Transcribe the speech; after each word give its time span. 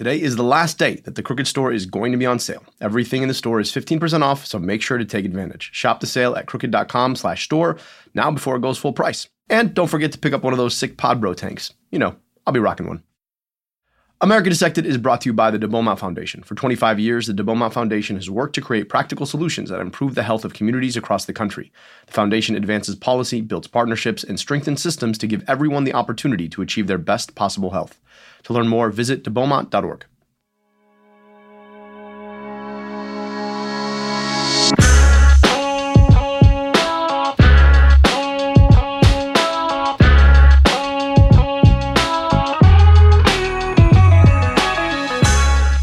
Today 0.00 0.18
is 0.18 0.36
the 0.36 0.42
last 0.42 0.78
day 0.78 0.94
that 1.04 1.14
the 1.14 1.22
Crooked 1.22 1.46
Store 1.46 1.70
is 1.70 1.84
going 1.84 2.10
to 2.12 2.16
be 2.16 2.24
on 2.24 2.38
sale. 2.38 2.64
Everything 2.80 3.20
in 3.20 3.28
the 3.28 3.34
store 3.34 3.60
is 3.60 3.70
15% 3.70 4.22
off, 4.22 4.46
so 4.46 4.58
make 4.58 4.80
sure 4.80 4.96
to 4.96 5.04
take 5.04 5.26
advantage. 5.26 5.68
Shop 5.74 6.00
the 6.00 6.06
sale 6.06 6.34
at 6.36 6.46
crooked.com 6.46 7.16
slash 7.16 7.44
store 7.44 7.76
now 8.14 8.30
before 8.30 8.56
it 8.56 8.62
goes 8.62 8.78
full 8.78 8.94
price. 8.94 9.28
And 9.50 9.74
don't 9.74 9.88
forget 9.88 10.10
to 10.12 10.18
pick 10.18 10.32
up 10.32 10.42
one 10.42 10.54
of 10.54 10.58
those 10.58 10.74
sick 10.74 10.96
Pod 10.96 11.20
Bro 11.20 11.34
tanks. 11.34 11.74
You 11.90 11.98
know, 11.98 12.16
I'll 12.46 12.54
be 12.54 12.60
rocking 12.60 12.88
one. 12.88 13.02
America 14.22 14.48
Dissected 14.48 14.86
is 14.86 14.96
brought 14.96 15.20
to 15.20 15.28
you 15.28 15.34
by 15.34 15.50
the 15.50 15.58
De 15.58 15.68
Beaumont 15.68 15.98
Foundation. 15.98 16.42
For 16.44 16.54
25 16.54 16.98
years, 16.98 17.26
the 17.26 17.34
De 17.34 17.44
Beaumont 17.44 17.74
Foundation 17.74 18.16
has 18.16 18.30
worked 18.30 18.54
to 18.54 18.62
create 18.62 18.88
practical 18.88 19.26
solutions 19.26 19.68
that 19.68 19.80
improve 19.80 20.14
the 20.14 20.22
health 20.22 20.46
of 20.46 20.54
communities 20.54 20.96
across 20.96 21.26
the 21.26 21.34
country. 21.34 21.72
The 22.06 22.12
foundation 22.12 22.56
advances 22.56 22.96
policy, 22.96 23.42
builds 23.42 23.66
partnerships, 23.66 24.24
and 24.24 24.40
strengthens 24.40 24.82
systems 24.82 25.18
to 25.18 25.26
give 25.26 25.44
everyone 25.46 25.84
the 25.84 25.92
opportunity 25.92 26.48
to 26.48 26.62
achieve 26.62 26.86
their 26.86 26.96
best 26.96 27.34
possible 27.34 27.72
health. 27.72 27.98
To 28.44 28.52
learn 28.52 28.68
more, 28.68 28.90
visit 28.90 29.24
debeaumont.org. 29.24 30.04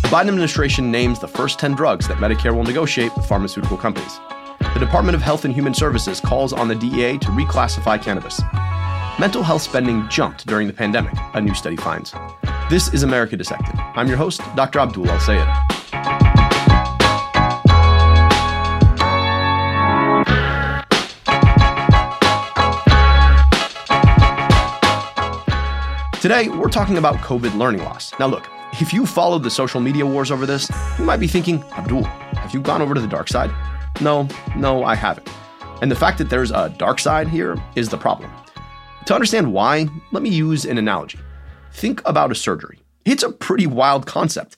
The 0.07 0.13
Biden 0.13 0.29
administration 0.29 0.89
names 0.89 1.19
the 1.19 1.27
first 1.27 1.59
10 1.59 1.75
drugs 1.75 2.07
that 2.07 2.17
Medicare 2.17 2.55
will 2.55 2.63
negotiate 2.63 3.13
with 3.15 3.25
pharmaceutical 3.27 3.75
companies. 3.75 4.19
The 4.59 4.79
Department 4.79 5.15
of 5.15 5.21
Health 5.21 5.43
and 5.43 5.53
Human 5.53 5.73
Services 5.73 6.21
calls 6.21 6.53
on 6.53 6.69
the 6.69 6.75
DEA 6.75 7.17
to 7.17 7.27
reclassify 7.27 8.01
cannabis. 8.01 8.41
Mental 9.19 9.41
health 9.41 9.63
spending 9.63 10.07
jumped 10.09 10.45
during 10.45 10.67
the 10.67 10.73
pandemic, 10.73 11.11
a 11.33 11.41
new 11.41 11.55
study 11.55 11.75
finds. 11.75 12.13
This 12.69 12.93
is 12.93 13.01
America 13.01 13.35
Dissected. 13.35 13.73
I'm 13.95 14.07
your 14.07 14.15
host, 14.15 14.41
Dr. 14.55 14.77
Abdul 14.77 15.09
El 15.09 15.19
Sayed. 15.19 15.47
Today, 26.21 26.49
we're 26.49 26.69
talking 26.69 26.99
about 26.99 27.15
COVID 27.15 27.57
learning 27.57 27.83
loss. 27.85 28.13
Now, 28.19 28.27
look, 28.27 28.47
if 28.73 28.93
you 28.93 29.07
followed 29.07 29.41
the 29.41 29.49
social 29.49 29.81
media 29.81 30.05
wars 30.05 30.29
over 30.29 30.45
this, 30.45 30.69
you 30.99 31.05
might 31.05 31.17
be 31.17 31.27
thinking, 31.27 31.63
Abdul, 31.71 32.03
have 32.03 32.53
you 32.53 32.61
gone 32.61 32.83
over 32.83 32.93
to 32.93 33.01
the 33.01 33.07
dark 33.07 33.29
side? 33.29 33.49
No, 33.99 34.27
no, 34.55 34.83
I 34.83 34.93
haven't. 34.93 35.27
And 35.81 35.89
the 35.89 35.95
fact 35.95 36.19
that 36.19 36.29
there's 36.29 36.51
a 36.51 36.69
dark 36.77 36.99
side 36.99 37.27
here 37.27 37.57
is 37.75 37.89
the 37.89 37.97
problem. 37.97 38.31
To 39.07 39.15
understand 39.15 39.53
why, 39.53 39.87
let 40.11 40.21
me 40.21 40.29
use 40.29 40.65
an 40.65 40.77
analogy. 40.77 41.17
Think 41.71 42.01
about 42.05 42.29
a 42.29 42.35
surgery. 42.35 42.79
It's 43.05 43.23
a 43.23 43.31
pretty 43.31 43.65
wild 43.65 44.05
concept. 44.05 44.57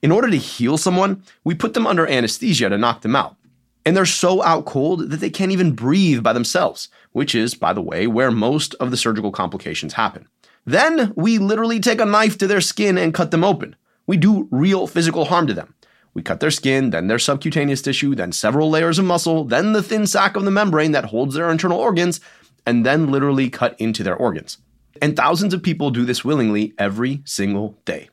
In 0.00 0.10
order 0.10 0.30
to 0.30 0.38
heal 0.38 0.78
someone, 0.78 1.22
we 1.44 1.54
put 1.54 1.74
them 1.74 1.86
under 1.86 2.06
anesthesia 2.06 2.70
to 2.70 2.78
knock 2.78 3.02
them 3.02 3.14
out. 3.14 3.36
And 3.84 3.94
they're 3.94 4.06
so 4.06 4.42
out 4.42 4.64
cold 4.64 5.10
that 5.10 5.20
they 5.20 5.28
can't 5.28 5.52
even 5.52 5.72
breathe 5.72 6.22
by 6.22 6.32
themselves, 6.32 6.88
which 7.12 7.34
is, 7.34 7.52
by 7.54 7.74
the 7.74 7.82
way, 7.82 8.06
where 8.06 8.30
most 8.30 8.74
of 8.76 8.90
the 8.90 8.96
surgical 8.96 9.32
complications 9.32 9.92
happen. 9.92 10.26
Then 10.64 11.12
we 11.14 11.36
literally 11.36 11.78
take 11.78 12.00
a 12.00 12.06
knife 12.06 12.38
to 12.38 12.46
their 12.46 12.62
skin 12.62 12.96
and 12.96 13.12
cut 13.12 13.30
them 13.30 13.44
open. 13.44 13.76
We 14.06 14.16
do 14.16 14.48
real 14.50 14.86
physical 14.86 15.26
harm 15.26 15.46
to 15.46 15.52
them. 15.52 15.74
We 16.14 16.22
cut 16.22 16.40
their 16.40 16.50
skin, 16.50 16.88
then 16.88 17.06
their 17.06 17.18
subcutaneous 17.18 17.82
tissue, 17.82 18.14
then 18.14 18.32
several 18.32 18.70
layers 18.70 18.98
of 18.98 19.04
muscle, 19.04 19.44
then 19.44 19.74
the 19.74 19.82
thin 19.82 20.06
sac 20.06 20.36
of 20.36 20.44
the 20.44 20.50
membrane 20.50 20.92
that 20.92 21.04
holds 21.04 21.34
their 21.34 21.50
internal 21.50 21.78
organs, 21.78 22.20
and 22.66 22.84
then 22.84 23.10
literally 23.10 23.50
cut 23.50 23.78
into 23.80 24.02
their 24.02 24.16
organs. 24.16 24.58
And 25.00 25.16
thousands 25.16 25.54
of 25.54 25.62
people 25.62 25.90
do 25.90 26.04
this 26.04 26.24
willingly 26.24 26.74
every 26.78 27.22
single 27.24 27.78
day. 27.84 28.08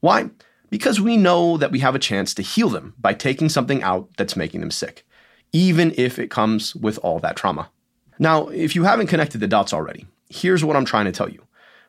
Why? 0.00 0.30
Because 0.70 1.00
we 1.00 1.16
know 1.16 1.56
that 1.56 1.70
we 1.70 1.78
have 1.80 1.94
a 1.94 2.00
chance 2.00 2.34
to 2.34 2.42
heal 2.42 2.68
them 2.68 2.94
by 2.98 3.14
taking 3.14 3.48
something 3.48 3.82
out 3.82 4.08
that's 4.16 4.36
making 4.36 4.60
them 4.60 4.70
sick, 4.70 5.06
even 5.52 5.94
if 5.96 6.18
it 6.18 6.30
comes 6.30 6.74
with 6.74 6.98
all 6.98 7.20
that 7.20 7.36
trauma. 7.36 7.70
Now, 8.18 8.48
if 8.48 8.74
you 8.74 8.84
haven't 8.84 9.06
connected 9.06 9.38
the 9.38 9.46
dots 9.46 9.72
already, 9.72 10.06
here's 10.28 10.64
what 10.64 10.76
I'm 10.76 10.84
trying 10.84 11.04
to 11.06 11.12
tell 11.12 11.28
you. 11.28 11.42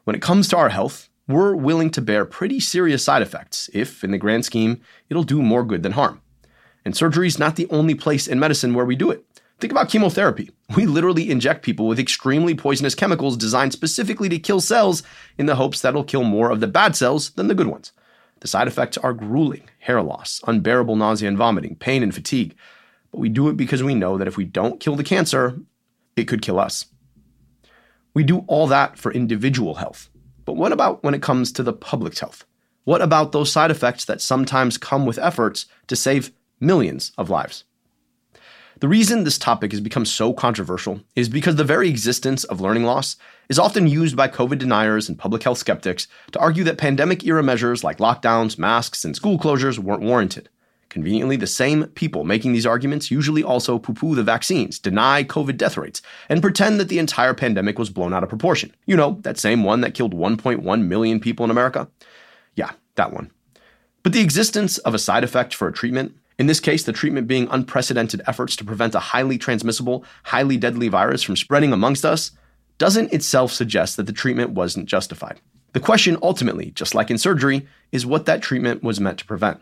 When 0.04 0.16
it 0.16 0.22
comes 0.22 0.48
to 0.50 0.58
our 0.58 0.70
health, 0.70 1.10
we're 1.28 1.56
willing 1.56 1.90
to 1.92 2.02
bear 2.02 2.26
pretty 2.26 2.60
serious 2.60 3.04
side 3.04 3.22
effects 3.22 3.70
if, 3.74 4.04
in 4.04 4.12
the 4.12 4.18
grand 4.18 4.46
scheme, 4.46 4.82
it'll 5.10 5.24
do 5.24 5.42
more 5.42 5.64
good 5.64 5.82
than 5.82 5.94
harm. 5.94 6.22
And 6.84 6.96
surgery 6.96 7.28
is 7.28 7.40
not 7.40 7.56
the 7.56 7.68
only 7.72 7.96
place 7.96 8.28
in 8.28 8.40
medicine 8.40 8.76
where 8.76 8.86
we 8.86 8.96
do 8.96 9.10
it. 9.10 9.26
Think 9.60 9.72
about 9.72 9.90
chemotherapy. 9.90 10.50
We 10.76 10.86
literally 10.86 11.32
inject 11.32 11.64
people 11.64 11.88
with 11.88 12.00
extremely 12.00 12.56
poisonous 12.56 12.96
chemicals 12.96 13.38
designed 13.38 13.72
specifically 13.72 14.28
to 14.30 14.40
kill 14.40 14.60
cells 14.60 15.02
in 15.38 15.46
the 15.46 15.56
hopes 15.56 15.82
that'll 15.82 16.04
kill 16.04 16.24
more 16.24 16.52
of 16.52 16.60
the 16.60 16.68
bad 16.68 16.96
cells 16.96 17.30
than 17.32 17.48
the 17.48 17.56
good 17.56 17.68
ones. 17.68 17.92
The 18.42 18.48
side 18.50 18.68
effects 18.68 18.98
are 18.98 19.14
grueling 19.14 19.70
hair 19.80 20.02
loss, 20.02 20.42
unbearable 20.46 20.98
nausea 20.98 21.30
and 21.30 21.38
vomiting, 21.38 21.76
pain 21.76 22.04
and 22.04 22.14
fatigue. 22.14 22.56
But 23.12 23.20
we 23.20 23.30
do 23.30 23.48
it 23.48 23.56
because 23.56 23.82
we 23.82 23.96
know 23.96 24.18
that 24.18 24.28
if 24.28 24.36
we 24.36 24.44
don't 24.44 24.80
kill 24.80 24.96
the 24.96 25.04
cancer, 25.04 25.58
it 26.18 26.26
could 26.26 26.42
kill 26.42 26.60
us. 26.60 26.88
We 28.14 28.24
do 28.24 28.40
all 28.48 28.68
that 28.68 28.98
for 28.98 29.12
individual 29.12 29.76
health. 29.76 30.10
But 30.44 30.58
what 30.58 30.74
about 30.74 31.04
when 31.04 31.14
it 31.14 31.22
comes 31.22 31.52
to 31.54 31.64
the 31.64 31.74
public's 31.74 32.20
health? 32.20 32.46
What 32.84 33.02
about 33.02 33.32
those 33.32 33.52
side 33.52 33.72
effects 33.72 34.06
that 34.06 34.22
sometimes 34.22 34.78
come 34.78 35.06
with 35.06 35.18
efforts 35.18 35.66
to 35.88 35.96
save 35.96 36.32
millions 36.60 37.14
of 37.18 37.30
lives? 37.30 37.64
The 38.82 38.90
reason 38.90 39.24
this 39.24 39.38
topic 39.38 39.72
has 39.72 39.80
become 39.80 40.06
so 40.06 40.34
controversial 40.34 41.00
is 41.16 41.30
because 41.30 41.56
the 41.56 41.64
very 41.64 41.88
existence 41.88 42.44
of 42.44 42.60
learning 42.60 42.84
loss 42.84 43.16
is 43.48 43.58
often 43.58 43.88
used 43.88 44.18
by 44.18 44.28
COVID 44.28 44.58
deniers 44.58 45.08
and 45.08 45.18
public 45.18 45.44
health 45.44 45.60
skeptics 45.60 46.10
to 46.34 46.40
argue 46.40 46.66
that 46.66 46.78
pandemic 46.78 47.26
era 47.26 47.42
measures 47.42 47.86
like 47.86 48.00
lockdowns, 48.00 48.58
masks, 48.58 49.06
and 49.06 49.16
school 49.16 49.40
closures 49.40 49.80
weren't 49.80 50.04
warranted. 50.04 50.50
Conveniently, 50.90 51.38
the 51.38 51.48
same 51.48 51.86
people 51.88 52.26
making 52.26 52.52
these 52.52 52.66
arguments 52.66 53.10
usually 53.10 53.44
also 53.44 53.80
poo 53.80 53.94
poo 53.94 54.14
the 54.14 54.24
vaccines, 54.24 54.78
deny 54.78 55.24
COVID 55.24 55.56
death 55.56 55.78
rates, 55.78 56.02
and 56.28 56.42
pretend 56.42 56.78
that 56.80 56.90
the 56.90 57.00
entire 57.00 57.34
pandemic 57.34 57.80
was 57.80 57.90
blown 57.90 58.14
out 58.14 58.24
of 58.24 58.30
proportion. 58.30 58.74
You 58.86 58.98
know, 58.98 59.20
that 59.22 59.38
same 59.38 59.64
one 59.64 59.82
that 59.82 59.94
killed 59.94 60.14
1.1 60.14 60.86
million 60.86 61.20
people 61.22 61.46
in 61.46 61.52
America? 61.52 61.88
Yeah, 62.56 62.72
that 62.96 63.14
one. 63.14 63.32
But 64.04 64.12
the 64.12 64.22
existence 64.22 64.78
of 64.80 64.94
a 64.94 65.00
side 65.00 65.24
effect 65.24 65.54
for 65.54 65.68
a 65.68 65.74
treatment, 65.74 66.16
in 66.38 66.48
this 66.48 66.60
case, 66.60 66.84
the 66.84 66.92
treatment 66.92 67.28
being 67.28 67.48
unprecedented 67.50 68.22
efforts 68.28 68.56
to 68.58 68.66
prevent 68.66 68.96
a 68.96 69.00
highly 69.00 69.38
transmissible, 69.38 70.04
highly 70.24 70.58
deadly 70.58 70.90
virus 70.90 71.24
from 71.24 71.38
spreading 71.38 71.72
amongst 71.72 72.04
us, 72.06 72.32
doesn't 72.78 73.14
itself 73.14 73.52
suggest 73.52 73.96
that 73.96 74.06
the 74.06 74.12
treatment 74.12 74.52
wasn't 74.52 74.86
justified. 74.88 75.40
The 75.72 75.80
question 75.80 76.18
ultimately, 76.22 76.72
just 76.72 76.94
like 76.96 77.10
in 77.10 77.18
surgery, 77.18 77.68
is 77.92 78.06
what 78.06 78.26
that 78.26 78.42
treatment 78.42 78.84
was 78.84 79.00
meant 79.00 79.20
to 79.20 79.26
prevent. 79.26 79.62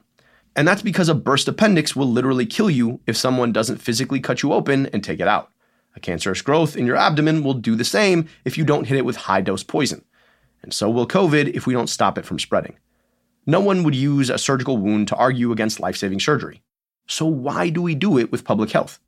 And 0.56 0.68
that's 0.68 0.82
because 0.82 1.10
a 1.10 1.16
burst 1.16 1.48
appendix 1.48 1.96
will 1.96 2.10
literally 2.10 2.46
kill 2.46 2.70
you 2.70 3.00
if 3.08 3.18
someone 3.18 3.52
doesn't 3.52 3.82
physically 3.82 4.20
cut 4.20 4.44
you 4.44 4.54
open 4.54 4.88
and 4.88 5.04
take 5.04 5.20
it 5.20 5.28
out. 5.28 5.52
A 5.96 6.00
cancerous 6.00 6.42
growth 6.42 6.76
in 6.76 6.88
your 6.88 6.96
abdomen 6.96 7.44
will 7.44 7.54
do 7.54 7.76
the 7.76 7.84
same 7.84 8.28
if 8.46 8.58
you 8.58 8.66
don't 8.66 8.86
hit 8.88 8.98
it 8.98 9.06
with 9.06 9.16
high 9.16 9.42
dose 9.42 9.64
poison. 9.64 10.04
And 10.64 10.74
so 10.74 10.90
will 10.90 11.08
COVID 11.08 11.54
if 11.56 11.68
we 11.68 11.74
don't 11.74 11.88
stop 11.88 12.18
it 12.18 12.26
from 12.26 12.40
spreading. 12.40 12.78
No 13.46 13.60
one 13.60 13.84
would 13.84 13.96
use 13.96 14.30
a 14.30 14.38
surgical 14.38 14.78
wound 14.78 15.08
to 15.10 15.16
argue 15.16 15.52
against 15.52 15.80
life 15.80 15.98
saving 15.98 16.20
surgery. 16.20 16.62
So 17.08 17.26
why 17.26 17.70
do 17.70 17.82
we 17.82 17.96
do 17.96 18.18
it 18.18 18.32
with 18.32 18.46
public 18.46 18.72
health? 18.72 19.00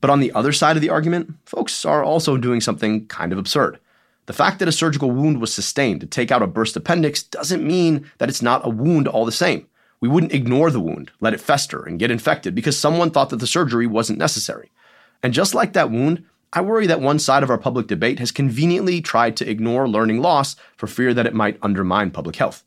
But 0.00 0.10
on 0.10 0.20
the 0.20 0.32
other 0.32 0.52
side 0.52 0.76
of 0.76 0.82
the 0.82 0.90
argument, 0.90 1.34
folks 1.44 1.84
are 1.84 2.02
also 2.02 2.36
doing 2.36 2.60
something 2.60 3.06
kind 3.06 3.32
of 3.32 3.38
absurd. 3.38 3.78
The 4.26 4.32
fact 4.32 4.58
that 4.58 4.68
a 4.68 4.72
surgical 4.72 5.10
wound 5.10 5.40
was 5.40 5.52
sustained 5.52 6.00
to 6.00 6.06
take 6.06 6.30
out 6.30 6.42
a 6.42 6.46
burst 6.46 6.76
appendix 6.76 7.22
doesn't 7.22 7.66
mean 7.66 8.10
that 8.18 8.28
it's 8.28 8.42
not 8.42 8.66
a 8.66 8.70
wound 8.70 9.06
all 9.06 9.24
the 9.24 9.32
same. 9.32 9.66
We 10.00 10.08
wouldn't 10.08 10.32
ignore 10.32 10.70
the 10.70 10.80
wound, 10.80 11.10
let 11.20 11.34
it 11.34 11.40
fester, 11.40 11.82
and 11.82 11.98
get 11.98 12.10
infected 12.10 12.54
because 12.54 12.78
someone 12.78 13.10
thought 13.10 13.30
that 13.30 13.36
the 13.36 13.46
surgery 13.46 13.86
wasn't 13.86 14.18
necessary. 14.18 14.70
And 15.22 15.34
just 15.34 15.54
like 15.54 15.74
that 15.74 15.90
wound, 15.90 16.24
I 16.52 16.62
worry 16.62 16.86
that 16.86 17.00
one 17.00 17.18
side 17.18 17.42
of 17.42 17.50
our 17.50 17.58
public 17.58 17.86
debate 17.86 18.18
has 18.18 18.32
conveniently 18.32 19.00
tried 19.00 19.36
to 19.36 19.48
ignore 19.48 19.88
learning 19.88 20.20
loss 20.20 20.56
for 20.76 20.86
fear 20.86 21.12
that 21.14 21.26
it 21.26 21.34
might 21.34 21.58
undermine 21.62 22.10
public 22.10 22.36
health. 22.36 22.64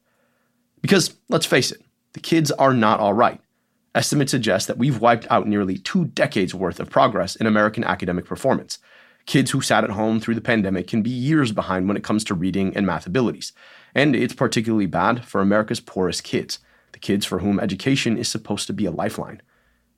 Because, 0.83 1.15
let's 1.29 1.45
face 1.47 1.71
it, 1.71 1.81
the 2.11 2.19
kids 2.19 2.51
are 2.51 2.73
not 2.73 2.99
all 2.99 3.13
right. 3.13 3.41
Estimates 3.95 4.31
suggest 4.31 4.67
that 4.67 4.77
we've 4.77 4.99
wiped 4.99 5.25
out 5.31 5.47
nearly 5.47 5.77
two 5.77 6.05
decades 6.05 6.53
worth 6.53 6.79
of 6.79 6.89
progress 6.89 7.35
in 7.35 7.47
American 7.47 7.83
academic 7.83 8.25
performance. 8.25 8.79
Kids 9.25 9.51
who 9.51 9.61
sat 9.61 9.85
at 9.85 9.91
home 9.91 10.19
through 10.19 10.35
the 10.35 10.41
pandemic 10.41 10.87
can 10.87 11.01
be 11.01 11.09
years 11.09 11.53
behind 11.53 11.87
when 11.87 11.95
it 11.95 12.03
comes 12.03 12.25
to 12.25 12.33
reading 12.35 12.75
and 12.75 12.85
math 12.85 13.07
abilities. 13.07 13.53
And 13.95 14.13
it's 14.13 14.33
particularly 14.33 14.85
bad 14.85 15.23
for 15.23 15.41
America's 15.41 15.79
poorest 15.79 16.23
kids 16.23 16.59
the 16.91 16.99
kids 16.99 17.25
for 17.25 17.39
whom 17.39 17.59
education 17.59 18.17
is 18.19 18.27
supposed 18.27 18.67
to 18.67 18.73
be 18.73 18.85
a 18.85 18.91
lifeline. 18.91 19.41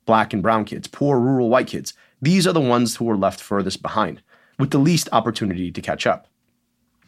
Black 0.06 0.32
and 0.32 0.42
brown 0.42 0.64
kids, 0.64 0.88
poor 0.88 1.20
rural 1.20 1.50
white 1.50 1.66
kids, 1.66 1.92
these 2.22 2.46
are 2.46 2.54
the 2.54 2.60
ones 2.60 2.96
who 2.96 3.10
are 3.10 3.16
left 3.18 3.38
furthest 3.38 3.82
behind, 3.82 4.22
with 4.58 4.70
the 4.70 4.78
least 4.78 5.08
opportunity 5.12 5.70
to 5.70 5.82
catch 5.82 6.06
up. 6.06 6.26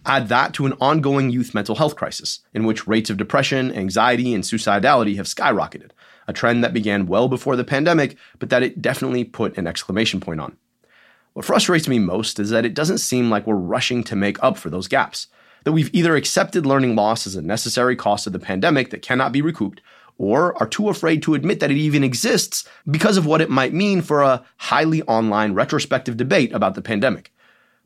Add 0.06 0.28
that 0.28 0.54
to 0.54 0.66
an 0.66 0.74
ongoing 0.80 1.30
youth 1.30 1.54
mental 1.54 1.74
health 1.74 1.96
crisis, 1.96 2.40
in 2.54 2.64
which 2.64 2.86
rates 2.86 3.10
of 3.10 3.16
depression, 3.16 3.72
anxiety, 3.72 4.32
and 4.32 4.42
suicidality 4.42 5.16
have 5.16 5.26
skyrocketed, 5.26 5.90
a 6.26 6.32
trend 6.32 6.64
that 6.64 6.72
began 6.72 7.06
well 7.06 7.28
before 7.28 7.56
the 7.56 7.64
pandemic, 7.64 8.16
but 8.38 8.48
that 8.48 8.62
it 8.62 8.80
definitely 8.80 9.24
put 9.24 9.58
an 9.58 9.66
exclamation 9.66 10.20
point 10.20 10.40
on. 10.40 10.56
What 11.34 11.44
frustrates 11.44 11.88
me 11.88 11.98
most 11.98 12.40
is 12.40 12.50
that 12.50 12.64
it 12.64 12.74
doesn't 12.74 12.98
seem 12.98 13.28
like 13.28 13.46
we're 13.46 13.54
rushing 13.54 14.02
to 14.04 14.16
make 14.16 14.42
up 14.42 14.56
for 14.56 14.70
those 14.70 14.88
gaps. 14.88 15.26
that 15.64 15.72
we've 15.72 15.94
either 15.94 16.16
accepted 16.16 16.66
learning 16.66 16.96
loss 16.96 17.26
as 17.26 17.36
a 17.36 17.42
necessary 17.42 17.96
cost 17.96 18.26
of 18.26 18.32
the 18.32 18.38
pandemic 18.38 18.90
that 18.90 19.02
cannot 19.02 19.32
be 19.32 19.42
recouped, 19.42 19.80
or 20.16 20.56
are 20.60 20.66
too 20.66 20.88
afraid 20.88 21.22
to 21.22 21.34
admit 21.34 21.60
that 21.60 21.70
it 21.70 21.76
even 21.76 22.02
exists 22.02 22.66
because 22.90 23.16
of 23.16 23.26
what 23.26 23.40
it 23.40 23.50
might 23.50 23.72
mean 23.72 24.02
for 24.02 24.22
a 24.22 24.42
highly 24.56 25.02
online 25.02 25.54
retrospective 25.54 26.16
debate 26.16 26.52
about 26.52 26.74
the 26.74 26.82
pandemic. 26.82 27.32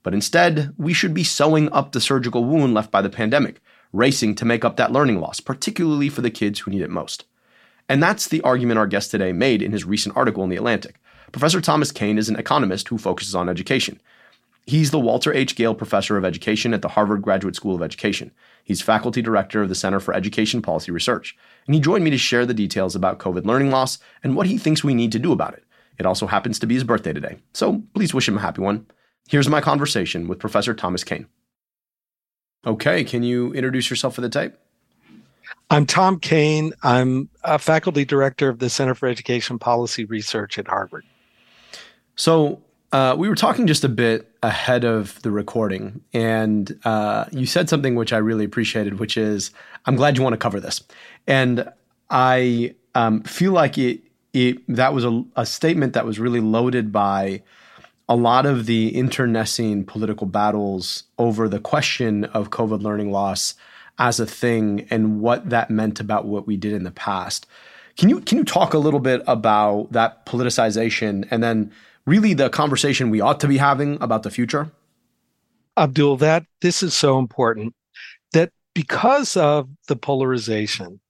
But 0.03 0.15
instead, 0.15 0.75
we 0.77 0.93
should 0.93 1.15
be 1.15 1.25
sewing 1.25 1.71
up 1.73 1.93
the 1.93 2.01
surgical 2.01 2.45
wound 2.45 2.75
left 2.75 2.91
by 2.91 3.03
the 3.03 3.11
pandemic, 3.11 3.61
racing 3.93 4.35
to 4.37 4.45
make 4.45 4.65
up 4.65 4.77
that 4.77 4.93
learning 4.93 5.21
loss, 5.21 5.41
particularly 5.41 6.09
for 6.09 6.23
the 6.23 6.31
kids 6.31 6.61
who 6.61 6.71
need 6.71 6.83
it 6.83 6.91
most. 6.91 7.25
And 7.89 8.03
that's 8.03 8.29
the 8.29 8.41
argument 8.43 8.79
our 8.79 8.87
guest 8.87 9.11
today 9.11 9.33
made 9.33 9.63
in 9.63 9.73
his 9.73 9.85
recent 9.85 10.17
article 10.17 10.43
in 10.45 10.51
The 10.51 10.57
Atlantic. 10.57 11.01
Professor 11.31 11.61
Thomas 11.61 11.93
Kane 11.93 12.19
is 12.19 12.29
an 12.29 12.37
economist 12.37 12.89
who 12.89 12.99
focuses 12.99 13.35
on 13.35 13.49
education. 13.49 14.01
He's 14.65 14.93
the 14.93 15.01
Walter 15.01 15.35
H. 15.35 15.57
Gale 15.57 15.75
Professor 15.75 16.17
of 16.17 16.25
Education 16.25 16.73
at 16.73 16.83
the 16.83 16.89
Harvard 16.89 17.23
Graduate 17.23 17.57
School 17.57 17.75
of 17.75 17.83
Education. 17.83 18.31
He's 18.63 18.81
faculty 18.81 19.21
director 19.21 19.63
of 19.63 19.69
the 19.69 19.75
Center 19.75 19.99
for 19.99 20.15
Education 20.15 20.63
Policy 20.63 20.93
Research. 20.93 21.37
And 21.67 21.75
he 21.75 21.81
joined 21.81 22.05
me 22.05 22.11
to 22.11 22.19
share 22.19 22.47
the 22.47 22.55
details 22.55 22.95
about 22.95 23.19
COVID 23.19 23.45
learning 23.45 23.71
loss 23.71 23.99
and 24.23 24.37
what 24.37 24.47
he 24.47 24.59
thinks 24.59 24.85
we 24.85 24.95
need 24.95 25.11
to 25.13 25.19
do 25.19 25.33
about 25.33 25.55
it. 25.55 25.65
It 25.99 26.07
also 26.07 26.27
happens 26.27 26.59
to 26.61 26.67
be 26.67 26.75
his 26.75 26.85
birthday 26.85 27.13
today, 27.13 27.39
so 27.53 27.83
please 27.95 28.15
wish 28.15 28.29
him 28.29 28.39
a 28.39 28.41
happy 28.41 28.63
one. 28.63 28.87
Here's 29.29 29.49
my 29.49 29.61
conversation 29.61 30.29
with 30.29 30.39
Professor 30.39 30.75
Thomas 30.75 31.05
Kane. 31.05 31.27
Okay, 32.67 33.03
can 33.05 33.23
you 33.23 33.53
introduce 33.55 33.91
yourself 33.91 34.15
for 34.15 34.21
the 34.21 34.29
tape? 34.29 34.53
I'm 35.71 35.87
Tom 35.87 36.21
Kane. 36.21 36.73
I'm 36.83 37.29
a 37.43 37.59
faculty 37.59 38.05
director 38.05 38.49
of 38.49 38.59
the 38.59 38.69
Center 38.69 38.95
for 38.95 39.09
Education 39.09 39.59
Policy 39.59 40.05
Research 40.05 40.59
at 40.59 40.69
Harvard. 40.69 41.05
So, 42.15 42.63
uh, 42.93 43.17
we 43.19 43.29
were 43.29 43.35
talking 43.35 43.67
just 43.67 43.85
a 43.85 43.89
bit 43.89 44.31
ahead 44.43 44.85
of 44.85 45.21
the 45.23 45.31
recording, 45.31 46.03
and 46.13 46.79
uh, 46.85 47.25
you 47.33 47.47
said 47.47 47.71
something 47.71 47.95
which 47.95 48.13
I 48.13 48.19
really 48.19 48.45
appreciated, 48.45 48.99
which 49.01 49.17
is, 49.17 49.51
"I'm 49.87 49.97
glad 49.97 50.19
you 50.19 50.23
want 50.23 50.35
to 50.35 50.39
cover 50.39 50.61
this," 50.61 50.83
and 51.27 51.67
I 52.11 52.75
um, 52.95 53.23
feel 53.23 53.53
like 53.53 53.79
it. 53.79 54.03
It 54.35 54.59
that 54.69 54.95
was 54.95 55.05
a, 55.05 55.25
a 55.37 55.47
statement 55.47 55.95
that 55.95 56.07
was 56.07 56.19
really 56.19 56.41
loaded 56.41 56.93
by 56.93 57.43
a 58.13 58.17
lot 58.17 58.45
of 58.45 58.67
the 58.67 58.95
internecine 58.95 59.85
political 59.85 60.27
battles 60.27 61.05
over 61.17 61.49
the 61.49 61.59
question 61.59 62.25
of 62.27 62.51
COVID 62.51 62.83
learning 62.83 63.11
loss 63.11 63.55
as 63.99 64.21
a 64.21 64.27
thing 64.27 64.87
and 64.91 65.23
what 65.23 65.49
that 65.49 65.71
meant 65.71 65.99
about 65.99 66.27
what 66.27 66.47
we 66.47 66.59
did 66.59 66.75
in 66.75 66.85
the 66.85 66.91
past. 66.91 67.47
Can 67.97 68.11
you 68.11 68.21
can 68.21 68.37
you 68.37 68.45
talk 68.45 68.75
a 68.75 68.79
little 68.79 69.01
bit 69.01 69.23
about 69.27 69.93
that 69.93 70.27
politicization 70.27 71.27
and 71.31 71.43
then 71.43 71.73
really 72.05 72.35
the 72.35 72.51
conversation 72.51 73.09
we 73.09 73.23
ought 73.23 73.41
to 73.41 73.49
be 73.49 73.57
having 73.57 73.97
about 74.03 74.25
the 74.25 74.31
future? 74.31 74.71
Abdul, 75.79 76.19
that 76.19 76.45
this 76.61 76.83
is 76.83 76.93
so 76.93 77.19
important 77.19 77.75
that 78.35 78.51
because 78.75 79.39
of 79.39 79.71
the 79.89 79.97
polarization, 79.97 81.01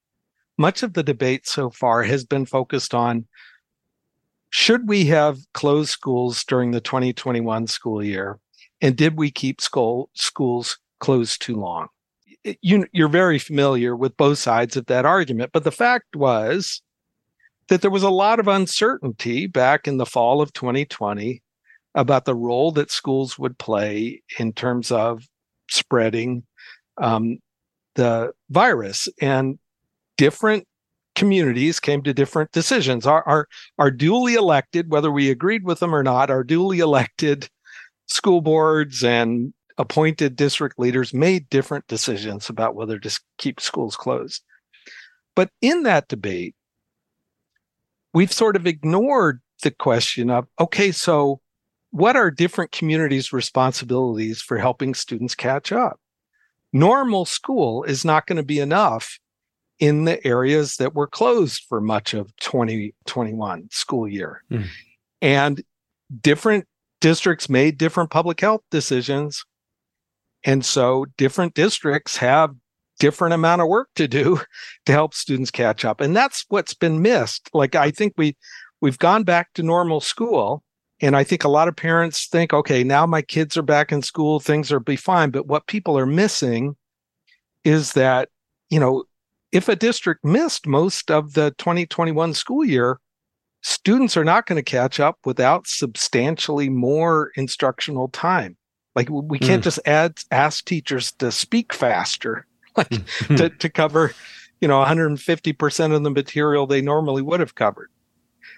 much 0.57 0.83
of 0.83 0.93
the 0.93 1.03
debate 1.03 1.47
so 1.47 1.69
far 1.69 2.03
has 2.03 2.23
been 2.23 2.45
focused 2.45 2.93
on 2.93 3.27
should 4.53 4.87
we 4.87 5.05
have 5.05 5.39
closed 5.55 5.89
schools 5.89 6.43
during 6.43 6.69
the 6.69 6.79
2021 6.79 7.65
school 7.65 8.03
year? 8.03 8.37
And 8.81 8.95
did 8.95 9.17
we 9.17 9.31
keep 9.31 9.59
school, 9.59 10.11
schools 10.13 10.77
closed 10.99 11.41
too 11.41 11.55
long? 11.55 11.87
You, 12.61 12.85
you're 12.91 13.07
very 13.07 13.39
familiar 13.39 13.95
with 13.95 14.15
both 14.15 14.37
sides 14.37 14.77
of 14.77 14.85
that 14.85 15.05
argument. 15.05 15.53
But 15.53 15.63
the 15.63 15.71
fact 15.71 16.15
was 16.15 16.83
that 17.69 17.81
there 17.81 17.89
was 17.89 18.03
a 18.03 18.11
lot 18.11 18.39
of 18.39 18.47
uncertainty 18.47 19.47
back 19.47 19.87
in 19.87 19.97
the 19.97 20.05
fall 20.05 20.39
of 20.39 20.53
2020 20.53 21.41
about 21.95 22.25
the 22.25 22.35
role 22.35 22.71
that 22.73 22.91
schools 22.91 23.39
would 23.39 23.57
play 23.57 24.21
in 24.37 24.53
terms 24.53 24.91
of 24.91 25.27
spreading 25.67 26.43
um, 27.01 27.39
the 27.95 28.33
virus. 28.51 29.07
And 29.19 29.57
different 30.15 30.67
communities 31.15 31.79
came 31.79 32.01
to 32.03 32.13
different 32.13 32.51
decisions. 32.51 33.05
Our, 33.05 33.23
our, 33.27 33.47
our 33.77 33.91
duly 33.91 34.33
elected, 34.33 34.89
whether 34.89 35.11
we 35.11 35.29
agreed 35.29 35.63
with 35.63 35.79
them 35.79 35.93
or 35.93 36.03
not, 36.03 36.29
our 36.29 36.43
duly 36.43 36.79
elected 36.79 37.49
school 38.07 38.41
boards 38.41 39.03
and 39.03 39.53
appointed 39.77 40.35
district 40.35 40.77
leaders 40.79 41.13
made 41.13 41.49
different 41.49 41.87
decisions 41.87 42.49
about 42.49 42.75
whether 42.75 42.99
to 42.99 43.19
keep 43.37 43.59
schools 43.59 43.95
closed. 43.95 44.43
But 45.35 45.49
in 45.61 45.83
that 45.83 46.07
debate, 46.07 46.55
we've 48.13 48.33
sort 48.33 48.55
of 48.55 48.67
ignored 48.67 49.41
the 49.63 49.71
question 49.71 50.29
of 50.29 50.47
okay, 50.59 50.91
so 50.91 51.39
what 51.91 52.15
are 52.15 52.31
different 52.31 52.71
communities' 52.71 53.33
responsibilities 53.33 54.41
for 54.41 54.57
helping 54.57 54.93
students 54.93 55.35
catch 55.35 55.71
up? 55.71 55.99
Normal 56.71 57.25
school 57.25 57.83
is 57.83 58.03
not 58.03 58.25
going 58.25 58.37
to 58.37 58.43
be 58.43 58.59
enough 58.59 59.19
in 59.79 60.05
the 60.05 60.25
areas 60.25 60.77
that 60.77 60.93
were 60.93 61.07
closed 61.07 61.63
for 61.67 61.81
much 61.81 62.13
of 62.13 62.35
2021 62.37 63.67
school 63.71 64.07
year. 64.07 64.43
Mm. 64.51 64.67
And 65.21 65.63
different 66.21 66.65
districts 67.01 67.49
made 67.49 67.77
different 67.77 68.09
public 68.09 68.39
health 68.39 68.61
decisions. 68.71 69.43
And 70.43 70.63
so 70.63 71.05
different 71.17 71.53
districts 71.53 72.17
have 72.17 72.55
different 72.99 73.33
amount 73.33 73.61
of 73.61 73.67
work 73.67 73.89
to 73.95 74.07
do 74.07 74.39
to 74.85 74.91
help 74.91 75.13
students 75.13 75.51
catch 75.51 75.83
up. 75.83 76.01
And 76.01 76.15
that's 76.15 76.45
what's 76.49 76.73
been 76.73 77.01
missed. 77.01 77.49
Like 77.53 77.75
I 77.75 77.91
think 77.91 78.13
we 78.17 78.37
we've 78.81 78.99
gone 78.99 79.23
back 79.23 79.53
to 79.53 79.63
normal 79.63 80.01
school 80.01 80.63
and 81.03 81.17
I 81.17 81.25
think 81.25 81.43
a 81.43 81.49
lot 81.49 81.67
of 81.67 81.75
parents 81.75 82.27
think, 82.27 82.53
okay, 82.53 82.81
now 82.81 83.05
my 83.05 83.21
kids 83.21 83.57
are 83.57 83.63
back 83.63 83.91
in 83.91 84.01
school, 84.01 84.39
things 84.39 84.71
are 84.71 84.79
be 84.79 84.95
fine. 84.95 85.31
But 85.31 85.47
what 85.47 85.67
people 85.67 85.97
are 85.97 86.05
missing 86.05 86.77
is 87.65 87.91
that, 87.91 88.29
you 88.69 88.79
know, 88.79 89.03
if 89.53 89.69
a 89.69 89.75
district 89.75 90.25
missed 90.25 90.65
most 90.65 91.11
of 91.11 91.33
the 91.33 91.53
2021 91.59 92.33
school 92.33 92.65
year, 92.65 92.99
students 93.61 94.17
are 94.17 94.25
not 94.25 94.47
going 94.47 94.57
to 94.57 94.63
catch 94.63 94.99
up 94.99 95.19
without 95.25 95.67
substantially 95.67 96.69
more 96.69 97.31
instructional 97.35 98.09
time. 98.09 98.57
Like 98.95 99.09
we 99.09 99.39
can't 99.39 99.61
mm. 99.61 99.63
just 99.63 99.79
add 99.85 100.17
ask 100.31 100.65
teachers 100.65 101.11
to 101.13 101.31
speak 101.31 101.71
faster, 101.71 102.45
like 102.75 102.89
to, 103.27 103.49
to 103.49 103.69
cover, 103.69 104.13
you 104.59 104.67
know, 104.67 104.83
150% 104.83 105.95
of 105.95 106.03
the 106.03 106.11
material 106.11 106.67
they 106.67 106.81
normally 106.81 107.21
would 107.21 107.39
have 107.39 107.55
covered. 107.55 107.89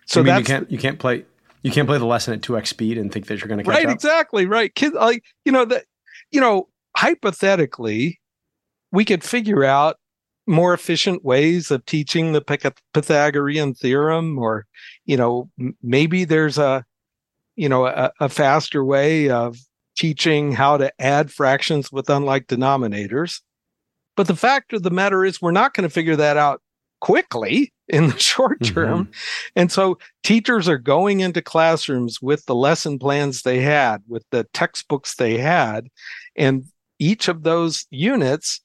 So 0.05 0.23
you, 0.23 0.33
you 0.33 0.43
can't 0.43 0.71
you 0.71 0.77
can't 0.77 0.99
play 0.99 1.25
you 1.61 1.71
can't 1.71 1.87
play 1.87 1.97
the 1.97 2.05
lesson 2.05 2.33
at 2.33 2.41
2x 2.41 2.67
speed 2.67 2.97
and 2.97 3.11
think 3.11 3.27
that 3.27 3.39
you're 3.39 3.47
going 3.47 3.57
to 3.57 3.63
catch 3.63 3.73
right, 3.73 3.85
up. 3.85 3.87
Right, 3.87 3.93
exactly, 3.93 4.45
right. 4.45 4.73
Kids 4.75 4.95
like, 4.95 5.23
you 5.43 5.51
know, 5.51 5.65
that 5.65 5.85
you 6.31 6.39
know, 6.39 6.69
hypothetically, 6.95 8.19
we 8.91 9.03
could 9.03 9.23
figure 9.23 9.63
out 9.63 9.97
more 10.47 10.73
efficient 10.73 11.23
ways 11.23 11.71
of 11.71 11.85
teaching 11.85 12.33
the 12.33 12.41
Pythagorean 12.93 13.73
theorem, 13.73 14.37
or 14.37 14.65
you 15.05 15.17
know, 15.17 15.49
maybe 15.81 16.25
there's 16.25 16.57
a 16.57 16.85
you 17.55 17.69
know 17.69 17.85
a, 17.85 18.11
a 18.19 18.29
faster 18.29 18.83
way 18.83 19.29
of 19.29 19.57
teaching 19.97 20.51
how 20.51 20.77
to 20.77 20.91
add 20.99 21.31
fractions 21.31 21.91
with 21.91 22.09
unlike 22.09 22.47
denominators. 22.47 23.41
But 24.15 24.27
the 24.27 24.35
fact 24.35 24.73
of 24.73 24.83
the 24.83 24.91
matter 24.91 25.25
is, 25.25 25.41
we're 25.41 25.51
not 25.51 25.73
going 25.73 25.87
to 25.87 25.93
figure 25.93 26.15
that 26.15 26.37
out 26.37 26.61
quickly 27.01 27.73
in 27.87 28.07
the 28.07 28.19
short 28.19 28.63
term. 28.63 29.05
Mm-hmm. 29.05 29.11
And 29.55 29.71
so 29.71 29.97
teachers 30.23 30.67
are 30.67 30.77
going 30.77 31.19
into 31.19 31.41
classrooms 31.41 32.21
with 32.21 32.45
the 32.45 32.55
lesson 32.55 32.99
plans 32.99 33.41
they 33.41 33.61
had, 33.61 34.03
with 34.07 34.23
the 34.31 34.45
textbooks 34.53 35.15
they 35.15 35.37
had, 35.37 35.89
and 36.35 36.65
each 36.99 37.27
of 37.27 37.43
those 37.43 37.85
units 37.89 38.61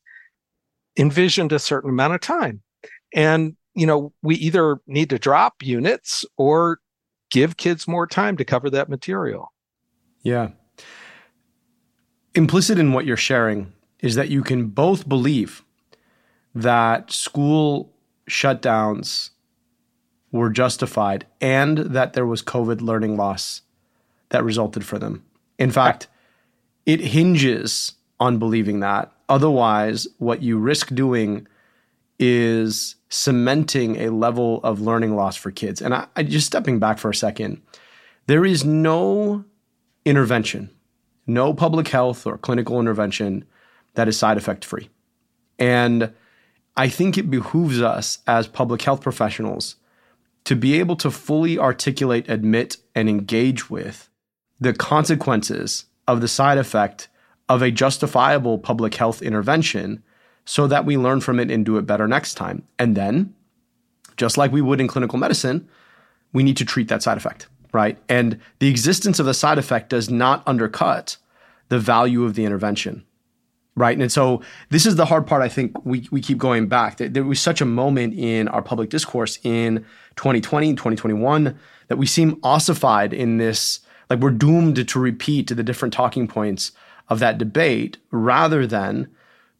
envisioned 1.00 1.50
a 1.50 1.58
certain 1.58 1.90
amount 1.90 2.14
of 2.14 2.20
time. 2.20 2.62
And, 3.14 3.56
you 3.74 3.86
know, 3.86 4.12
we 4.22 4.36
either 4.36 4.78
need 4.86 5.10
to 5.10 5.18
drop 5.18 5.62
units 5.62 6.26
or 6.36 6.78
give 7.30 7.56
kids 7.56 7.88
more 7.88 8.06
time 8.06 8.36
to 8.36 8.44
cover 8.44 8.68
that 8.70 8.90
material. 8.90 9.52
Yeah. 10.22 10.50
Implicit 12.34 12.78
in 12.78 12.92
what 12.92 13.06
you're 13.06 13.16
sharing 13.16 13.72
is 14.00 14.14
that 14.14 14.28
you 14.28 14.42
can 14.42 14.68
both 14.68 15.08
believe 15.08 15.64
that 16.54 17.10
school 17.10 17.92
shutdowns 18.28 19.30
were 20.32 20.50
justified 20.50 21.26
and 21.40 21.78
that 21.78 22.12
there 22.12 22.26
was 22.26 22.42
COVID 22.42 22.82
learning 22.82 23.16
loss 23.16 23.62
that 24.28 24.44
resulted 24.44 24.84
for 24.84 24.98
them. 24.98 25.24
In 25.58 25.70
fact, 25.70 26.08
it 26.86 27.00
hinges 27.00 27.94
on 28.20 28.38
believing 28.38 28.80
that 28.80 29.12
Otherwise, 29.30 30.08
what 30.18 30.42
you 30.42 30.58
risk 30.58 30.92
doing 30.94 31.46
is 32.18 32.96
cementing 33.08 33.96
a 33.96 34.10
level 34.10 34.60
of 34.62 34.80
learning 34.80 35.14
loss 35.14 35.36
for 35.36 35.50
kids. 35.50 35.80
And 35.80 35.94
I, 35.94 36.06
I 36.16 36.24
just 36.24 36.46
stepping 36.46 36.80
back 36.80 36.98
for 36.98 37.08
a 37.08 37.14
second, 37.14 37.62
there 38.26 38.44
is 38.44 38.64
no 38.64 39.44
intervention, 40.04 40.68
no 41.26 41.54
public 41.54 41.88
health 41.88 42.26
or 42.26 42.36
clinical 42.38 42.80
intervention 42.80 43.44
that 43.94 44.08
is 44.08 44.18
side 44.18 44.36
effect 44.36 44.64
free. 44.64 44.90
And 45.58 46.12
I 46.76 46.88
think 46.88 47.16
it 47.16 47.30
behooves 47.30 47.80
us 47.80 48.18
as 48.26 48.48
public 48.48 48.82
health 48.82 49.00
professionals 49.00 49.76
to 50.44 50.56
be 50.56 50.78
able 50.80 50.96
to 50.96 51.10
fully 51.10 51.58
articulate, 51.58 52.28
admit, 52.28 52.78
and 52.94 53.08
engage 53.08 53.70
with 53.70 54.08
the 54.58 54.72
consequences 54.72 55.84
of 56.08 56.20
the 56.20 56.28
side 56.28 56.58
effect 56.58 57.08
of 57.50 57.62
a 57.62 57.70
justifiable 57.70 58.58
public 58.58 58.94
health 58.94 59.20
intervention 59.20 60.02
so 60.46 60.68
that 60.68 60.86
we 60.86 60.96
learn 60.96 61.20
from 61.20 61.40
it 61.40 61.50
and 61.50 61.66
do 61.66 61.76
it 61.76 61.82
better 61.82 62.06
next 62.06 62.34
time. 62.34 62.62
And 62.78 62.96
then, 62.96 63.34
just 64.16 64.38
like 64.38 64.52
we 64.52 64.62
would 64.62 64.80
in 64.80 64.86
clinical 64.86 65.18
medicine, 65.18 65.68
we 66.32 66.44
need 66.44 66.56
to 66.58 66.64
treat 66.64 66.86
that 66.88 67.02
side 67.02 67.16
effect, 67.16 67.48
right? 67.72 67.98
And 68.08 68.38
the 68.60 68.68
existence 68.68 69.18
of 69.18 69.26
the 69.26 69.34
side 69.34 69.58
effect 69.58 69.90
does 69.90 70.08
not 70.08 70.44
undercut 70.46 71.16
the 71.70 71.78
value 71.78 72.24
of 72.24 72.34
the 72.34 72.44
intervention 72.46 73.04
right? 73.76 73.96
And 73.96 74.10
so 74.10 74.42
this 74.68 74.84
is 74.84 74.96
the 74.96 75.06
hard 75.06 75.26
part. 75.26 75.42
I 75.42 75.48
think 75.48 75.86
we 75.86 76.06
we 76.10 76.20
keep 76.20 76.36
going 76.38 76.66
back. 76.66 76.98
There 76.98 77.24
was 77.24 77.40
such 77.40 77.60
a 77.60 77.64
moment 77.64 78.12
in 78.14 78.48
our 78.48 78.60
public 78.60 78.90
discourse 78.90 79.38
in 79.42 79.86
2020, 80.16 80.70
and 80.70 80.76
2021 80.76 81.56
that 81.86 81.96
we 81.96 82.04
seem 82.04 82.38
ossified 82.42 83.14
in 83.14 83.38
this, 83.38 83.80
like 84.10 84.18
we're 84.18 84.32
doomed 84.32 84.86
to 84.86 84.98
repeat 84.98 85.48
the 85.48 85.62
different 85.62 85.94
talking 85.94 86.28
points 86.28 86.72
of 87.10 87.18
that 87.18 87.38
debate, 87.38 87.98
rather 88.10 88.66
than 88.66 89.08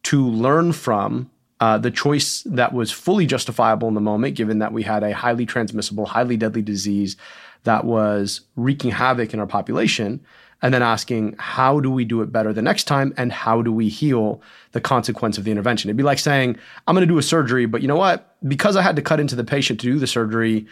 to 0.03 0.25
learn 0.27 0.71
from 0.71 1.29
uh, 1.59 1.77
the 1.77 1.91
choice 1.91 2.41
that 2.43 2.73
was 2.73 2.91
fully 2.91 3.27
justifiable 3.27 3.87
in 3.87 3.93
the 3.93 4.01
moment, 4.01 4.35
given 4.35 4.59
that 4.59 4.73
we 4.73 4.81
had 4.81 5.03
a 5.03 5.13
highly 5.13 5.45
transmissible, 5.45 6.07
highly 6.07 6.37
deadly 6.37 6.63
disease 6.63 7.17
that 7.63 7.85
was 7.85 8.41
wreaking 8.55 8.89
havoc 8.89 9.33
in 9.33 9.39
our 9.39 9.45
population, 9.45 10.19
and 10.61 10.73
then 10.73 10.81
asking 10.81 11.35
how 11.37 11.79
do 11.79 11.91
we 11.91 12.05
do 12.05 12.21
it 12.21 12.31
better 12.31 12.53
the 12.53 12.61
next 12.61 12.85
time 12.85 13.13
and 13.17 13.31
how 13.31 13.61
do 13.61 13.71
we 13.71 13.89
heal 13.89 14.41
the 14.71 14.81
consequence 14.81 15.37
of 15.37 15.43
the 15.43 15.51
intervention? 15.51 15.89
It'd 15.89 15.97
be 15.97 16.03
like 16.03 16.19
saying 16.19 16.57
i'm 16.87 16.95
going 16.95 17.07
to 17.07 17.11
do 17.11 17.17
a 17.17 17.23
surgery 17.23 17.65
but 17.65 17.81
you 17.81 17.87
know 17.87 17.95
what? 17.95 18.35
Because 18.47 18.75
i 18.75 18.81
had 18.81 18.95
to 18.95 19.01
cut 19.01 19.19
into 19.19 19.35
the 19.35 19.43
patient 19.43 19.79
to 19.81 19.87
do 19.87 19.99
the 19.99 20.07
surgery 20.07 20.67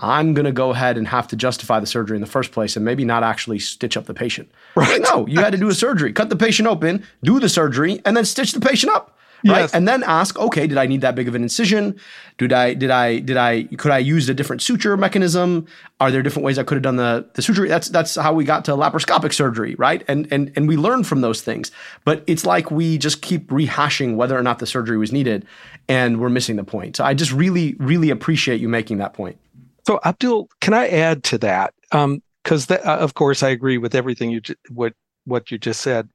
i'm 0.00 0.34
going 0.34 0.44
to 0.46 0.52
go 0.52 0.70
ahead 0.70 0.98
and 0.98 1.06
have 1.06 1.28
to 1.28 1.36
justify 1.36 1.78
the 1.78 1.86
surgery 1.86 2.16
in 2.16 2.20
the 2.20 2.26
first 2.26 2.52
place 2.52 2.76
and 2.76 2.84
maybe 2.84 3.04
not 3.04 3.22
actually 3.22 3.58
stitch 3.58 3.96
up 3.96 4.06
the 4.06 4.14
patient. 4.14 4.50
Right. 4.74 5.00
No 5.00 5.26
you 5.26 5.40
had 5.40 5.52
to 5.52 5.58
do 5.58 5.68
a 5.68 5.74
surgery. 5.74 6.12
Cut 6.12 6.28
the 6.28 6.36
patient 6.36 6.66
open 6.68 7.04
do 7.22 7.38
the 7.38 7.48
surgery 7.48 8.00
and 8.04 8.16
then 8.16 8.24
stitch 8.24 8.52
the 8.52 8.60
patient 8.60 8.92
up 8.92 9.16
right? 9.46 9.60
Yes. 9.60 9.74
and 9.74 9.88
then 9.88 10.02
ask 10.02 10.38
okay 10.38 10.66
did 10.66 10.78
i 10.78 10.86
need 10.86 11.00
that 11.00 11.14
big 11.14 11.28
of 11.28 11.34
an 11.34 11.42
incision? 11.42 11.98
Did 12.38 12.52
i 12.52 12.74
did 12.74 12.90
i 12.90 13.18
did 13.18 13.36
i 13.36 13.64
could 13.64 13.90
i 13.90 13.98
use 13.98 14.28
a 14.28 14.34
different 14.34 14.62
suture 14.62 14.96
mechanism? 14.96 15.66
Are 16.00 16.10
there 16.10 16.22
different 16.22 16.44
ways 16.44 16.58
i 16.58 16.62
could 16.62 16.76
have 16.76 16.82
done 16.82 16.96
the 16.96 17.26
the 17.34 17.42
surgery 17.42 17.68
that's 17.68 17.88
that's 17.88 18.14
how 18.16 18.32
we 18.32 18.44
got 18.44 18.64
to 18.66 18.72
laparoscopic 18.72 19.32
surgery 19.32 19.74
right? 19.76 20.04
And 20.08 20.28
and 20.30 20.52
and 20.56 20.68
we 20.68 20.76
learn 20.76 21.04
from 21.04 21.20
those 21.20 21.42
things. 21.42 21.70
But 22.04 22.24
it's 22.26 22.44
like 22.44 22.70
we 22.70 22.98
just 22.98 23.22
keep 23.22 23.48
rehashing 23.48 24.16
whether 24.16 24.38
or 24.38 24.42
not 24.42 24.58
the 24.58 24.66
surgery 24.66 24.98
was 24.98 25.12
needed 25.12 25.46
and 25.88 26.20
we're 26.20 26.30
missing 26.30 26.56
the 26.56 26.64
point. 26.64 26.96
So 26.96 27.04
i 27.04 27.14
just 27.14 27.32
really 27.32 27.74
really 27.78 28.10
appreciate 28.10 28.60
you 28.60 28.68
making 28.68 28.98
that 28.98 29.14
point 29.14 29.38
so 29.86 30.00
abdul 30.04 30.48
can 30.60 30.74
i 30.74 30.88
add 30.88 31.22
to 31.22 31.38
that 31.38 31.74
um 31.92 32.22
because 32.42 32.70
uh, 32.70 32.78
of 32.84 33.14
course 33.14 33.42
i 33.42 33.48
agree 33.48 33.78
with 33.78 33.94
everything 33.94 34.30
you 34.30 34.40
what 34.70 34.94
what 35.24 35.50
you 35.50 35.58
just 35.58 35.80
said 35.80 36.08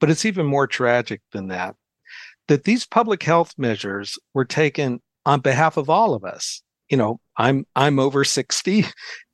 but 0.00 0.10
it's 0.10 0.24
even 0.24 0.46
more 0.46 0.66
tragic 0.66 1.20
than 1.32 1.48
that 1.48 1.74
that 2.50 2.64
these 2.64 2.84
public 2.84 3.22
health 3.22 3.54
measures 3.56 4.18
were 4.34 4.44
taken 4.44 5.00
on 5.24 5.38
behalf 5.38 5.76
of 5.76 5.88
all 5.88 6.14
of 6.14 6.24
us. 6.24 6.62
You 6.88 6.96
know, 6.96 7.20
I'm 7.36 7.64
I'm 7.76 8.00
over 8.00 8.24
60 8.24 8.84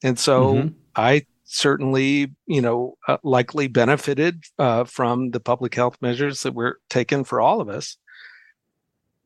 and 0.02 0.19
so 0.19 0.55
mm-hmm. 0.55 0.69
I 0.95 1.25
certainly, 1.45 2.35
you 2.47 2.61
know, 2.61 2.99
uh, 3.09 3.16
likely 3.23 3.69
benefited 3.69 4.45
uh, 4.59 4.85
from 4.85 5.31
the 5.31 5.40
public 5.40 5.75
health 5.75 5.97
measures 6.02 6.40
that 6.40 6.55
were 6.55 6.78
taken 6.90 7.25
for 7.25 7.40
all 7.40 7.62
of 7.62 7.71
us. 7.71 7.97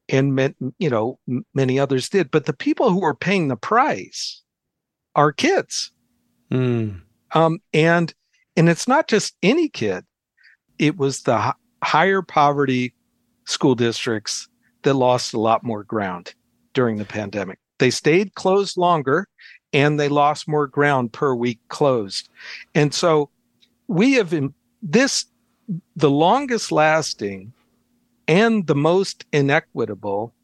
And 0.09 0.55
you 0.79 0.91
know, 0.91 1.19
many 1.53 1.79
others 1.79 2.09
did, 2.09 2.31
but 2.31 2.47
the 2.47 2.53
people 2.53 2.91
who 2.91 3.03
are 3.05 3.15
paying 3.15 3.49
the 3.49 3.57
price 3.57 4.43
are 5.15 5.33
kids. 5.33 5.93
Mm. 6.51 7.01
Um, 7.33 7.59
and 7.73 8.13
and 8.57 8.69
it's 8.69 8.89
not 8.89 9.09
just 9.09 9.35
any 9.43 9.69
kid. 9.69 10.05
It 10.79 10.97
was 10.97 11.23
the 11.23 11.39
h- 11.39 11.55
higher 11.83 12.23
poverty 12.23 12.95
school 13.45 13.75
districts 13.75 14.49
that 14.83 14.95
lost 14.95 15.35
a 15.35 15.41
lot 15.41 15.63
more 15.63 15.85
ground 15.85 16.35
during 16.75 16.97
the 16.97 17.05
pandemic. 17.05 17.59
They 17.79 17.91
stayed 17.91 18.35
closed 18.35 18.77
longer 18.77 19.29
and 19.73 19.99
they 19.99 20.09
lost 20.09 20.49
more 20.49 20.67
ground 20.67 21.13
per 21.13 21.35
week 21.35 21.61
closed. 21.69 22.29
And 22.75 22.93
so 22.93 23.31
we 23.89 24.15
have 24.15 24.33
in 24.33 24.55
this 24.83 25.27
the 25.95 26.11
longest 26.11 26.73
lasting 26.73 27.53
and 28.27 28.67
the 28.67 28.75
most 28.75 29.25
inequitable 29.33 30.35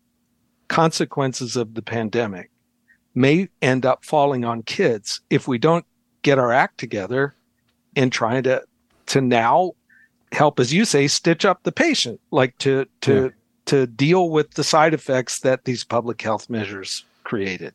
consequences 0.68 1.56
of 1.56 1.74
the 1.74 1.82
pandemic 1.82 2.50
may 3.16 3.48
end 3.62 3.84
up 3.84 4.04
falling 4.04 4.44
on 4.44 4.62
kids 4.62 5.20
if 5.30 5.48
we 5.48 5.58
don't 5.58 5.86
get 6.22 6.38
our 6.38 6.52
act 6.52 6.78
together 6.78 7.34
and 7.96 8.12
trying 8.12 8.42
to 8.44 8.62
to 9.06 9.20
now 9.20 9.72
help, 10.32 10.60
as 10.60 10.72
you 10.72 10.84
say, 10.84 11.06
stitch 11.06 11.44
up 11.44 11.62
the 11.62 11.72
patient, 11.72 12.20
like 12.30 12.56
to 12.58 12.86
to 13.00 13.24
yeah. 13.24 13.28
to 13.66 13.86
deal 13.86 14.30
with 14.30 14.52
the 14.52 14.64
side 14.64 14.94
effects 14.94 15.40
that 15.40 15.64
these 15.64 15.82
public 15.82 16.20
health 16.20 16.50
measures 16.50 17.04
created. 17.24 17.74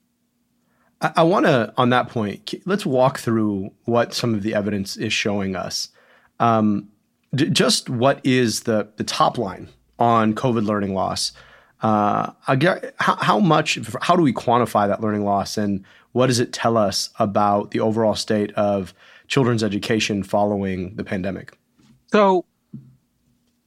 I, 1.01 1.11
I 1.17 1.23
want 1.23 1.45
to, 1.45 1.73
on 1.77 1.89
that 1.89 2.09
point, 2.09 2.53
let's 2.65 2.85
walk 2.85 3.19
through 3.19 3.71
what 3.85 4.13
some 4.13 4.33
of 4.33 4.43
the 4.43 4.53
evidence 4.53 4.95
is 4.95 5.11
showing 5.11 5.55
us. 5.55 5.89
Um, 6.39 6.89
d- 7.33 7.49
just 7.49 7.89
what 7.89 8.21
is 8.23 8.61
the 8.61 8.87
the 8.97 9.03
top 9.03 9.37
line 9.37 9.69
on 9.97 10.33
COVID 10.33 10.65
learning 10.65 10.93
loss? 10.93 11.31
Uh, 11.81 12.31
how, 12.99 13.15
how 13.15 13.39
much? 13.39 13.79
How 14.01 14.15
do 14.15 14.21
we 14.21 14.33
quantify 14.33 14.87
that 14.87 15.01
learning 15.01 15.25
loss, 15.25 15.57
and 15.57 15.83
what 16.11 16.27
does 16.27 16.39
it 16.39 16.53
tell 16.53 16.77
us 16.77 17.09
about 17.17 17.71
the 17.71 17.79
overall 17.79 18.15
state 18.15 18.51
of 18.53 18.93
children's 19.27 19.63
education 19.63 20.23
following 20.23 20.95
the 20.95 21.03
pandemic? 21.03 21.57
So, 22.11 22.45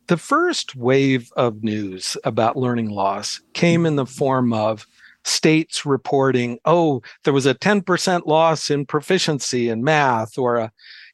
the 0.06 0.16
first 0.16 0.76
wave 0.76 1.33
of 1.37 1.64
news 1.64 2.16
about 2.25 2.56
learning 2.56 2.90
loss 2.90 3.40
came 3.52 3.87
in 3.87 3.97
the 3.97 4.06
form 4.06 4.52
of 4.52 4.87
states 5.25 5.87
reporting, 5.87 6.59
oh, 6.66 7.02
there 7.25 7.33
was 7.33 7.47
a 7.47 7.54
10% 7.54 8.26
loss 8.26 8.71
in 8.71 8.87
proficiency 8.87 9.71
in 9.71 9.83
math 9.83 10.38
or 10.38 10.56
a 10.56 10.73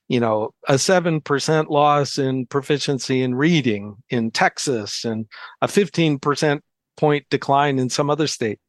you 0.09 0.19
know, 0.19 0.53
a 0.67 0.73
7% 0.75 1.69
loss 1.69 2.19
in 2.19 2.45
proficiency 2.47 3.23
in 3.23 3.37
reading 3.37 3.95
in 4.09 4.33
Texas 4.33 5.05
and 5.05 5.27
a 5.63 5.69
15% 5.69 6.61
point 7.01 7.25
decline 7.31 7.79
in 7.79 7.89
some 7.89 8.11
other 8.11 8.27
state. 8.27 8.61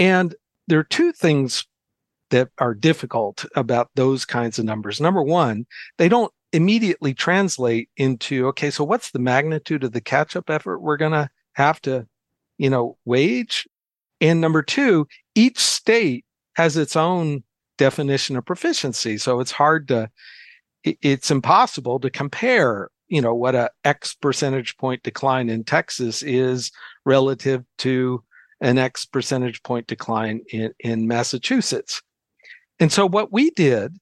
And 0.00 0.34
there 0.66 0.80
are 0.80 0.84
two 0.84 1.12
things 1.12 1.64
that 2.30 2.48
are 2.58 2.74
difficult 2.74 3.44
about 3.54 3.88
those 3.94 4.24
kinds 4.24 4.58
of 4.58 4.64
numbers. 4.64 5.00
Number 5.00 5.22
one, 5.22 5.64
they 5.96 6.08
don't 6.08 6.32
immediately 6.52 7.14
translate 7.14 7.88
into 7.96 8.46
okay 8.46 8.70
so 8.70 8.84
what's 8.84 9.10
the 9.10 9.18
magnitude 9.18 9.82
of 9.82 9.92
the 9.92 10.00
catch 10.00 10.36
up 10.36 10.48
effort 10.48 10.78
we're 10.78 10.96
going 10.96 11.12
to 11.12 11.28
have 11.54 11.82
to 11.82 12.06
you 12.56 12.70
know 12.70 12.96
wage 13.04 13.68
and 14.20 14.40
number 14.40 14.62
2 14.62 15.06
each 15.34 15.58
state 15.58 16.24
has 16.54 16.76
its 16.76 16.94
own 16.94 17.42
definition 17.78 18.36
of 18.36 18.44
proficiency 18.46 19.18
so 19.18 19.40
it's 19.40 19.50
hard 19.50 19.88
to 19.88 20.08
it's 20.84 21.32
impossible 21.32 21.98
to 21.98 22.08
compare 22.08 22.90
you 23.08 23.20
know 23.20 23.34
what 23.34 23.54
a 23.54 23.70
x 23.84 24.14
percentage 24.14 24.76
point 24.76 25.02
decline 25.02 25.48
in 25.48 25.64
Texas 25.64 26.22
is 26.22 26.70
relative 27.04 27.64
to 27.78 28.22
an 28.60 28.78
x 28.78 29.04
percentage 29.04 29.62
point 29.62 29.86
decline 29.86 30.40
in 30.52 30.72
in 30.80 31.06
Massachusetts 31.06 32.02
and 32.78 32.92
so 32.92 33.06
what 33.06 33.32
we 33.32 33.50
did 33.50 33.96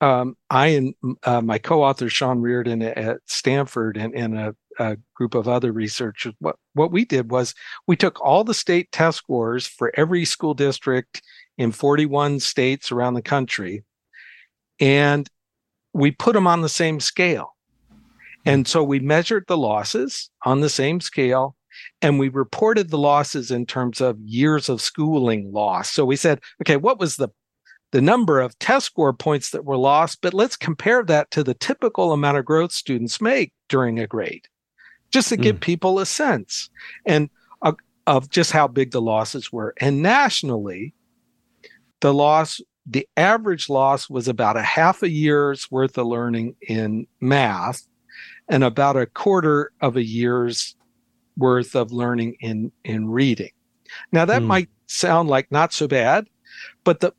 um, 0.00 0.36
I 0.50 0.68
and 0.68 0.94
uh, 1.22 1.40
my 1.40 1.58
co-author 1.58 2.08
Sean 2.08 2.40
Reardon 2.40 2.82
at 2.82 3.18
Stanford 3.26 3.96
and, 3.96 4.14
and 4.14 4.38
a, 4.38 4.54
a, 4.78 4.96
group 5.14 5.34
of 5.34 5.48
other 5.48 5.72
researchers, 5.72 6.34
what 6.40 6.56
what 6.74 6.90
we 6.90 7.04
did 7.04 7.30
was 7.30 7.54
we 7.86 7.96
took 7.96 8.20
all 8.20 8.44
the 8.44 8.52
state 8.52 8.90
test 8.92 9.18
scores 9.18 9.66
for 9.66 9.92
every 9.94 10.24
school 10.24 10.52
district 10.52 11.22
in 11.56 11.72
41 11.72 12.40
states 12.40 12.92
around 12.92 13.14
the 13.14 13.22
country, 13.22 13.84
and 14.80 15.28
we 15.92 16.10
put 16.10 16.34
them 16.34 16.46
on 16.46 16.60
the 16.60 16.68
same 16.68 17.00
scale. 17.00 17.53
And 18.44 18.68
so 18.68 18.84
we 18.84 19.00
measured 19.00 19.44
the 19.48 19.56
losses 19.56 20.30
on 20.44 20.60
the 20.60 20.68
same 20.68 21.00
scale 21.00 21.56
and 22.02 22.18
we 22.18 22.28
reported 22.28 22.90
the 22.90 22.98
losses 22.98 23.50
in 23.50 23.66
terms 23.66 24.00
of 24.00 24.18
years 24.20 24.68
of 24.68 24.80
schooling 24.80 25.52
loss. 25.52 25.90
So 25.90 26.04
we 26.04 26.16
said, 26.16 26.40
okay, 26.62 26.76
what 26.76 26.98
was 26.98 27.16
the 27.16 27.28
the 27.92 28.00
number 28.00 28.40
of 28.40 28.58
test 28.58 28.86
score 28.86 29.12
points 29.12 29.50
that 29.50 29.64
were 29.64 29.76
lost, 29.76 30.18
but 30.20 30.34
let's 30.34 30.56
compare 30.56 31.04
that 31.04 31.30
to 31.30 31.44
the 31.44 31.54
typical 31.54 32.10
amount 32.10 32.36
of 32.36 32.44
growth 32.44 32.72
students 32.72 33.20
make 33.20 33.52
during 33.68 34.00
a 34.00 34.06
grade, 34.08 34.48
just 35.12 35.28
to 35.28 35.36
mm. 35.36 35.42
give 35.42 35.60
people 35.60 36.00
a 36.00 36.06
sense 36.06 36.70
and 37.06 37.30
uh, 37.62 37.70
of 38.08 38.28
just 38.30 38.50
how 38.50 38.66
big 38.66 38.90
the 38.90 39.00
losses 39.00 39.52
were. 39.52 39.74
And 39.80 40.02
nationally, 40.02 40.92
the 42.00 42.12
loss, 42.12 42.60
the 42.84 43.06
average 43.16 43.68
loss 43.68 44.10
was 44.10 44.26
about 44.26 44.56
a 44.56 44.62
half 44.62 45.04
a 45.04 45.08
year's 45.08 45.70
worth 45.70 45.96
of 45.96 46.08
learning 46.08 46.56
in 46.66 47.06
math 47.20 47.86
and 48.48 48.64
about 48.64 48.96
a 48.96 49.06
quarter 49.06 49.72
of 49.80 49.96
a 49.96 50.04
year's 50.04 50.76
worth 51.36 51.74
of 51.74 51.92
learning 51.92 52.36
in 52.40 52.70
in 52.84 53.08
reading. 53.08 53.50
Now 54.12 54.24
that 54.24 54.42
mm. 54.42 54.46
might 54.46 54.68
sound 54.86 55.28
like 55.28 55.50
not 55.50 55.72
so 55.72 55.88
bad, 55.88 56.28
but 56.84 57.00
the 57.00 57.12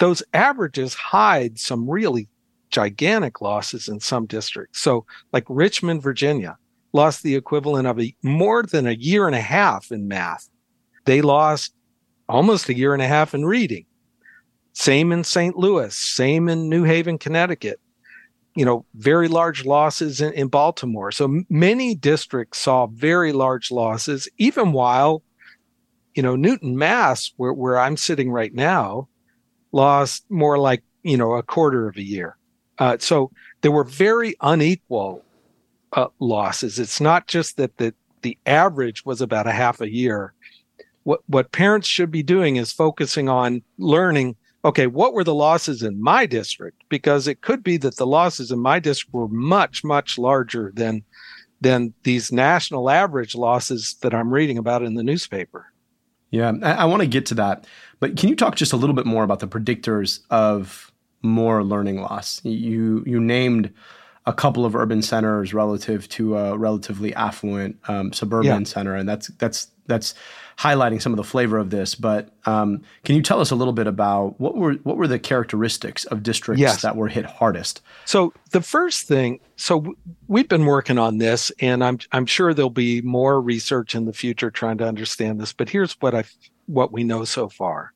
those 0.00 0.22
averages 0.32 0.94
hide 0.94 1.58
some 1.58 1.88
really 1.88 2.28
gigantic 2.70 3.40
losses 3.40 3.88
in 3.88 4.00
some 4.00 4.26
districts. 4.26 4.80
So, 4.80 5.06
like 5.32 5.44
Richmond, 5.48 6.02
Virginia, 6.02 6.58
lost 6.92 7.22
the 7.22 7.36
equivalent 7.36 7.86
of 7.86 8.00
a 8.00 8.14
more 8.22 8.64
than 8.64 8.86
a 8.86 8.92
year 8.92 9.26
and 9.26 9.36
a 9.36 9.40
half 9.40 9.92
in 9.92 10.08
math. 10.08 10.48
They 11.04 11.22
lost 11.22 11.74
almost 12.28 12.68
a 12.68 12.76
year 12.76 12.92
and 12.92 13.02
a 13.02 13.06
half 13.06 13.34
in 13.34 13.44
reading. 13.44 13.86
Same 14.72 15.12
in 15.12 15.22
St. 15.22 15.56
Louis, 15.56 15.94
same 15.94 16.48
in 16.48 16.68
New 16.68 16.82
Haven, 16.82 17.16
Connecticut. 17.16 17.80
You 18.54 18.64
know, 18.64 18.84
very 18.94 19.26
large 19.26 19.64
losses 19.64 20.20
in, 20.20 20.32
in 20.34 20.48
Baltimore. 20.48 21.10
So 21.10 21.42
many 21.48 21.94
districts 21.94 22.60
saw 22.60 22.86
very 22.86 23.32
large 23.32 23.72
losses, 23.72 24.28
even 24.38 24.72
while, 24.72 25.22
you 26.14 26.22
know, 26.22 26.36
Newton, 26.36 26.78
Mass, 26.78 27.32
where, 27.36 27.52
where 27.52 27.78
I'm 27.78 27.96
sitting 27.96 28.30
right 28.30 28.54
now, 28.54 29.08
lost 29.72 30.24
more 30.30 30.56
like, 30.56 30.84
you 31.02 31.16
know, 31.16 31.32
a 31.32 31.42
quarter 31.42 31.88
of 31.88 31.96
a 31.96 32.02
year. 32.02 32.36
Uh, 32.78 32.96
so 33.00 33.32
there 33.62 33.72
were 33.72 33.84
very 33.84 34.36
unequal 34.40 35.24
uh, 35.92 36.06
losses. 36.20 36.78
It's 36.78 37.00
not 37.00 37.26
just 37.26 37.56
that 37.56 37.76
the, 37.78 37.92
the 38.22 38.38
average 38.46 39.04
was 39.04 39.20
about 39.20 39.48
a 39.48 39.52
half 39.52 39.80
a 39.80 39.90
year. 39.90 40.32
What, 41.02 41.20
what 41.26 41.52
parents 41.52 41.88
should 41.88 42.10
be 42.10 42.22
doing 42.22 42.56
is 42.56 42.72
focusing 42.72 43.28
on 43.28 43.62
learning 43.78 44.36
okay, 44.64 44.86
what 44.86 45.12
were 45.12 45.24
the 45.24 45.34
losses 45.34 45.82
in 45.82 46.02
my 46.02 46.26
district? 46.26 46.82
Because 46.88 47.28
it 47.28 47.42
could 47.42 47.62
be 47.62 47.76
that 47.78 47.96
the 47.96 48.06
losses 48.06 48.50
in 48.50 48.58
my 48.58 48.78
district 48.78 49.12
were 49.12 49.28
much, 49.28 49.84
much 49.84 50.18
larger 50.18 50.72
than 50.74 51.02
than 51.60 51.94
these 52.02 52.30
national 52.30 52.90
average 52.90 53.34
losses 53.34 53.94
that 54.02 54.12
I'm 54.12 54.34
reading 54.34 54.58
about 54.58 54.82
in 54.82 54.94
the 54.94 55.02
newspaper. 55.02 55.72
Yeah, 56.30 56.52
I, 56.62 56.72
I 56.72 56.84
want 56.84 57.00
to 57.00 57.06
get 57.06 57.24
to 57.26 57.34
that, 57.36 57.66
but 58.00 58.16
can 58.16 58.28
you 58.28 58.36
talk 58.36 58.56
just 58.56 58.72
a 58.72 58.76
little 58.76 58.94
bit 58.94 59.06
more 59.06 59.24
about 59.24 59.40
the 59.40 59.48
predictors 59.48 60.20
of 60.30 60.92
more 61.22 61.62
learning 61.62 62.00
loss? 62.00 62.40
You 62.44 63.02
you 63.06 63.20
named 63.20 63.72
a 64.26 64.32
couple 64.32 64.64
of 64.64 64.74
urban 64.74 65.02
centers 65.02 65.54
relative 65.54 66.08
to 66.08 66.36
a 66.36 66.58
relatively 66.58 67.14
affluent 67.14 67.76
um, 67.88 68.12
suburban 68.12 68.62
yeah. 68.62 68.66
center, 68.66 68.94
and 68.94 69.08
that's 69.08 69.28
that's 69.38 69.68
that's 69.86 70.14
highlighting 70.58 71.00
some 71.00 71.12
of 71.12 71.16
the 71.16 71.24
flavor 71.24 71.58
of 71.58 71.70
this. 71.70 71.94
But 71.94 72.30
um, 72.46 72.82
can 73.04 73.16
you 73.16 73.22
tell 73.22 73.40
us 73.40 73.50
a 73.50 73.56
little 73.56 73.72
bit 73.72 73.86
about 73.86 74.38
what 74.40 74.56
were 74.56 74.74
what 74.74 74.96
were 74.96 75.08
the 75.08 75.18
characteristics 75.18 76.04
of 76.06 76.22
districts 76.22 76.60
yes. 76.60 76.82
that 76.82 76.96
were 76.96 77.08
hit 77.08 77.26
hardest? 77.26 77.80
So 78.04 78.32
the 78.50 78.60
first 78.60 79.06
thing, 79.06 79.40
so 79.56 79.94
we've 80.28 80.48
been 80.48 80.66
working 80.66 80.98
on 80.98 81.18
this, 81.18 81.50
and 81.60 81.84
I'm 81.84 81.98
I'm 82.12 82.26
sure 82.26 82.54
there'll 82.54 82.70
be 82.70 83.02
more 83.02 83.40
research 83.40 83.94
in 83.94 84.04
the 84.04 84.12
future 84.12 84.50
trying 84.50 84.78
to 84.78 84.86
understand 84.86 85.40
this. 85.40 85.52
But 85.52 85.68
here's 85.68 85.94
what 86.00 86.14
I 86.14 86.24
what 86.66 86.92
we 86.92 87.04
know 87.04 87.24
so 87.24 87.48
far 87.48 87.92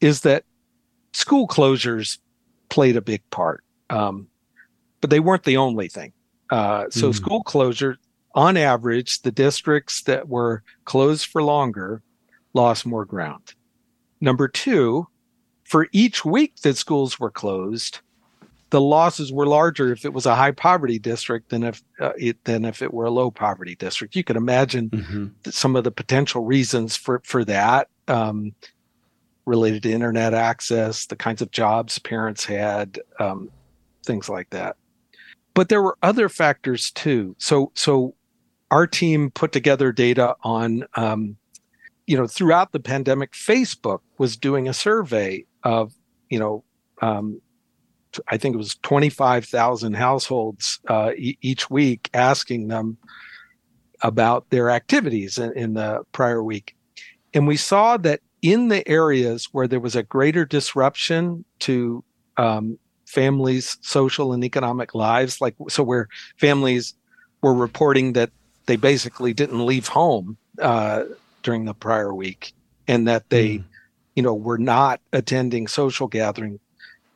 is 0.00 0.20
that 0.22 0.44
school 1.12 1.48
closures 1.48 2.18
played 2.68 2.96
a 2.96 3.00
big 3.00 3.22
part. 3.30 3.64
Um, 3.90 4.28
but 5.00 5.10
they 5.10 5.20
weren't 5.20 5.44
the 5.44 5.56
only 5.56 5.88
thing. 5.88 6.12
Uh, 6.50 6.86
so 6.90 7.10
mm. 7.10 7.14
school 7.14 7.42
closure, 7.42 7.98
on 8.34 8.56
average, 8.56 9.22
the 9.22 9.32
districts 9.32 10.02
that 10.02 10.28
were 10.28 10.62
closed 10.84 11.26
for 11.26 11.42
longer 11.42 12.02
lost 12.54 12.86
more 12.86 13.04
ground. 13.04 13.54
Number 14.20 14.48
two, 14.48 15.06
for 15.64 15.88
each 15.92 16.24
week 16.24 16.56
that 16.62 16.76
schools 16.76 17.20
were 17.20 17.30
closed, 17.30 18.00
the 18.70 18.80
losses 18.80 19.32
were 19.32 19.46
larger 19.46 19.92
if 19.92 20.04
it 20.04 20.12
was 20.12 20.26
a 20.26 20.34
high 20.34 20.50
poverty 20.50 20.98
district 20.98 21.50
than 21.50 21.64
if 21.64 21.82
uh, 22.00 22.12
it, 22.18 22.42
than 22.44 22.64
if 22.64 22.82
it 22.82 22.92
were 22.92 23.06
a 23.06 23.10
low 23.10 23.30
poverty 23.30 23.74
district. 23.74 24.14
You 24.14 24.24
can 24.24 24.36
imagine 24.36 24.90
mm-hmm. 24.90 25.50
some 25.50 25.76
of 25.76 25.84
the 25.84 25.90
potential 25.90 26.44
reasons 26.44 26.96
for 26.96 27.22
for 27.24 27.44
that 27.46 27.88
um, 28.08 28.52
related 29.46 29.82
to 29.84 29.92
internet 29.92 30.34
access, 30.34 31.06
the 31.06 31.16
kinds 31.16 31.40
of 31.40 31.50
jobs 31.50 31.98
parents 31.98 32.44
had, 32.44 33.00
um, 33.18 33.50
things 34.04 34.28
like 34.28 34.50
that. 34.50 34.76
But 35.54 35.70
there 35.70 35.82
were 35.82 35.96
other 36.02 36.28
factors 36.28 36.90
too. 36.90 37.34
So 37.38 37.72
so 37.74 38.14
our 38.70 38.86
team 38.86 39.30
put 39.30 39.52
together 39.52 39.92
data 39.92 40.34
on 40.42 40.84
um, 40.94 41.36
you 42.06 42.16
know 42.16 42.26
throughout 42.26 42.72
the 42.72 42.80
pandemic 42.80 43.32
facebook 43.32 44.00
was 44.18 44.36
doing 44.36 44.68
a 44.68 44.74
survey 44.74 45.44
of 45.62 45.92
you 46.30 46.38
know 46.38 46.64
um, 47.02 47.40
i 48.28 48.36
think 48.36 48.54
it 48.54 48.58
was 48.58 48.74
25000 48.82 49.94
households 49.94 50.80
uh, 50.88 51.12
e- 51.16 51.38
each 51.42 51.70
week 51.70 52.08
asking 52.14 52.68
them 52.68 52.96
about 54.02 54.48
their 54.50 54.70
activities 54.70 55.38
in, 55.38 55.52
in, 55.54 55.74
the 55.74 56.00
prior 56.12 56.42
week 56.42 56.76
and 57.34 57.46
we 57.46 57.56
saw 57.56 57.96
that 57.96 58.20
in 58.42 58.68
the 58.68 58.86
areas 58.88 59.48
where 59.52 59.66
there 59.66 59.80
was 59.80 59.96
a 59.96 60.02
greater 60.02 60.44
disruption 60.44 61.44
to 61.60 62.04
um, 62.36 62.78
families' 63.06 63.78
social 63.80 64.32
and 64.32 64.44
economic 64.44 64.94
lives. 64.94 65.40
Like, 65.40 65.54
so 65.68 65.82
where 65.82 66.08
families 66.38 66.94
were 67.42 67.54
reporting 67.54 68.12
that 68.12 68.30
they 68.68 68.76
basically 68.76 69.34
didn't 69.34 69.66
leave 69.66 69.88
home 69.88 70.36
uh, 70.62 71.04
during 71.42 71.64
the 71.64 71.74
prior 71.74 72.14
week 72.14 72.52
and 72.86 73.08
that 73.08 73.28
they, 73.30 73.58
mm. 73.58 73.64
you 74.14 74.22
know, 74.22 74.34
were 74.34 74.58
not 74.58 75.00
attending 75.12 75.66
social 75.66 76.06
gathering. 76.06 76.60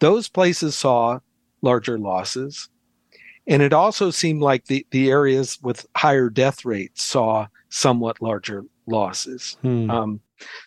Those 0.00 0.28
places 0.28 0.74
saw 0.74 1.20
larger 1.62 1.98
losses. 1.98 2.68
And 3.46 3.62
it 3.62 3.72
also 3.72 4.10
seemed 4.10 4.42
like 4.42 4.66
the, 4.66 4.84
the 4.90 5.10
areas 5.10 5.58
with 5.62 5.86
higher 5.96 6.28
death 6.28 6.64
rates 6.64 7.02
saw 7.02 7.46
somewhat 7.68 8.20
larger 8.20 8.64
losses. 8.86 9.56
Hmm. 9.62 9.90
Um, 9.90 10.20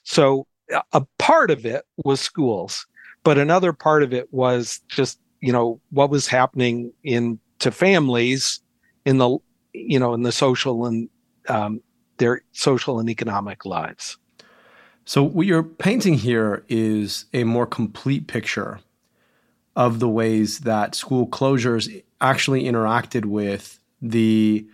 so 0.03 0.47
a 0.93 1.01
part 1.17 1.51
of 1.51 1.65
it 1.65 1.83
was 1.97 2.21
schools 2.21 2.87
but 3.25 3.39
another 3.39 3.73
part 3.73 4.03
of 4.03 4.13
it 4.13 4.31
was 4.31 4.79
just 4.87 5.19
you 5.41 5.51
know 5.51 5.81
what 5.89 6.09
was 6.09 6.27
happening 6.27 6.93
in 7.03 7.37
to 7.59 7.71
families 7.71 8.61
in 9.03 9.17
the 9.17 9.37
you 9.75 9.99
know 9.99 10.13
in 10.13 10.23
the 10.23 10.31
social 10.31 10.85
and 10.85 11.09
um, 11.47 11.81
their 12.17 12.41
social 12.51 12.99
and 12.99 13.09
economic 13.09 13.65
lives 13.65 14.17
so 15.05 15.21
what 15.21 15.45
you're 15.45 15.63
painting 15.63 16.15
here 16.15 16.63
is 16.67 17.25
a 17.33 17.43
more 17.43 17.67
complete 17.67 18.27
picture 18.27 18.79
of 19.75 19.99
the 19.99 20.09
ways 20.09 20.59
that 20.59 20.95
school 20.95 21.27
closures 21.27 22.03
actually 22.21 22.63
interacted 22.63 23.25
with 23.25 23.79
the 24.01 24.65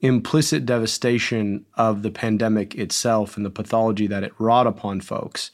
implicit 0.00 0.66
devastation 0.66 1.64
of 1.74 2.02
the 2.02 2.10
pandemic 2.10 2.74
itself 2.74 3.36
and 3.36 3.44
the 3.44 3.50
pathology 3.50 4.06
that 4.06 4.22
it 4.22 4.32
wrought 4.38 4.66
upon 4.66 5.00
folks 5.00 5.50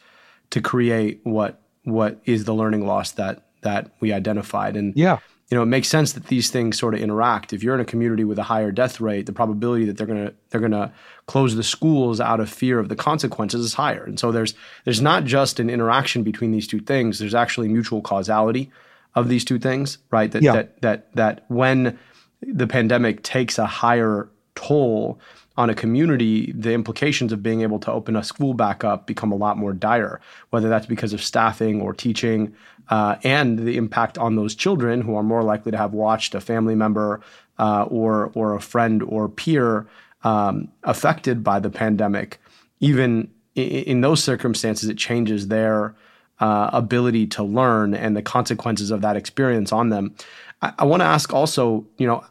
to 0.50 0.60
create 0.60 1.20
what 1.24 1.60
what 1.84 2.20
is 2.24 2.44
the 2.44 2.54
learning 2.54 2.86
loss 2.86 3.12
that 3.12 3.44
that 3.62 3.90
we 4.00 4.12
identified. 4.12 4.76
And 4.76 4.94
yeah, 4.96 5.18
you 5.50 5.56
know, 5.56 5.62
it 5.62 5.66
makes 5.66 5.88
sense 5.88 6.14
that 6.14 6.26
these 6.28 6.50
things 6.50 6.78
sort 6.78 6.94
of 6.94 7.00
interact. 7.00 7.52
If 7.52 7.62
you're 7.62 7.74
in 7.74 7.80
a 7.80 7.84
community 7.84 8.24
with 8.24 8.38
a 8.38 8.42
higher 8.42 8.72
death 8.72 9.00
rate, 9.00 9.26
the 9.26 9.32
probability 9.32 9.84
that 9.84 9.96
they're 9.96 10.06
gonna 10.06 10.32
they're 10.50 10.60
gonna 10.60 10.92
close 11.26 11.54
the 11.54 11.62
schools 11.62 12.20
out 12.20 12.40
of 12.40 12.48
fear 12.48 12.78
of 12.78 12.88
the 12.88 12.96
consequences 12.96 13.64
is 13.64 13.74
higher. 13.74 14.04
And 14.04 14.18
so 14.18 14.32
there's 14.32 14.54
there's 14.84 15.02
not 15.02 15.24
just 15.24 15.60
an 15.60 15.68
interaction 15.68 16.22
between 16.22 16.50
these 16.50 16.66
two 16.66 16.80
things. 16.80 17.18
There's 17.18 17.34
actually 17.34 17.68
mutual 17.68 18.00
causality 18.00 18.70
of 19.14 19.28
these 19.28 19.44
two 19.44 19.58
things, 19.58 19.98
right? 20.10 20.30
That 20.32 20.42
yeah. 20.42 20.52
that 20.52 20.80
that 20.82 21.14
that 21.14 21.44
when 21.48 21.98
the 22.40 22.66
pandemic 22.66 23.22
takes 23.22 23.58
a 23.58 23.66
higher 23.66 24.28
toll 24.54 25.20
on 25.56 25.70
a 25.70 25.74
community, 25.74 26.52
the 26.52 26.72
implications 26.72 27.32
of 27.32 27.42
being 27.42 27.62
able 27.62 27.78
to 27.78 27.92
open 27.92 28.16
a 28.16 28.24
school 28.24 28.54
back 28.54 28.82
up 28.82 29.06
become 29.06 29.30
a 29.30 29.36
lot 29.36 29.56
more 29.56 29.72
dire, 29.72 30.20
whether 30.50 30.68
that's 30.68 30.86
because 30.86 31.12
of 31.12 31.22
staffing 31.22 31.80
or 31.80 31.92
teaching, 31.92 32.54
uh, 32.90 33.16
and 33.22 33.58
the 33.60 33.76
impact 33.76 34.18
on 34.18 34.36
those 34.36 34.54
children 34.54 35.00
who 35.00 35.14
are 35.14 35.22
more 35.22 35.42
likely 35.42 35.70
to 35.70 35.78
have 35.78 35.92
watched 35.92 36.34
a 36.34 36.40
family 36.40 36.74
member 36.74 37.20
uh, 37.58 37.84
or 37.84 38.32
or 38.34 38.54
a 38.54 38.60
friend 38.60 39.02
or 39.04 39.28
peer 39.28 39.86
um, 40.24 40.68
affected 40.82 41.44
by 41.44 41.60
the 41.60 41.70
pandemic. 41.70 42.40
Even 42.80 43.30
in, 43.54 43.68
in, 43.68 44.00
those 44.00 44.22
circumstances, 44.22 44.88
it 44.88 44.98
changes 44.98 45.48
their 45.48 45.94
uh, 46.40 46.70
ability 46.72 47.26
to 47.28 47.42
learn 47.42 47.94
and 47.94 48.16
the 48.16 48.22
consequences 48.22 48.90
of 48.90 49.02
that 49.02 49.16
experience 49.16 49.70
on 49.70 49.90
them. 49.90 50.14
I, 50.62 50.72
I 50.80 50.84
want 50.84 51.00
to 51.00 51.06
ask 51.06 51.32
also, 51.32 51.86
you 51.96 52.06
know, 52.06 52.24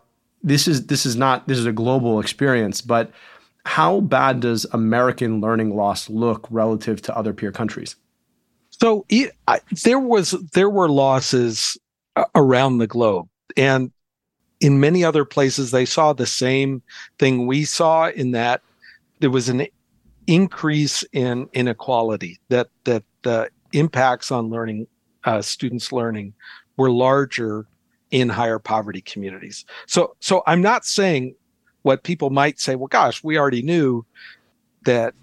this 0.43 0.67
is 0.67 0.87
this 0.87 1.05
is 1.05 1.15
not 1.15 1.47
this 1.47 1.57
is 1.57 1.65
a 1.65 1.71
global 1.71 2.19
experience, 2.19 2.81
but 2.81 3.11
how 3.65 4.01
bad 4.01 4.41
does 4.41 4.65
American 4.73 5.39
learning 5.39 5.75
loss 5.75 6.09
look 6.09 6.45
relative 6.49 7.01
to 7.03 7.17
other 7.17 7.33
peer 7.33 7.51
countries? 7.51 7.95
So 8.69 9.05
it, 9.07 9.31
I, 9.47 9.59
there 9.83 9.99
was 9.99 10.31
there 10.53 10.69
were 10.69 10.89
losses 10.89 11.77
around 12.35 12.79
the 12.79 12.87
globe, 12.87 13.29
and 13.55 13.91
in 14.59 14.79
many 14.79 15.03
other 15.03 15.25
places 15.25 15.71
they 15.71 15.85
saw 15.85 16.13
the 16.13 16.25
same 16.25 16.81
thing 17.19 17.47
we 17.47 17.63
saw 17.63 18.09
in 18.09 18.31
that 18.31 18.61
there 19.19 19.29
was 19.29 19.47
an 19.47 19.67
increase 20.27 21.03
in 21.13 21.47
inequality 21.53 22.39
that 22.49 22.69
that 22.83 23.03
the 23.23 23.49
impacts 23.71 24.31
on 24.31 24.49
learning 24.49 24.87
uh, 25.23 25.41
students 25.41 25.91
learning 25.91 26.33
were 26.75 26.91
larger 26.91 27.65
in 28.13 28.29
higher 28.29 28.59
poverty 28.59 29.01
communities. 29.01 29.65
So, 29.87 30.15
so 30.19 30.43
I'm 30.45 30.61
not 30.61 30.85
saying 30.85 31.33
what 31.81 32.03
people 32.03 32.29
might 32.29 32.59
say, 32.59 32.75
well, 32.75 32.87
gosh, 32.87 33.23
we 33.23 33.39
already 33.39 33.63
knew 33.63 34.05
that 34.83 35.15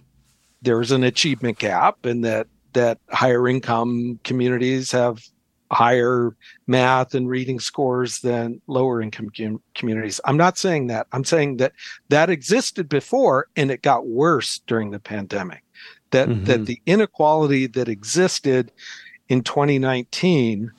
there's 0.61 0.91
an 0.91 1.05
achievement 1.05 1.61
gap 1.61 2.05
and 2.05 2.25
that, 2.25 2.49
that 2.73 2.99
higher 3.09 3.47
income 3.47 4.19
communities 4.25 4.91
have 4.91 5.23
higher 5.71 6.35
math 6.67 7.15
and 7.15 7.29
reading 7.29 7.61
scores 7.61 8.19
than 8.23 8.61
lower 8.67 9.01
income 9.01 9.31
com- 9.37 9.63
communities. 9.77 10.21
I'm 10.25 10.37
not 10.37 10.59
saying 10.59 10.89
that. 10.89 11.07
I'm 11.13 11.23
saying 11.23 11.59
that 11.59 11.73
that 12.09 12.29
existed 12.29 12.89
before 12.89 13.47
and 13.55 13.71
it 13.71 13.83
got 13.83 14.09
worse 14.09 14.61
during 14.67 14.91
the 14.91 14.99
pandemic. 14.99 15.63
That 16.11 16.29
mm-hmm. 16.29 16.45
that 16.47 16.67
the 16.67 16.83
inequality 16.87 17.69
that 17.69 17.89
existed 17.89 18.73
in 19.29 19.45
2019 19.45 20.73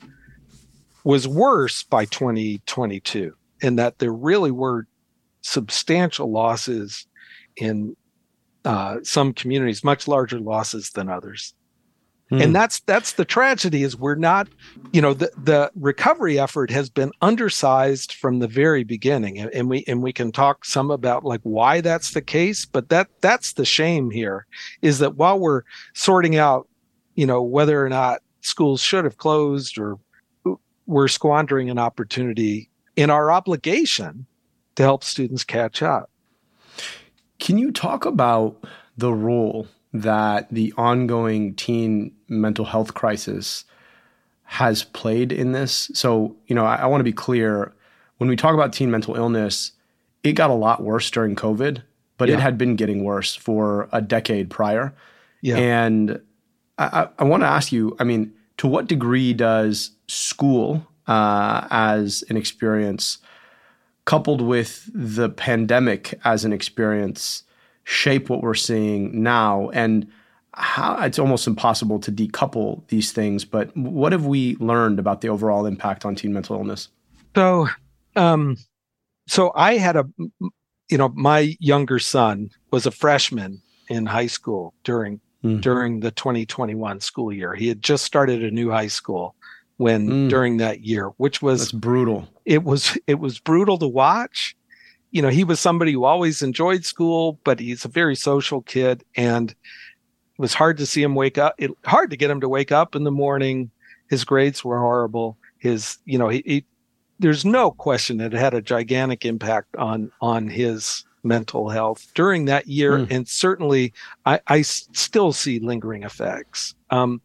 was 1.03 1.27
worse 1.27 1.83
by 1.83 2.05
2022 2.05 3.35
and 3.61 3.79
that 3.79 3.99
there 3.99 4.13
really 4.13 4.51
were 4.51 4.87
substantial 5.41 6.31
losses 6.31 7.05
in 7.57 7.95
uh, 8.65 8.97
some 9.03 9.33
communities, 9.33 9.83
much 9.83 10.07
larger 10.07 10.39
losses 10.39 10.91
than 10.91 11.09
others. 11.09 11.53
Mm. 12.31 12.43
And 12.43 12.55
that's 12.55 12.79
that's 12.81 13.13
the 13.13 13.25
tragedy 13.25 13.83
is 13.83 13.97
we're 13.97 14.15
not, 14.15 14.47
you 14.93 15.01
know, 15.01 15.13
the 15.13 15.31
the 15.43 15.69
recovery 15.75 16.39
effort 16.39 16.71
has 16.71 16.89
been 16.89 17.11
undersized 17.21 18.13
from 18.13 18.39
the 18.39 18.47
very 18.47 18.85
beginning, 18.85 19.37
and, 19.37 19.51
and 19.51 19.69
we 19.69 19.83
and 19.85 20.01
we 20.01 20.13
can 20.13 20.31
talk 20.31 20.63
some 20.63 20.91
about 20.91 21.25
like 21.25 21.41
why 21.43 21.81
that's 21.81 22.13
the 22.13 22.21
case. 22.21 22.65
But 22.65 22.87
that 22.87 23.09
that's 23.19 23.53
the 23.53 23.65
shame 23.65 24.11
here 24.11 24.45
is 24.81 24.99
that 24.99 25.15
while 25.17 25.39
we're 25.39 25.63
sorting 25.93 26.37
out, 26.37 26.69
you 27.15 27.25
know, 27.25 27.41
whether 27.41 27.83
or 27.83 27.89
not 27.89 28.21
schools 28.39 28.81
should 28.81 29.03
have 29.03 29.17
closed 29.17 29.77
or 29.77 29.99
we're 30.85 31.07
squandering 31.07 31.69
an 31.69 31.79
opportunity 31.79 32.69
in 32.95 33.09
our 33.09 33.31
obligation 33.31 34.25
to 34.75 34.83
help 34.83 35.03
students 35.03 35.43
catch 35.43 35.81
up. 35.81 36.09
Can 37.39 37.57
you 37.57 37.71
talk 37.71 38.05
about 38.05 38.63
the 38.97 39.13
role 39.13 39.67
that 39.93 40.47
the 40.51 40.73
ongoing 40.77 41.55
teen 41.55 42.13
mental 42.27 42.65
health 42.65 42.93
crisis 42.93 43.65
has 44.43 44.83
played 44.83 45.31
in 45.31 45.51
this? 45.51 45.89
So, 45.93 46.35
you 46.47 46.55
know, 46.55 46.65
I, 46.65 46.75
I 46.77 46.85
want 46.85 46.99
to 46.99 47.05
be 47.05 47.13
clear 47.13 47.73
when 48.17 48.29
we 48.29 48.35
talk 48.35 48.53
about 48.53 48.73
teen 48.73 48.91
mental 48.91 49.15
illness, 49.15 49.71
it 50.23 50.33
got 50.33 50.49
a 50.49 50.53
lot 50.53 50.83
worse 50.83 51.09
during 51.09 51.35
COVID, 51.35 51.81
but 52.17 52.29
yeah. 52.29 52.35
it 52.35 52.39
had 52.39 52.57
been 52.57 52.75
getting 52.75 53.03
worse 53.03 53.35
for 53.35 53.89
a 53.91 54.01
decade 54.01 54.49
prior. 54.49 54.93
Yeah. 55.41 55.57
And 55.57 56.21
I, 56.77 57.07
I 57.17 57.23
want 57.23 57.41
to 57.41 57.47
ask 57.47 57.71
you, 57.71 57.95
I 57.99 58.03
mean, 58.03 58.33
to 58.61 58.67
what 58.67 58.85
degree 58.85 59.33
does 59.33 59.89
school 60.07 60.85
uh, 61.07 61.67
as 61.71 62.23
an 62.29 62.37
experience 62.37 63.17
coupled 64.05 64.39
with 64.39 64.87
the 64.93 65.29
pandemic 65.29 66.13
as 66.25 66.45
an 66.45 66.53
experience 66.53 67.41
shape 67.85 68.29
what 68.29 68.43
we're 68.43 68.53
seeing 68.53 69.23
now? 69.23 69.71
And 69.71 70.07
how 70.53 71.01
it's 71.01 71.17
almost 71.17 71.47
impossible 71.47 71.97
to 72.01 72.11
decouple 72.11 72.87
these 72.89 73.11
things 73.11 73.45
but 73.45 73.75
what 73.75 74.11
have 74.11 74.27
we 74.27 74.55
learned 74.57 74.99
about 74.99 75.21
the 75.21 75.29
overall 75.29 75.65
impact 75.65 76.05
on 76.05 76.13
teen 76.13 76.31
mental 76.31 76.55
illness? 76.55 76.89
So 77.33 77.67
um 78.15 78.57
so 79.27 79.51
i 79.55 79.77
had 79.77 79.95
a 79.95 80.05
you 80.89 80.97
know 80.99 81.09
my 81.15 81.55
younger 81.59 81.97
son 81.97 82.51
was 82.69 82.85
a 82.85 82.91
freshman 82.91 83.63
in 83.87 84.05
high 84.05 84.27
school 84.27 84.75
during 84.83 85.19
mm. 85.43 85.61
during 85.61 85.99
the 85.99 86.11
2021 86.11 86.99
school 86.99 87.31
year 87.31 87.53
he 87.53 87.67
had 87.67 87.81
just 87.81 88.03
started 88.03 88.43
a 88.43 88.51
new 88.51 88.69
high 88.69 88.87
school 88.87 89.35
when 89.81 90.07
mm. 90.07 90.29
during 90.29 90.57
that 90.57 90.81
year, 90.81 91.07
which 91.17 91.41
was 91.41 91.61
That's 91.61 91.71
brutal. 91.71 92.29
It 92.45 92.63
was 92.63 92.95
it 93.07 93.15
was 93.15 93.39
brutal 93.39 93.79
to 93.79 93.87
watch. 93.87 94.55
You 95.09 95.23
know, 95.23 95.29
he 95.29 95.43
was 95.43 95.59
somebody 95.59 95.91
who 95.91 96.03
always 96.03 96.43
enjoyed 96.43 96.85
school, 96.85 97.39
but 97.43 97.59
he's 97.59 97.83
a 97.83 97.87
very 97.87 98.15
social 98.15 98.61
kid, 98.61 99.03
and 99.15 99.49
it 99.49 99.57
was 100.37 100.53
hard 100.53 100.77
to 100.77 100.85
see 100.85 101.01
him 101.01 101.15
wake 101.15 101.39
up. 101.39 101.55
It 101.57 101.71
hard 101.83 102.11
to 102.11 102.15
get 102.15 102.29
him 102.29 102.41
to 102.41 102.47
wake 102.47 102.71
up 102.71 102.95
in 102.95 103.05
the 103.05 103.11
morning. 103.11 103.71
His 104.07 104.23
grades 104.23 104.63
were 104.63 104.77
horrible. 104.77 105.35
His, 105.57 105.97
you 106.05 106.19
know, 106.19 106.29
he, 106.29 106.43
he 106.45 106.65
there's 107.17 107.43
no 107.43 107.71
question 107.71 108.21
it 108.21 108.33
had 108.33 108.53
a 108.53 108.61
gigantic 108.61 109.25
impact 109.25 109.75
on 109.77 110.11
on 110.21 110.47
his 110.47 111.05
mental 111.23 111.69
health 111.69 112.11
during 112.15 112.45
that 112.45 112.67
year, 112.67 112.99
mm. 112.99 113.11
and 113.11 113.27
certainly 113.27 113.93
I, 114.25 114.39
I 114.47 114.61
still 114.61 115.33
see 115.33 115.59
lingering 115.59 116.03
effects. 116.03 116.75
Um, 116.89 117.21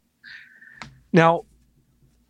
now, 1.12 1.44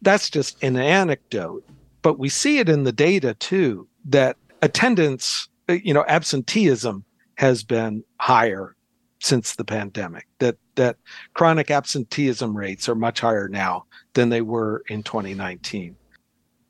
that's 0.02 0.31
just 0.31 0.62
an 0.62 0.76
anecdote, 0.76 1.64
but 2.02 2.18
we 2.18 2.29
see 2.29 2.59
it 2.59 2.68
in 2.68 2.85
the 2.85 2.92
data 2.92 3.35
too 3.35 3.88
that 4.05 4.37
attendance, 4.62 5.48
you 5.68 5.92
know, 5.92 6.05
absenteeism 6.07 7.05
has 7.37 7.64
been 7.64 8.05
higher 8.20 8.76
since 9.20 9.57
the 9.57 9.64
pandemic. 9.64 10.26
That 10.38 10.57
that 10.76 10.96
chronic 11.35 11.70
absenteeism 11.70 12.57
rates 12.57 12.88
are 12.88 12.94
much 12.94 13.20
higher 13.20 13.48
now 13.48 13.87
than 14.14 14.29
they 14.29 14.42
were 14.42 14.85
in 14.88 15.02
2019. 15.02 15.96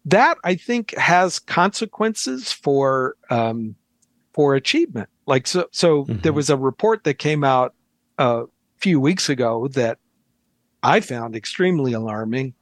That 0.06 0.38
I 0.44 0.54
think 0.54 0.96
has 0.96 1.38
consequences 1.38 2.52
for 2.52 3.16
um, 3.28 3.74
for 4.36 4.54
achievement. 4.54 5.08
Like 5.26 5.48
so, 5.48 5.66
so 5.72 6.04
mm-hmm. 6.04 6.20
there 6.20 6.32
was 6.32 6.50
a 6.50 6.56
report 6.56 7.02
that 7.04 7.14
came 7.14 7.42
out 7.42 7.74
a 8.18 8.44
few 8.76 9.00
weeks 9.00 9.28
ago 9.28 9.66
that 9.68 9.98
I 10.82 11.00
found 11.00 11.34
extremely 11.34 11.94
alarming 11.94 12.54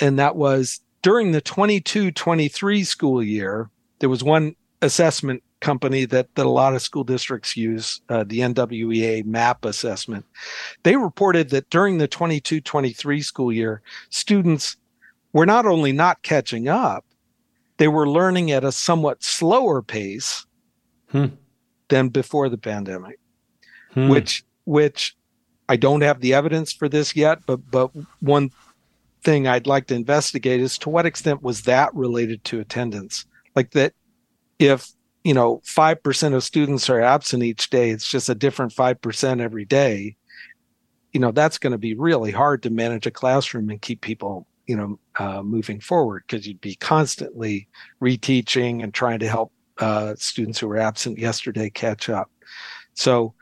and 0.00 0.18
that 0.18 0.36
was 0.36 0.80
during 1.02 1.32
the 1.32 1.40
22 1.40 2.10
23 2.10 2.84
school 2.84 3.22
year, 3.22 3.70
there 4.00 4.08
was 4.08 4.24
one 4.24 4.56
assessment 4.82 5.42
company 5.60 6.04
that, 6.06 6.34
that 6.34 6.44
a 6.44 6.50
lot 6.50 6.74
of 6.74 6.82
school 6.82 7.04
districts 7.04 7.56
use, 7.56 8.00
uh, 8.08 8.24
the 8.24 8.40
NWEA 8.40 9.24
MAP 9.24 9.64
assessment. 9.64 10.26
They 10.82 10.96
reported 10.96 11.50
that 11.50 11.70
during 11.70 11.98
the 11.98 12.08
22 12.08 12.60
23 12.60 13.22
school 13.22 13.52
year, 13.52 13.80
students 14.10 14.76
were 15.32 15.46
not 15.46 15.66
only 15.66 15.92
not 15.92 16.22
catching 16.22 16.68
up, 16.68 17.04
they 17.78 17.88
were 17.88 18.08
learning 18.08 18.50
at 18.50 18.64
a 18.64 18.72
somewhat 18.72 19.22
slower 19.22 19.82
pace 19.82 20.45
hmm. 21.16 21.34
than 21.88 22.08
before 22.08 22.48
the 22.48 22.58
pandemic, 22.58 23.18
hmm. 23.92 24.08
which, 24.08 24.44
which 24.64 25.16
I 25.68 25.76
don't 25.76 26.02
have 26.02 26.20
the 26.20 26.34
evidence 26.34 26.72
for 26.72 26.88
this 26.88 27.16
yet, 27.16 27.40
but, 27.46 27.70
but 27.70 27.90
one 28.20 28.50
thing 29.24 29.48
I'd 29.48 29.66
like 29.66 29.86
to 29.88 29.94
investigate 29.94 30.60
is 30.60 30.78
to 30.78 30.90
what 30.90 31.06
extent 31.06 31.42
was 31.42 31.62
that 31.62 31.94
related 31.94 32.44
to 32.44 32.60
attendance? 32.60 33.26
Like 33.54 33.72
that 33.72 33.94
if, 34.58 34.88
you 35.24 35.34
know, 35.34 35.60
5% 35.64 36.34
of 36.34 36.44
students 36.44 36.88
are 36.88 37.00
absent 37.00 37.42
each 37.42 37.68
day, 37.70 37.90
it's 37.90 38.08
just 38.08 38.28
a 38.28 38.34
different 38.34 38.72
5% 38.72 39.40
every 39.40 39.64
day. 39.64 40.16
You 41.12 41.20
know, 41.20 41.32
that's 41.32 41.58
going 41.58 41.72
to 41.72 41.78
be 41.78 41.94
really 41.94 42.30
hard 42.30 42.62
to 42.62 42.70
manage 42.70 43.06
a 43.06 43.10
classroom 43.10 43.70
and 43.70 43.80
keep 43.82 44.00
people, 44.00 44.46
you 44.66 44.76
know, 44.76 44.98
uh, 45.18 45.42
moving 45.42 45.80
forward 45.80 46.24
because 46.26 46.46
you'd 46.46 46.60
be 46.60 46.76
constantly 46.76 47.68
reteaching 48.00 48.82
and 48.82 48.94
trying 48.94 49.18
to 49.20 49.28
help 49.28 49.52
uh, 49.78 50.14
students 50.16 50.58
who 50.58 50.68
were 50.68 50.78
absent 50.78 51.18
yesterday 51.18 51.70
catch 51.70 52.08
up. 52.08 52.30
So 52.94 53.34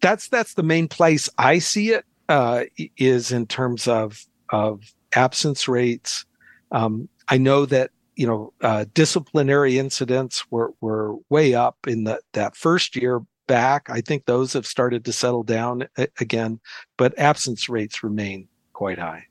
that's 0.00 0.28
that's 0.28 0.54
the 0.54 0.62
main 0.62 0.88
place 0.88 1.30
I 1.38 1.58
see 1.58 1.90
it 1.90 2.04
uh, 2.28 2.64
is 2.96 3.32
in 3.32 3.46
terms 3.46 3.88
of 3.88 4.24
of 4.50 4.82
absence 5.14 5.68
rates. 5.68 6.24
Um, 6.72 7.08
I 7.28 7.38
know 7.38 7.66
that 7.66 7.90
you 8.16 8.26
know 8.26 8.52
uh, 8.60 8.84
disciplinary 8.94 9.78
incidents 9.78 10.50
were 10.50 10.72
were 10.80 11.16
way 11.30 11.54
up 11.54 11.76
in 11.86 12.04
the, 12.04 12.20
that 12.32 12.56
first 12.56 12.96
year 12.96 13.20
back. 13.46 13.88
I 13.88 14.00
think 14.00 14.26
those 14.26 14.52
have 14.52 14.66
started 14.66 15.04
to 15.04 15.12
settle 15.12 15.42
down 15.42 15.88
again, 16.20 16.60
but 16.96 17.18
absence 17.18 17.68
rates 17.68 18.02
remain 18.02 18.48
quite 18.72 18.98
high. 18.98 19.26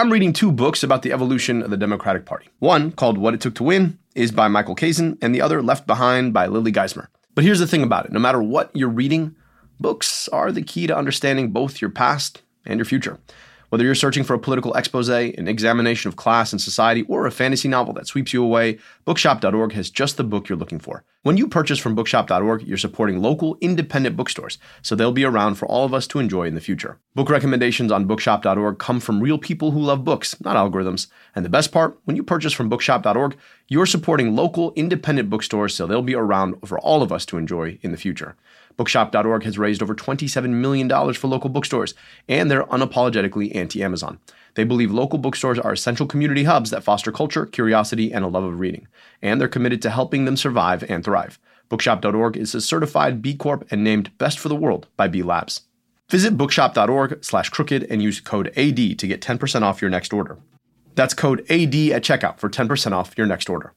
I'm 0.00 0.10
reading 0.10 0.32
two 0.32 0.50
books 0.50 0.82
about 0.82 1.02
the 1.02 1.12
evolution 1.12 1.62
of 1.62 1.68
the 1.68 1.76
Democratic 1.76 2.24
Party. 2.24 2.48
One, 2.58 2.90
called 2.90 3.18
What 3.18 3.34
It 3.34 3.42
Took 3.42 3.54
to 3.56 3.64
Win, 3.64 3.98
is 4.14 4.32
by 4.32 4.48
Michael 4.48 4.74
Kazin, 4.74 5.18
and 5.20 5.34
the 5.34 5.42
other, 5.42 5.60
Left 5.60 5.86
Behind, 5.86 6.32
by 6.32 6.46
Lily 6.46 6.72
Geismer. 6.72 7.08
But 7.34 7.44
here's 7.44 7.58
the 7.58 7.66
thing 7.66 7.82
about 7.82 8.06
it 8.06 8.12
no 8.12 8.18
matter 8.18 8.42
what 8.42 8.74
you're 8.74 8.88
reading, 8.88 9.36
books 9.78 10.26
are 10.28 10.52
the 10.52 10.62
key 10.62 10.86
to 10.86 10.96
understanding 10.96 11.50
both 11.50 11.82
your 11.82 11.90
past 11.90 12.40
and 12.64 12.78
your 12.78 12.86
future. 12.86 13.18
Whether 13.70 13.84
you're 13.84 13.94
searching 13.94 14.24
for 14.24 14.34
a 14.34 14.38
political 14.38 14.74
expose, 14.74 15.08
an 15.08 15.46
examination 15.46 16.08
of 16.08 16.16
class 16.16 16.52
and 16.52 16.60
society, 16.60 17.02
or 17.02 17.24
a 17.24 17.30
fantasy 17.30 17.68
novel 17.68 17.94
that 17.94 18.08
sweeps 18.08 18.32
you 18.32 18.42
away, 18.42 18.78
bookshop.org 19.04 19.72
has 19.72 19.90
just 19.90 20.16
the 20.16 20.24
book 20.24 20.48
you're 20.48 20.58
looking 20.58 20.80
for. 20.80 21.04
When 21.22 21.36
you 21.36 21.46
purchase 21.46 21.78
from 21.78 21.94
bookshop.org, 21.94 22.62
you're 22.62 22.76
supporting 22.76 23.22
local 23.22 23.56
independent 23.60 24.16
bookstores, 24.16 24.58
so 24.82 24.96
they'll 24.96 25.12
be 25.12 25.24
around 25.24 25.54
for 25.54 25.66
all 25.66 25.84
of 25.84 25.94
us 25.94 26.08
to 26.08 26.18
enjoy 26.18 26.48
in 26.48 26.56
the 26.56 26.60
future. 26.60 26.98
Book 27.14 27.30
recommendations 27.30 27.92
on 27.92 28.06
bookshop.org 28.06 28.78
come 28.78 28.98
from 28.98 29.20
real 29.20 29.38
people 29.38 29.70
who 29.70 29.80
love 29.80 30.04
books, 30.04 30.40
not 30.40 30.56
algorithms. 30.56 31.06
And 31.36 31.44
the 31.44 31.50
best 31.50 31.70
part, 31.70 31.96
when 32.06 32.16
you 32.16 32.24
purchase 32.24 32.52
from 32.52 32.68
bookshop.org, 32.68 33.36
you're 33.68 33.86
supporting 33.86 34.34
local 34.34 34.72
independent 34.74 35.30
bookstores, 35.30 35.76
so 35.76 35.86
they'll 35.86 36.02
be 36.02 36.16
around 36.16 36.56
for 36.66 36.80
all 36.80 37.02
of 37.02 37.12
us 37.12 37.24
to 37.26 37.36
enjoy 37.36 37.78
in 37.82 37.92
the 37.92 37.96
future. 37.96 38.34
Bookshop.org 38.80 39.42
has 39.42 39.58
raised 39.58 39.82
over 39.82 39.94
$27 39.94 40.48
million 40.48 40.88
for 41.12 41.28
local 41.28 41.50
bookstores, 41.50 41.92
and 42.30 42.50
they're 42.50 42.64
unapologetically 42.64 43.54
anti 43.54 43.82
Amazon. 43.82 44.18
They 44.54 44.64
believe 44.64 44.90
local 44.90 45.18
bookstores 45.18 45.58
are 45.58 45.74
essential 45.74 46.06
community 46.06 46.44
hubs 46.44 46.70
that 46.70 46.82
foster 46.82 47.12
culture, 47.12 47.44
curiosity, 47.44 48.10
and 48.10 48.24
a 48.24 48.28
love 48.28 48.44
of 48.44 48.58
reading, 48.58 48.88
and 49.20 49.38
they're 49.38 49.48
committed 49.48 49.82
to 49.82 49.90
helping 49.90 50.24
them 50.24 50.34
survive 50.34 50.82
and 50.84 51.04
thrive. 51.04 51.38
Bookshop.org 51.68 52.38
is 52.38 52.54
a 52.54 52.60
certified 52.62 53.20
B 53.20 53.34
Corp 53.34 53.70
and 53.70 53.84
named 53.84 54.16
Best 54.16 54.38
for 54.38 54.48
the 54.48 54.56
World 54.56 54.86
by 54.96 55.08
B 55.08 55.22
Labs. 55.22 55.60
Visit 56.08 56.38
bookshop.org 56.38 57.22
slash 57.22 57.50
crooked 57.50 57.82
and 57.90 58.02
use 58.02 58.18
code 58.18 58.50
AD 58.56 58.76
to 58.98 59.06
get 59.06 59.20
10% 59.20 59.60
off 59.60 59.82
your 59.82 59.90
next 59.90 60.14
order. 60.14 60.38
That's 60.94 61.12
code 61.12 61.40
AD 61.50 61.74
at 61.74 62.02
checkout 62.02 62.38
for 62.38 62.48
10% 62.48 62.92
off 62.92 63.12
your 63.18 63.26
next 63.26 63.50
order. 63.50 63.74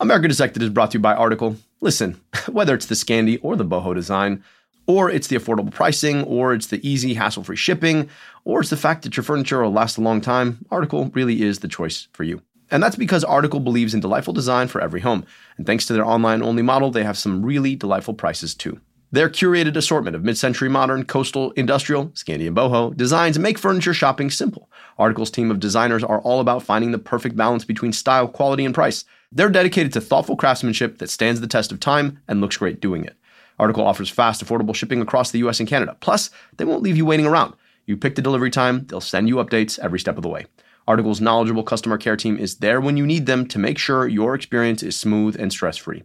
America 0.00 0.28
Dissected 0.28 0.62
is 0.62 0.70
brought 0.70 0.92
to 0.92 0.98
you 0.98 1.02
by 1.02 1.14
Article. 1.14 1.56
Listen, 1.82 2.18
whether 2.48 2.74
it's 2.74 2.86
the 2.86 2.94
Scandi 2.94 3.38
or 3.42 3.54
the 3.54 3.66
boho 3.66 3.94
design, 3.94 4.42
or 4.86 5.10
it's 5.10 5.28
the 5.28 5.36
affordable 5.36 5.70
pricing, 5.70 6.24
or 6.24 6.54
it's 6.54 6.68
the 6.68 6.88
easy, 6.88 7.12
hassle 7.12 7.44
free 7.44 7.54
shipping, 7.54 8.08
or 8.46 8.60
it's 8.60 8.70
the 8.70 8.78
fact 8.78 9.02
that 9.02 9.14
your 9.14 9.24
furniture 9.24 9.62
will 9.62 9.70
last 9.70 9.98
a 9.98 10.00
long 10.00 10.22
time, 10.22 10.64
Article 10.70 11.10
really 11.12 11.42
is 11.42 11.58
the 11.58 11.68
choice 11.68 12.08
for 12.14 12.24
you. 12.24 12.40
And 12.70 12.82
that's 12.82 12.96
because 12.96 13.24
Article 13.24 13.60
believes 13.60 13.92
in 13.92 14.00
delightful 14.00 14.32
design 14.32 14.68
for 14.68 14.80
every 14.80 15.02
home. 15.02 15.26
And 15.58 15.66
thanks 15.66 15.84
to 15.86 15.92
their 15.92 16.06
online 16.06 16.42
only 16.42 16.62
model, 16.62 16.90
they 16.90 17.04
have 17.04 17.18
some 17.18 17.44
really 17.44 17.76
delightful 17.76 18.14
prices 18.14 18.54
too. 18.54 18.80
Their 19.12 19.28
curated 19.28 19.76
assortment 19.76 20.16
of 20.16 20.24
mid 20.24 20.38
century 20.38 20.70
modern, 20.70 21.04
coastal, 21.04 21.50
industrial, 21.52 22.06
Scandi, 22.10 22.46
and 22.46 22.56
boho 22.56 22.96
designs 22.96 23.38
make 23.38 23.58
furniture 23.58 23.92
shopping 23.92 24.30
simple. 24.30 24.70
Article's 24.98 25.30
team 25.30 25.50
of 25.50 25.60
designers 25.60 26.02
are 26.02 26.20
all 26.22 26.40
about 26.40 26.62
finding 26.62 26.92
the 26.92 26.98
perfect 26.98 27.36
balance 27.36 27.66
between 27.66 27.92
style, 27.92 28.28
quality, 28.28 28.64
and 28.64 28.74
price. 28.74 29.04
They're 29.32 29.48
dedicated 29.48 29.92
to 29.92 30.00
thoughtful 30.00 30.34
craftsmanship 30.34 30.98
that 30.98 31.08
stands 31.08 31.40
the 31.40 31.46
test 31.46 31.70
of 31.70 31.78
time 31.78 32.20
and 32.26 32.40
looks 32.40 32.56
great 32.56 32.80
doing 32.80 33.04
it. 33.04 33.16
Article 33.60 33.86
offers 33.86 34.10
fast, 34.10 34.44
affordable 34.44 34.74
shipping 34.74 35.00
across 35.00 35.30
the 35.30 35.38
US 35.40 35.60
and 35.60 35.68
Canada. 35.68 35.96
Plus, 36.00 36.30
they 36.56 36.64
won't 36.64 36.82
leave 36.82 36.96
you 36.96 37.06
waiting 37.06 37.26
around. 37.26 37.54
You 37.86 37.96
pick 37.96 38.16
the 38.16 38.22
delivery 38.22 38.50
time, 38.50 38.86
they'll 38.86 39.00
send 39.00 39.28
you 39.28 39.36
updates 39.36 39.78
every 39.78 40.00
step 40.00 40.16
of 40.16 40.22
the 40.22 40.28
way. 40.28 40.46
Article's 40.88 41.20
knowledgeable 41.20 41.62
customer 41.62 41.96
care 41.96 42.16
team 42.16 42.36
is 42.38 42.56
there 42.56 42.80
when 42.80 42.96
you 42.96 43.06
need 43.06 43.26
them 43.26 43.46
to 43.46 43.58
make 43.60 43.78
sure 43.78 44.08
your 44.08 44.34
experience 44.34 44.82
is 44.82 44.96
smooth 44.96 45.36
and 45.38 45.52
stress 45.52 45.76
free. 45.76 46.02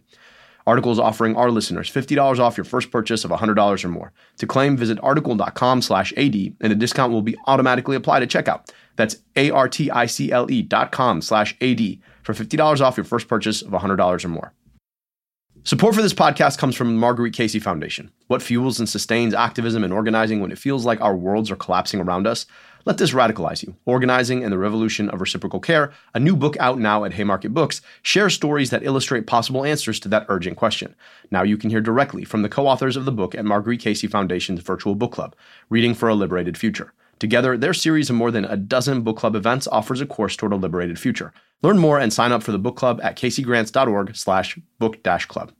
Article 0.64 0.92
is 0.92 0.98
offering 0.98 1.34
our 1.34 1.50
listeners 1.50 1.90
$50 1.90 2.38
off 2.38 2.56
your 2.56 2.64
first 2.64 2.92
purchase 2.92 3.24
of 3.24 3.32
$100 3.32 3.84
or 3.84 3.88
more. 3.88 4.12
To 4.38 4.46
claim, 4.46 4.76
visit 4.76 5.00
article.com 5.02 5.82
slash 5.82 6.12
AD, 6.16 6.34
and 6.60 6.72
a 6.72 6.76
discount 6.76 7.12
will 7.12 7.22
be 7.22 7.36
automatically 7.46 7.96
applied 7.96 8.22
at 8.22 8.28
checkout. 8.28 8.68
That's 8.94 9.16
A-R-T-I-C-L-E 9.36 10.62
dot 10.62 10.92
com 10.92 11.22
slash 11.22 11.56
AD 11.60 11.98
for 12.26 12.34
$50 12.34 12.80
off 12.80 12.96
your 12.96 13.04
first 13.04 13.28
purchase 13.28 13.62
of 13.62 13.70
$100 13.70 14.24
or 14.24 14.28
more. 14.28 14.52
Support 15.62 15.94
for 15.94 16.02
this 16.02 16.14
podcast 16.14 16.58
comes 16.58 16.74
from 16.74 16.88
the 16.88 16.98
Marguerite 16.98 17.32
Casey 17.32 17.60
Foundation. 17.60 18.10
What 18.26 18.42
fuels 18.42 18.78
and 18.78 18.88
sustains 18.88 19.32
activism 19.32 19.84
and 19.84 19.92
organizing 19.92 20.40
when 20.40 20.50
it 20.50 20.58
feels 20.58 20.84
like 20.84 21.00
our 21.00 21.16
worlds 21.16 21.50
are 21.50 21.56
collapsing 21.56 22.00
around 22.00 22.26
us? 22.26 22.46
Let 22.84 22.98
this 22.98 23.12
radicalize 23.12 23.64
you. 23.64 23.74
Organizing 23.84 24.44
and 24.44 24.52
the 24.52 24.58
Revolution 24.58 25.08
of 25.10 25.20
Reciprocal 25.20 25.60
Care, 25.60 25.92
a 26.14 26.20
new 26.20 26.36
book 26.36 26.56
out 26.58 26.78
now 26.78 27.04
at 27.04 27.14
Haymarket 27.14 27.52
Books, 27.52 27.80
shares 28.02 28.34
stories 28.34 28.70
that 28.70 28.84
illustrate 28.84 29.26
possible 29.26 29.64
answers 29.64 29.98
to 30.00 30.08
that 30.08 30.26
urgent 30.28 30.56
question. 30.56 30.94
Now 31.30 31.42
you 31.42 31.56
can 31.56 31.70
hear 31.70 31.80
directly 31.80 32.24
from 32.24 32.42
the 32.42 32.48
co 32.48 32.66
authors 32.66 32.96
of 32.96 33.04
the 33.04 33.12
book 33.12 33.34
at 33.34 33.44
Marguerite 33.44 33.80
Casey 33.80 34.06
Foundation's 34.06 34.60
virtual 34.60 34.94
book 34.94 35.12
club, 35.12 35.34
Reading 35.68 35.94
for 35.94 36.08
a 36.08 36.14
Liberated 36.14 36.56
Future. 36.56 36.92
Together, 37.18 37.56
their 37.56 37.72
series 37.72 38.10
of 38.10 38.16
more 38.16 38.30
than 38.30 38.44
a 38.44 38.56
dozen 38.56 39.00
book 39.00 39.16
club 39.16 39.34
events 39.34 39.66
offers 39.68 40.00
a 40.00 40.06
course 40.06 40.36
toward 40.36 40.52
a 40.52 40.56
liberated 40.56 40.98
future. 40.98 41.32
Learn 41.62 41.78
more 41.78 41.98
and 41.98 42.12
sign 42.12 42.30
up 42.30 42.42
for 42.42 42.52
the 42.52 42.58
book 42.58 42.76
club 42.76 43.00
at 43.02 43.16
caseygrants.org 43.16 44.14
slash 44.14 44.58
book 44.78 45.02
club. 45.02 45.52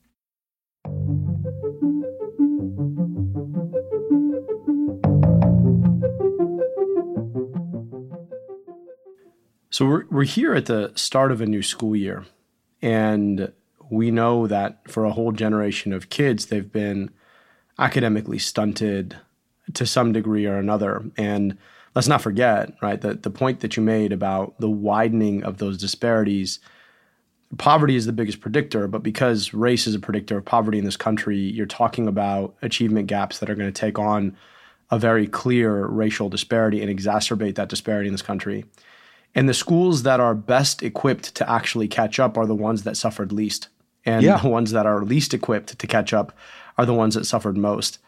So 9.70 9.84
we're, 9.84 10.04
we're 10.10 10.24
here 10.24 10.54
at 10.54 10.66
the 10.66 10.92
start 10.94 11.32
of 11.32 11.40
a 11.40 11.46
new 11.46 11.62
school 11.62 11.96
year, 11.96 12.24
and 12.80 13.52
we 13.90 14.10
know 14.10 14.46
that 14.46 14.90
for 14.90 15.04
a 15.04 15.12
whole 15.12 15.32
generation 15.32 15.92
of 15.92 16.08
kids, 16.08 16.46
they've 16.46 16.72
been 16.72 17.10
academically 17.78 18.38
stunted 18.38 19.16
to 19.74 19.86
some 19.86 20.12
degree 20.12 20.46
or 20.46 20.58
another. 20.58 21.04
And 21.16 21.56
let's 21.94 22.08
not 22.08 22.22
forget, 22.22 22.72
right, 22.82 23.00
that 23.00 23.22
the 23.22 23.30
point 23.30 23.60
that 23.60 23.76
you 23.76 23.82
made 23.82 24.12
about 24.12 24.58
the 24.60 24.70
widening 24.70 25.42
of 25.44 25.58
those 25.58 25.78
disparities. 25.78 26.60
Poverty 27.58 27.96
is 27.96 28.06
the 28.06 28.12
biggest 28.12 28.40
predictor, 28.40 28.88
but 28.88 29.02
because 29.02 29.54
race 29.54 29.86
is 29.86 29.94
a 29.94 30.00
predictor 30.00 30.36
of 30.36 30.44
poverty 30.44 30.78
in 30.78 30.84
this 30.84 30.96
country, 30.96 31.38
you're 31.38 31.64
talking 31.64 32.08
about 32.08 32.54
achievement 32.62 33.06
gaps 33.06 33.38
that 33.38 33.48
are 33.48 33.54
going 33.54 33.72
to 33.72 33.80
take 33.80 33.98
on 33.98 34.36
a 34.90 34.98
very 34.98 35.26
clear 35.26 35.86
racial 35.86 36.28
disparity 36.28 36.82
and 36.82 36.90
exacerbate 36.96 37.54
that 37.54 37.68
disparity 37.68 38.08
in 38.08 38.14
this 38.14 38.22
country. 38.22 38.64
And 39.34 39.48
the 39.48 39.54
schools 39.54 40.02
that 40.04 40.18
are 40.18 40.34
best 40.34 40.82
equipped 40.82 41.34
to 41.36 41.48
actually 41.48 41.88
catch 41.88 42.18
up 42.18 42.38
are 42.38 42.46
the 42.46 42.54
ones 42.54 42.84
that 42.84 42.96
suffered 42.96 43.32
least. 43.32 43.68
And 44.04 44.22
yeah. 44.22 44.38
the 44.38 44.48
ones 44.48 44.70
that 44.70 44.86
are 44.86 45.04
least 45.04 45.34
equipped 45.34 45.78
to 45.78 45.86
catch 45.86 46.12
up 46.12 46.36
are 46.78 46.86
the 46.86 46.94
ones 46.94 47.14
that 47.14 47.26
suffered 47.26 47.56
most. 47.56 47.98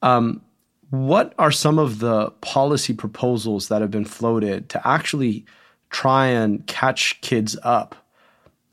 Um, 0.00 0.42
what 0.92 1.32
are 1.38 1.50
some 1.50 1.78
of 1.78 2.00
the 2.00 2.28
policy 2.42 2.92
proposals 2.92 3.68
that 3.68 3.80
have 3.80 3.90
been 3.90 4.04
floated 4.04 4.68
to 4.68 4.86
actually 4.86 5.46
try 5.88 6.26
and 6.26 6.66
catch 6.66 7.18
kids 7.22 7.56
up 7.62 7.94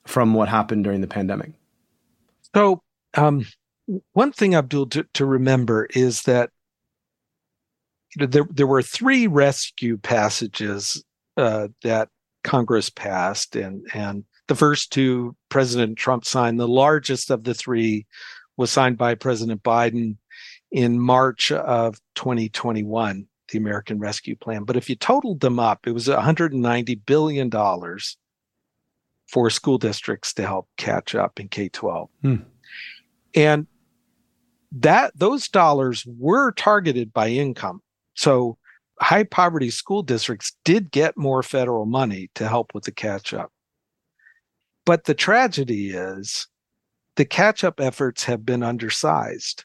from 0.06 0.34
what 0.34 0.50
happened 0.50 0.84
during 0.84 1.00
the 1.00 1.08
pandemic? 1.08 1.54
So, 2.54 2.82
um, 3.14 3.46
one 4.12 4.34
thing, 4.34 4.54
Abdul, 4.54 4.88
to, 4.88 5.06
to 5.14 5.26
remember 5.26 5.88
is 5.96 6.24
that 6.24 6.50
there 8.18 8.46
there 8.50 8.68
were 8.68 8.82
three 8.82 9.28
rescue 9.28 9.98
passages 9.98 11.02
uh, 11.38 11.70
that 11.84 12.10
Congress 12.44 12.90
passed, 12.90 13.56
and 13.56 13.88
and 13.94 14.26
the 14.50 14.56
first 14.56 14.92
two 14.92 15.38
President 15.48 15.98
Trump 15.98 16.26
signed. 16.26 16.60
The 16.60 16.68
largest 16.68 17.32
of 17.32 17.46
the 17.46 17.54
three 17.54 18.06
was 18.58 18.72
signed 18.72 18.98
by 18.98 19.16
President 19.16 19.64
Biden 19.64 20.18
in 20.72 21.00
March 21.00 21.52
of 21.52 22.00
2021, 22.20 23.26
the 23.50 23.58
American 23.58 23.98
Rescue 23.98 24.36
Plan. 24.36 24.66
But 24.66 24.76
if 24.76 24.90
you 24.90 24.96
totaled 24.98 25.40
them 25.40 25.58
up, 25.58 25.88
it 25.88 25.94
was 25.94 26.10
190 26.10 26.96
billion 26.96 27.48
dollars 27.48 28.18
for 29.30 29.50
school 29.50 29.78
districts 29.78 30.34
to 30.34 30.46
help 30.46 30.68
catch 30.76 31.16
up 31.16 31.40
in 31.40 31.48
K-12. 31.48 32.10
Hmm. 32.22 32.36
And 33.34 33.68
that 34.74 35.18
those 35.18 35.48
dollars 35.48 36.06
were 36.06 36.52
targeted 36.52 37.14
by 37.14 37.30
income. 37.30 37.82
So 38.16 38.58
high 39.00 39.24
poverty 39.24 39.70
school 39.70 40.04
districts 40.04 40.58
did 40.66 40.92
get 40.92 41.16
more 41.16 41.42
federal 41.42 41.86
money 41.86 42.30
to 42.36 42.50
help 42.50 42.74
with 42.74 42.84
the 42.84 42.92
catch 42.92 43.34
up. 43.34 43.50
But 44.86 45.06
the 45.06 45.14
tragedy 45.14 45.92
is 45.92 46.48
the 47.16 47.24
catch 47.24 47.64
up 47.64 47.80
efforts 47.80 48.26
have 48.26 48.46
been 48.46 48.62
undersized. 48.62 49.64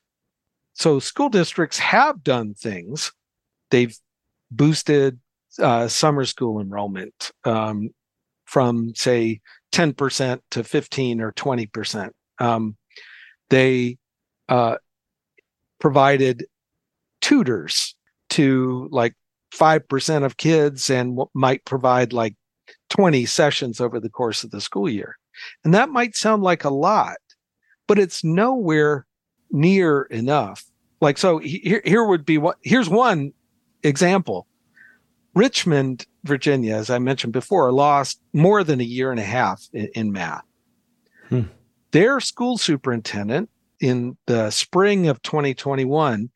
So 0.75 0.99
school 0.99 1.29
districts 1.29 1.79
have 1.79 2.23
done 2.23 2.55
things. 2.55 3.13
They've 3.71 3.97
boosted 4.51 5.19
uh, 5.59 5.89
summer 5.89 6.25
school 6.25 6.61
enrollment 6.61 7.31
um, 7.45 7.91
from, 8.45 8.95
say, 8.95 9.41
10% 9.73 10.41
to 10.51 10.65
15 10.65 11.21
or 11.21 11.33
20%. 11.33 12.11
Um, 12.39 12.77
they 13.51 13.99
uh, 14.49 14.77
provided 15.79 16.47
tutors 17.21 17.95
to 18.31 18.89
like 18.91 19.15
5% 19.55 20.25
of 20.25 20.37
kids 20.37 20.91
and 20.91 21.19
might 21.35 21.65
provide 21.65 22.13
like 22.13 22.35
20 22.91 23.27
sessions 23.27 23.81
over 23.81 24.01
the 24.01 24.11
course 24.11 24.45
of 24.45 24.51
the 24.51 24.61
school 24.61 24.89
year. 24.89 25.17
And 25.65 25.75
that 25.75 25.89
might 25.89 26.17
sound 26.17 26.43
like 26.43 26.65
a 26.65 26.71
lot, 26.71 27.17
but 27.87 27.99
it's 27.99 28.25
nowhere 28.25 29.07
near 29.55 30.03
enough. 30.03 30.65
Like, 31.01 31.17
so 31.17 31.39
here, 31.39 31.81
here 31.85 32.05
would 32.05 32.27
be 32.27 32.39
what, 32.39 32.59
here's 32.63 32.89
one 32.91 33.33
example. 33.83 34.47
Richmond, 35.35 36.07
Virginia, 36.25 36.75
as 36.75 36.91
I 36.91 36.99
mentioned 36.99 37.33
before, 37.33 37.73
lost 37.73 38.21
more 38.33 38.65
than 38.65 38.81
a 38.81 38.85
year 38.85 39.11
and 39.11 39.21
a 39.21 39.25
half 39.25 39.69
in, 39.73 39.89
in 39.95 40.13
math. 40.13 40.45
Hmm. 41.29 41.43
Their 41.93 42.21
school 42.21 42.59
superintendent 42.59 43.49
in 43.81 44.17
the 44.27 44.51
spring 44.51 45.07
of 45.07 45.23
2021, 45.23 46.31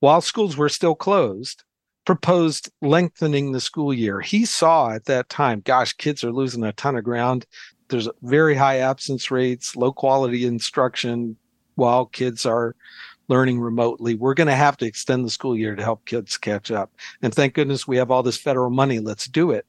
while 0.00 0.20
schools 0.20 0.56
were 0.56 0.68
still 0.68 0.94
closed, 0.94 1.64
proposed 2.04 2.70
lengthening 2.82 3.52
the 3.52 3.60
school 3.60 3.94
year. 3.94 4.20
He 4.20 4.44
saw 4.44 4.90
at 4.90 5.06
that 5.06 5.28
time, 5.30 5.62
gosh, 5.64 5.94
kids 5.94 6.24
are 6.24 6.32
losing 6.32 6.64
a 6.64 6.72
ton 6.72 6.96
of 6.96 7.04
ground. 7.04 7.46
There's 7.88 8.08
very 8.22 8.54
high 8.54 8.78
absence 8.78 9.30
rates, 9.30 9.76
low 9.76 9.92
quality 9.92 10.44
instruction 10.44 11.36
while 11.74 12.06
kids 12.06 12.46
are 12.46 12.74
learning 13.28 13.60
remotely. 13.60 14.14
We're 14.14 14.34
going 14.34 14.48
to 14.48 14.54
have 14.54 14.76
to 14.78 14.86
extend 14.86 15.24
the 15.24 15.30
school 15.30 15.56
year 15.56 15.76
to 15.76 15.82
help 15.82 16.04
kids 16.04 16.36
catch 16.36 16.70
up. 16.70 16.92
And 17.22 17.32
thank 17.32 17.54
goodness 17.54 17.86
we 17.86 17.96
have 17.96 18.10
all 18.10 18.22
this 18.22 18.36
federal 18.36 18.70
money. 18.70 18.98
Let's 18.98 19.26
do 19.26 19.52
it. 19.52 19.66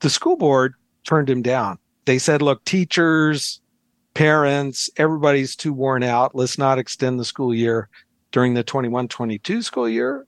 The 0.00 0.10
school 0.10 0.36
board 0.36 0.74
turned 1.04 1.30
him 1.30 1.42
down. 1.42 1.78
They 2.04 2.18
said, 2.18 2.42
look, 2.42 2.64
teachers, 2.64 3.60
parents, 4.14 4.90
everybody's 4.96 5.54
too 5.56 5.72
worn 5.72 6.02
out. 6.02 6.34
Let's 6.34 6.58
not 6.58 6.78
extend 6.78 7.20
the 7.20 7.24
school 7.24 7.54
year 7.54 7.88
during 8.32 8.54
the 8.54 8.62
21 8.62 9.08
22 9.08 9.62
school 9.62 9.88
year 9.88 10.26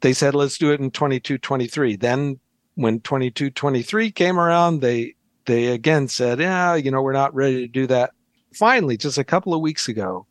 they 0.00 0.12
said 0.12 0.34
let's 0.34 0.58
do 0.58 0.72
it 0.72 0.80
in 0.80 0.90
22 0.90 1.38
23 1.38 1.96
then 1.96 2.38
when 2.74 3.00
22 3.00 3.50
23 3.50 4.10
came 4.12 4.38
around 4.38 4.80
they 4.80 5.14
they 5.46 5.66
again 5.68 6.06
said 6.08 6.38
yeah 6.38 6.74
you 6.74 6.90
know 6.90 7.02
we're 7.02 7.12
not 7.12 7.34
ready 7.34 7.62
to 7.62 7.66
do 7.66 7.86
that 7.86 8.12
finally, 8.52 8.96
just 8.96 9.18
a 9.18 9.24
couple 9.24 9.54
of 9.54 9.60
weeks 9.60 9.88
ago, 9.88 10.26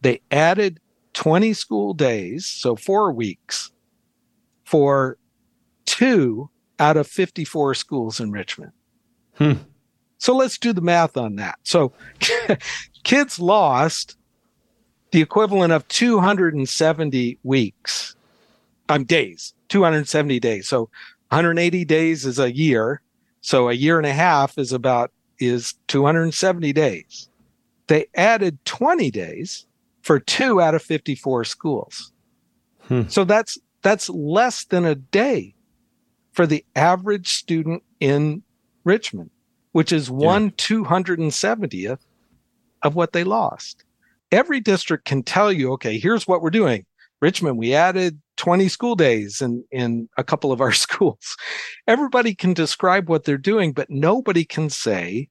they 0.00 0.20
added 0.30 0.80
20 1.14 1.52
school 1.52 1.94
days, 1.94 2.46
so 2.46 2.76
four 2.76 3.12
weeks, 3.12 3.72
for 4.64 5.18
two 5.86 6.48
out 6.78 6.96
of 6.96 7.06
54 7.06 7.74
schools 7.74 8.20
in 8.20 8.30
Richmond. 8.30 8.72
Hmm. 9.34 9.54
So 10.18 10.36
let's 10.36 10.58
do 10.58 10.72
the 10.72 10.80
math 10.80 11.16
on 11.16 11.36
that. 11.36 11.58
So 11.62 11.92
kids 13.04 13.38
lost 13.38 14.16
the 15.10 15.22
equivalent 15.22 15.72
of 15.72 15.86
270 15.88 17.38
weeks. 17.42 18.16
I'm 18.88 19.02
um, 19.02 19.04
days, 19.04 19.54
270 19.68 20.40
days. 20.40 20.68
So 20.68 20.90
180 21.30 21.84
days 21.84 22.24
is 22.24 22.38
a 22.38 22.54
year. 22.54 23.00
So 23.40 23.68
a 23.68 23.74
year 23.74 23.98
and 23.98 24.06
a 24.06 24.12
half 24.12 24.58
is 24.58 24.72
about 24.72 25.12
is 25.38 25.74
270 25.88 26.72
days. 26.72 27.28
They 27.86 28.06
added 28.14 28.64
20 28.64 29.10
days 29.10 29.66
for 30.02 30.20
two 30.20 30.60
out 30.60 30.74
of 30.74 30.82
54 30.82 31.44
schools. 31.44 32.12
Hmm. 32.82 33.02
So 33.08 33.24
that's 33.24 33.58
that's 33.82 34.08
less 34.08 34.64
than 34.64 34.84
a 34.84 34.94
day 34.94 35.54
for 36.32 36.46
the 36.46 36.64
average 36.76 37.28
student 37.28 37.82
in 38.00 38.42
Richmond, 38.84 39.30
which 39.72 39.92
is 39.92 40.10
one 40.10 40.46
yeah. 40.46 40.50
270th 40.50 42.00
of 42.82 42.94
what 42.94 43.12
they 43.12 43.24
lost. 43.24 43.84
Every 44.30 44.60
district 44.60 45.04
can 45.04 45.22
tell 45.22 45.52
you, 45.52 45.72
okay, 45.72 45.98
here's 45.98 46.26
what 46.26 46.42
we're 46.42 46.50
doing. 46.50 46.84
Richmond, 47.20 47.58
we 47.58 47.74
added 47.74 48.20
20 48.38 48.68
school 48.68 48.94
days 48.94 49.42
in, 49.42 49.64
in 49.70 50.08
a 50.16 50.24
couple 50.24 50.50
of 50.50 50.60
our 50.60 50.72
schools. 50.86 51.36
Everybody 51.86 52.34
can 52.34 52.54
describe 52.54 53.08
what 53.08 53.24
they're 53.24 53.36
doing, 53.36 53.72
but 53.72 53.90
nobody 53.90 54.44
can 54.44 54.70
say 54.70 55.28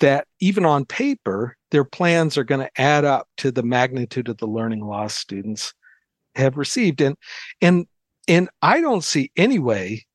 that 0.00 0.26
even 0.40 0.64
on 0.64 0.84
paper, 0.84 1.56
their 1.70 1.84
plans 1.84 2.38
are 2.38 2.44
going 2.44 2.60
to 2.60 2.80
add 2.80 3.04
up 3.04 3.26
to 3.38 3.50
the 3.50 3.62
magnitude 3.62 4.28
of 4.28 4.38
the 4.38 4.46
learning 4.46 4.84
loss 4.84 5.14
students 5.14 5.74
have 6.36 6.56
received. 6.56 7.00
And 7.00 7.16
and 7.60 7.86
and 8.26 8.48
I 8.62 8.80
don't 8.80 9.04
see 9.04 9.30
any 9.36 9.58
way 9.58 10.06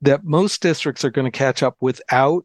that 0.00 0.24
most 0.24 0.62
districts 0.62 1.04
are 1.04 1.10
going 1.10 1.30
to 1.30 1.36
catch 1.36 1.62
up 1.62 1.76
without 1.80 2.44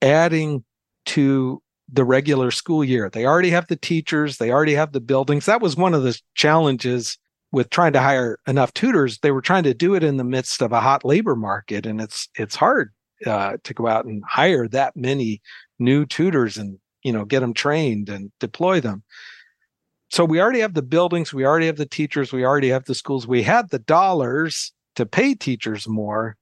adding 0.00 0.64
to 1.06 1.60
the 1.92 2.04
regular 2.04 2.50
school 2.50 2.84
year. 2.84 3.10
They 3.10 3.26
already 3.26 3.50
have 3.50 3.66
the 3.66 3.76
teachers, 3.76 4.38
they 4.38 4.50
already 4.50 4.74
have 4.74 4.92
the 4.92 5.00
buildings. 5.00 5.46
That 5.46 5.62
was 5.62 5.76
one 5.76 5.94
of 5.94 6.02
the 6.02 6.18
challenges 6.34 7.18
with 7.52 7.70
trying 7.70 7.92
to 7.94 8.00
hire 8.00 8.38
enough 8.46 8.72
tutors. 8.74 9.18
They 9.18 9.30
were 9.30 9.40
trying 9.40 9.64
to 9.64 9.74
do 9.74 9.94
it 9.94 10.04
in 10.04 10.16
the 10.16 10.24
midst 10.24 10.62
of 10.62 10.72
a 10.72 10.80
hot 10.80 11.04
labor 11.04 11.36
market, 11.36 11.86
and 11.86 12.00
it's 12.00 12.28
it's 12.36 12.56
hard 12.56 12.92
uh, 13.26 13.56
to 13.64 13.74
go 13.74 13.86
out 13.86 14.04
and 14.04 14.22
hire 14.26 14.68
that 14.68 14.96
many 14.96 15.40
new 15.78 16.06
tutors 16.06 16.56
and 16.56 16.78
you 17.02 17.12
know 17.12 17.24
get 17.24 17.40
them 17.40 17.54
trained 17.54 18.08
and 18.08 18.30
deploy 18.40 18.80
them. 18.80 19.02
So 20.10 20.24
we 20.24 20.40
already 20.40 20.60
have 20.60 20.74
the 20.74 20.82
buildings, 20.82 21.34
we 21.34 21.44
already 21.44 21.66
have 21.66 21.76
the 21.76 21.86
teachers, 21.86 22.32
we 22.32 22.44
already 22.44 22.70
have 22.70 22.84
the 22.84 22.94
schools. 22.94 23.26
We 23.26 23.42
had 23.42 23.70
the 23.70 23.78
dollars 23.78 24.72
to 24.96 25.04
pay 25.04 25.34
teachers 25.34 25.86
more. 25.86 26.36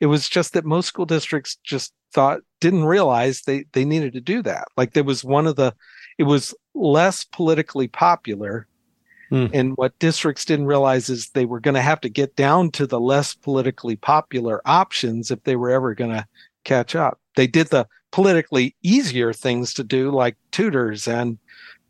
It 0.00 0.06
was 0.06 0.28
just 0.28 0.52
that 0.52 0.64
most 0.64 0.86
school 0.86 1.04
districts 1.04 1.58
just 1.64 1.92
thought 2.14 2.40
didn't 2.60 2.84
realize 2.84 3.42
they 3.42 3.64
they 3.72 3.84
needed 3.84 4.12
to 4.14 4.20
do 4.20 4.42
that. 4.42 4.68
Like 4.76 4.92
there 4.92 5.04
was 5.04 5.24
one 5.24 5.46
of 5.46 5.56
the 5.56 5.74
it 6.16 6.24
was 6.24 6.54
less 6.74 7.24
politically 7.24 7.88
popular 7.88 8.66
Mm. 9.30 9.50
And 9.52 9.76
what 9.76 9.98
districts 9.98 10.44
didn't 10.44 10.66
realize 10.66 11.08
is 11.08 11.28
they 11.28 11.44
were 11.44 11.60
going 11.60 11.74
to 11.74 11.82
have 11.82 12.00
to 12.02 12.08
get 12.08 12.36
down 12.36 12.70
to 12.72 12.86
the 12.86 13.00
less 13.00 13.34
politically 13.34 13.96
popular 13.96 14.62
options 14.64 15.30
if 15.30 15.42
they 15.44 15.56
were 15.56 15.70
ever 15.70 15.94
going 15.94 16.12
to 16.12 16.26
catch 16.64 16.94
up. 16.94 17.20
They 17.36 17.46
did 17.46 17.68
the 17.68 17.86
politically 18.10 18.74
easier 18.82 19.32
things 19.32 19.74
to 19.74 19.84
do, 19.84 20.10
like 20.10 20.36
tutors 20.50 21.06
and 21.06 21.38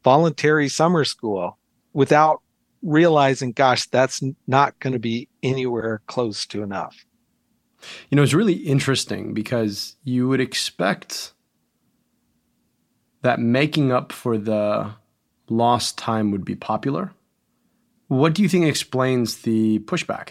voluntary 0.02 0.68
summer 0.68 1.04
school, 1.04 1.58
without 1.92 2.42
realizing, 2.82 3.52
gosh, 3.52 3.86
that's 3.86 4.22
not 4.46 4.78
going 4.80 4.92
to 4.92 4.98
be 4.98 5.28
anywhere 5.42 6.00
close 6.06 6.46
to 6.46 6.62
enough. 6.62 7.04
You 8.10 8.16
know, 8.16 8.22
it's 8.22 8.34
really 8.34 8.54
interesting 8.54 9.34
because 9.34 9.96
you 10.04 10.28
would 10.28 10.40
expect 10.40 11.32
that 13.22 13.40
making 13.40 13.92
up 13.92 14.12
for 14.12 14.38
the 14.38 14.90
lost 15.48 15.98
time 15.98 16.30
would 16.30 16.44
be 16.44 16.54
popular. 16.54 17.12
What 18.08 18.34
do 18.34 18.42
you 18.42 18.48
think 18.48 18.64
explains 18.64 19.42
the 19.42 19.78
pushback? 19.80 20.30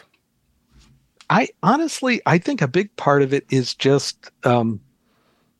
I 1.30 1.50
honestly, 1.62 2.22
I 2.26 2.38
think 2.38 2.62
a 2.62 2.68
big 2.68 2.96
part 2.96 3.22
of 3.22 3.34
it 3.34 3.46
is 3.50 3.74
just 3.74 4.32
um, 4.44 4.80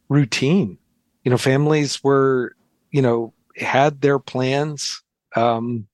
routine. 0.10 0.78
You 1.24 1.32
know, 1.32 1.38
families 1.38 2.04
were, 2.04 2.56
you 2.92 3.02
know, 3.02 3.34
had 3.56 4.02
their 4.02 4.20
plans. 4.20 5.02
Um, 5.36 5.88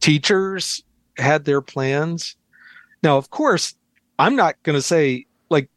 teachers 0.00 0.82
had 1.16 1.44
their 1.44 1.60
plans. 1.60 2.36
Now, 3.02 3.16
of 3.16 3.30
course, 3.30 3.74
I'm 4.18 4.36
not 4.36 4.62
going 4.62 4.76
to 4.76 4.82
say 4.82 5.26
like 5.48 5.70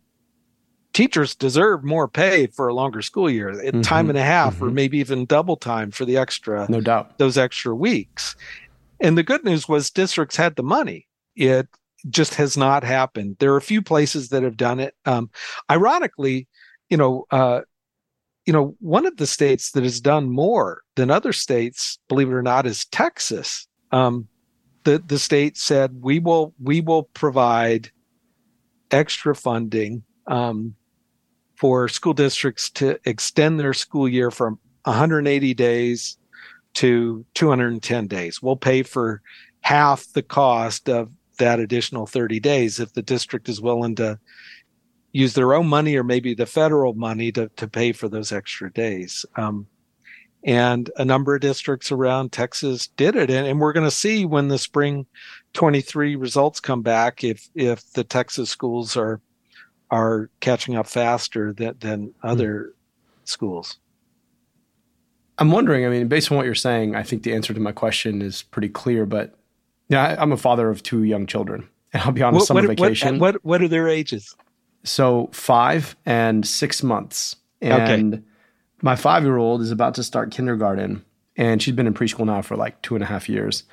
teachers 0.94 1.34
deserve 1.34 1.84
more 1.84 2.08
pay 2.08 2.48
for 2.48 2.68
a 2.68 2.74
longer 2.74 3.02
school 3.02 3.30
year, 3.30 3.54
mm-hmm. 3.54 3.82
time 3.82 4.10
and 4.10 4.18
a 4.18 4.24
half, 4.24 4.56
mm-hmm. 4.56 4.66
or 4.66 4.72
maybe 4.72 4.98
even 4.98 5.26
double 5.26 5.56
time 5.56 5.92
for 5.92 6.06
the 6.06 6.18
extra, 6.18 6.66
no 6.70 6.82
doubt, 6.82 7.18
those 7.18 7.38
extra 7.38 7.74
weeks. 7.74 8.36
And 9.00 9.18
the 9.18 9.24
good 9.24 9.44
news 9.44 9.68
was 9.68 9.90
districts 9.90 10.36
had 10.36 10.56
the 10.56 10.64
money. 10.64 11.08
It 11.36 11.68
just 12.10 12.36
has 12.36 12.58
not 12.58 12.84
happened. 12.84 13.38
There 13.40 13.54
are 13.54 13.58
a 13.58 13.62
few 13.62 13.82
places 13.82 14.30
that 14.30 14.44
have 14.44 14.58
done 14.58 14.80
it. 14.80 14.96
Um, 15.06 15.30
ironically, 15.70 16.48
you 16.90 16.98
know, 16.98 17.26
uh, 17.32 17.62
you 18.46 18.54
know, 18.54 18.76
one 18.80 19.06
of 19.06 19.18
the 19.18 19.28
states 19.28 19.72
that 19.72 19.84
has 19.84 20.02
done 20.02 20.30
more 20.30 20.82
than 20.96 21.12
other 21.12 21.34
states, 21.34 22.00
believe 22.08 22.30
it 22.30 22.34
or 22.34 22.42
not, 22.42 22.66
is 22.66 22.86
Texas. 22.86 23.68
Um, 23.92 24.28
the 24.84 25.04
the 25.06 25.20
state 25.20 25.58
said 25.58 26.02
we 26.02 26.20
will 26.20 26.54
we 26.62 26.82
will 26.82 27.04
provide 27.04 27.92
extra 28.92 29.36
funding 29.36 30.04
um, 30.28 30.76
for 31.56 31.88
school 31.90 32.14
districts 32.14 32.70
to 32.72 32.98
extend 33.06 33.60
their 33.60 33.74
school 33.74 34.08
year 34.08 34.32
from 34.32 34.58
180 34.84 35.54
days 35.54 36.18
to 36.80 37.26
210 37.34 38.08
days. 38.08 38.42
We'll 38.42 38.56
pay 38.56 38.84
for 38.84 39.22
half 39.60 40.06
the 40.14 40.24
cost 40.24 40.88
of 40.88 41.12
that 41.38 41.60
additional 41.60 42.08
30 42.08 42.40
days 42.40 42.80
if 42.80 42.94
the 42.94 43.02
district 43.02 43.50
is 43.50 43.60
willing 43.60 43.96
to 43.96 44.18
use 45.12 45.34
their 45.34 45.54
own 45.54 45.68
money 45.68 45.98
or 45.98 46.06
maybe 46.06 46.34
the 46.34 46.46
federal 46.46 46.94
money 46.94 47.34
to, 47.34 47.50
to 47.58 47.68
pay 47.68 47.92
for 47.92 48.08
those 48.08 48.32
extra 48.32 48.72
days. 48.72 49.26
Um, 49.36 49.68
and 50.46 50.90
a 50.96 51.04
number 51.04 51.36
of 51.36 51.42
districts 51.42 51.92
around 51.92 52.32
Texas 52.32 52.88
did 52.88 53.18
it. 53.18 53.30
And, 53.30 53.46
and 53.46 53.60
we're 53.60 53.74
going 53.74 53.86
to 53.86 53.92
see 53.92 54.24
when 54.24 54.48
the 54.48 54.58
spring 54.58 55.06
23 55.52 56.16
results 56.16 56.62
come 56.62 56.82
back 56.82 57.26
if 57.26 57.50
if 57.56 57.92
the 57.92 58.06
Texas 58.06 58.50
schools 58.50 58.96
are 58.96 59.20
are 59.92 60.30
catching 60.40 60.78
up 60.78 60.88
faster 60.88 61.52
than, 61.52 61.76
than 61.80 62.14
other 62.24 62.72
mm. 62.72 63.30
schools. 63.30 63.80
I'm 65.40 65.52
wondering, 65.52 65.86
I 65.86 65.90
mean, 65.90 66.08
based 66.08 66.32
on 66.32 66.38
what 66.38 66.46
you're 66.46 66.56
saying, 66.56 66.96
I 66.96 67.04
think 67.04 67.24
the 67.24 67.34
answer 67.34 67.54
to 67.54 67.60
my 67.60 67.72
question 67.72 68.22
is 68.22 68.44
pretty 68.44 68.70
clear, 68.70 69.06
but 69.06 69.36
yeah, 69.88 70.16
I'm 70.20 70.32
a 70.32 70.38
father 70.38 70.70
of 70.70 70.84
two 70.84 71.04
young 71.04 71.26
children. 71.26 71.68
And 71.92 72.04
I'll 72.04 72.12
be 72.12 72.22
on 72.22 72.36
a 72.36 72.40
summer 72.42 72.62
what, 72.62 72.78
vacation. 72.78 73.18
What, 73.18 73.34
what, 73.34 73.46
what 73.46 73.62
are 73.64 73.68
their 73.68 73.88
ages? 73.88 74.36
So 74.84 75.28
five 75.32 75.96
and 76.06 76.48
six 76.48 76.84
months. 76.84 77.36
And 77.62 78.14
okay. 78.14 78.24
my 78.84 78.96
five 78.96 79.24
year 79.24 79.38
old 79.38 79.62
is 79.62 79.72
about 79.72 79.96
to 79.96 80.04
start 80.04 80.30
kindergarten 80.30 81.04
and 81.40 81.62
she's 81.62 81.74
been 81.74 81.88
in 81.88 81.94
preschool 81.94 82.26
now 82.26 82.42
for 82.42 82.58
like 82.58 82.80
two 82.82 82.96
and 82.96 83.04
a 83.04 83.08
half 83.08 83.30
years. 83.30 83.64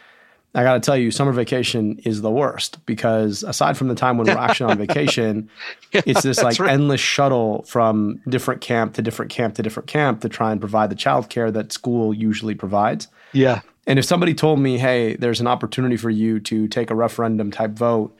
I 0.54 0.62
got 0.62 0.74
to 0.74 0.80
tell 0.80 0.96
you, 0.96 1.10
summer 1.10 1.32
vacation 1.32 1.98
is 2.04 2.22
the 2.22 2.30
worst 2.30 2.84
because 2.86 3.42
aside 3.42 3.76
from 3.76 3.88
the 3.88 3.94
time 3.94 4.16
when 4.16 4.26
we're 4.26 4.38
actually 4.38 4.72
on 4.72 4.78
vacation, 4.78 5.50
yeah, 5.92 6.00
it's 6.06 6.22
this 6.22 6.42
like 6.42 6.58
right. 6.58 6.70
endless 6.70 7.00
shuttle 7.00 7.62
from 7.64 8.22
different 8.26 8.62
camp 8.62 8.94
to 8.94 9.02
different 9.02 9.30
camp 9.30 9.54
to 9.56 9.62
different 9.62 9.86
camp 9.86 10.22
to 10.22 10.30
try 10.30 10.52
and 10.52 10.60
provide 10.60 10.88
the 10.88 10.96
childcare 10.96 11.52
that 11.52 11.72
school 11.72 12.14
usually 12.14 12.54
provides. 12.54 13.08
Yeah. 13.32 13.60
And 13.86 13.98
if 13.98 14.04
somebody 14.04 14.34
told 14.34 14.58
me, 14.58 14.78
hey, 14.78 15.14
there's 15.16 15.40
an 15.40 15.46
opportunity 15.46 15.96
for 15.96 16.10
you 16.10 16.40
to 16.40 16.68
take 16.68 16.90
a 16.90 16.94
referendum 16.94 17.50
type 17.50 17.72
vote 17.72 18.16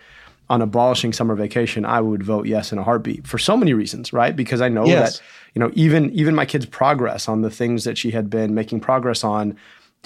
on 0.48 0.62
abolishing 0.62 1.12
summer 1.12 1.34
vacation, 1.34 1.84
I 1.84 2.00
would 2.00 2.22
vote 2.22 2.46
yes 2.46 2.70
in 2.70 2.78
a 2.78 2.84
heartbeat 2.84 3.26
for 3.26 3.38
so 3.38 3.56
many 3.56 3.74
reasons, 3.74 4.12
right? 4.12 4.36
Because 4.36 4.60
I 4.60 4.68
know 4.68 4.84
yes. 4.84 5.18
that, 5.18 5.26
you 5.54 5.60
know, 5.60 5.70
even 5.74 6.10
even 6.12 6.34
my 6.34 6.44
kid's 6.44 6.66
progress 6.66 7.28
on 7.28 7.40
the 7.40 7.50
things 7.50 7.84
that 7.84 7.98
she 7.98 8.10
had 8.10 8.30
been 8.30 8.54
making 8.54 8.80
progress 8.80 9.24
on 9.24 9.56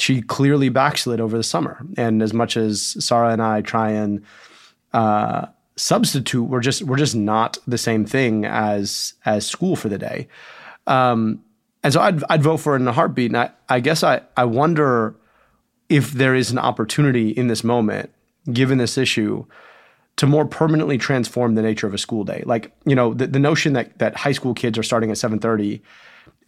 she 0.01 0.23
clearly 0.23 0.69
backslid 0.69 1.21
over 1.21 1.37
the 1.37 1.43
summer. 1.43 1.85
And 1.97 2.23
as 2.23 2.33
much 2.33 2.57
as 2.57 2.97
Sarah 3.05 3.33
and 3.33 3.43
I 3.43 3.61
try 3.61 3.91
and 3.91 4.23
uh, 4.93 5.47
substitute, 5.77 6.45
we're 6.45 6.61
just 6.61 6.83
we're 6.83 6.97
just 6.97 7.15
not 7.15 7.59
the 7.67 7.79
same 7.79 8.05
thing 8.05 8.45
as 8.45 9.15
as 9.25 9.47
school 9.47 9.77
for 9.77 9.89
the 9.89 9.99
day. 9.99 10.29
Um, 10.87 11.43
and 11.83 11.93
so 11.93 12.01
I'd 12.01 12.23
I'd 12.31 12.43
vote 12.43 12.59
for 12.59 12.75
it 12.75 12.81
in 12.81 12.89
a 12.89 12.93
heartbeat. 12.93 13.31
And 13.31 13.37
I, 13.37 13.51
I 13.69 13.81
guess 13.81 14.03
I, 14.03 14.23
I 14.37 14.45
wonder 14.45 15.15
if 15.89 16.13
there 16.13 16.35
is 16.35 16.51
an 16.51 16.59
opportunity 16.59 17.31
in 17.31 17.49
this 17.49 17.65
moment, 17.65 18.11
given 18.53 18.79
this 18.79 18.97
issue, 18.97 19.45
to 20.17 20.27
more 20.27 20.45
permanently 20.45 20.99
transform 20.99 21.55
the 21.55 21.63
nature 21.63 21.87
of 21.87 21.95
a 21.95 21.99
school 21.99 22.25
day. 22.25 22.43
Like, 22.47 22.73
you 22.85 22.95
know, 22.95 23.13
the, 23.15 23.27
the 23.27 23.39
notion 23.39 23.73
that 23.75 23.99
that 23.99 24.17
high 24.17 24.33
school 24.33 24.55
kids 24.55 24.79
are 24.79 24.83
starting 24.83 25.11
at 25.11 25.19
730 25.19 25.83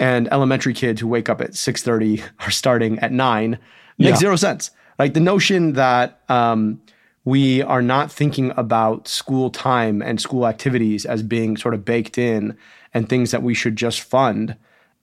and 0.02 0.26
elementary 0.32 0.74
kids 0.74 1.00
who 1.00 1.06
wake 1.06 1.28
up 1.28 1.40
at 1.40 1.52
6.30 1.52 2.22
are 2.40 2.50
starting 2.50 2.98
at 2.98 3.12
9 3.12 3.56
makes 3.98 4.18
zero 4.18 4.34
sense. 4.34 4.72
Like 4.98 5.14
the 5.14 5.20
notion 5.20 5.74
that 5.74 6.20
um, 6.28 6.82
we 7.24 7.62
are 7.62 7.82
not 7.82 8.10
thinking 8.10 8.52
about 8.56 9.06
school 9.06 9.48
time 9.48 10.02
and 10.02 10.20
school 10.20 10.48
activities 10.48 11.06
as 11.06 11.22
being 11.22 11.56
sort 11.56 11.72
of 11.72 11.84
baked 11.84 12.18
in 12.18 12.58
and 12.92 13.08
things 13.08 13.30
that 13.30 13.44
we 13.44 13.54
should 13.54 13.76
just 13.76 14.00
fund 14.00 14.56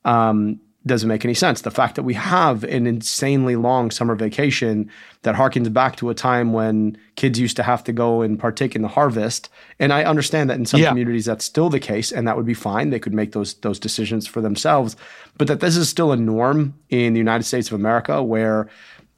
um, 0.04 0.60
doesn't 0.90 1.08
make 1.08 1.24
any 1.24 1.34
sense. 1.34 1.62
The 1.62 1.72
fact 1.72 1.96
that 1.96 2.04
we 2.04 2.14
have 2.16 2.64
an 2.66 2.86
insanely 2.86 3.56
long 3.56 3.92
summer 3.92 4.16
vacation 4.16 4.90
that 5.22 5.36
harkens 5.36 5.72
back 5.72 5.96
to 5.98 6.10
a 6.10 6.14
time 6.14 6.52
when 6.52 6.98
kids 7.16 7.40
used 7.40 7.56
to 7.58 7.64
have 7.64 7.84
to 7.86 7.94
go 7.94 8.22
and 8.22 8.38
partake 8.38 8.76
in 8.76 8.82
the 8.82 8.90
harvest, 8.90 9.50
and 9.80 9.94
I 9.94 10.04
understand 10.04 10.50
that 10.50 10.58
in 10.58 10.66
some 10.66 10.82
yeah. 10.82 10.90
communities 10.90 11.26
that's 11.26 11.46
still 11.46 11.70
the 11.70 11.80
case, 11.80 12.12
and 12.12 12.28
that 12.28 12.36
would 12.36 12.46
be 12.46 12.54
fine. 12.54 12.90
They 12.90 13.00
could 13.00 13.14
make 13.14 13.32
those 13.32 13.54
those 13.56 13.80
decisions 13.80 14.28
for 14.28 14.42
themselves, 14.42 14.96
but 15.38 15.48
that 15.48 15.62
this 15.62 15.78
is 15.78 15.88
still 15.88 16.12
a 16.12 16.18
norm 16.18 16.74
in 16.90 17.14
the 17.14 17.20
United 17.20 17.44
States 17.44 17.68
of 17.70 17.74
America, 17.74 18.22
where 18.22 18.70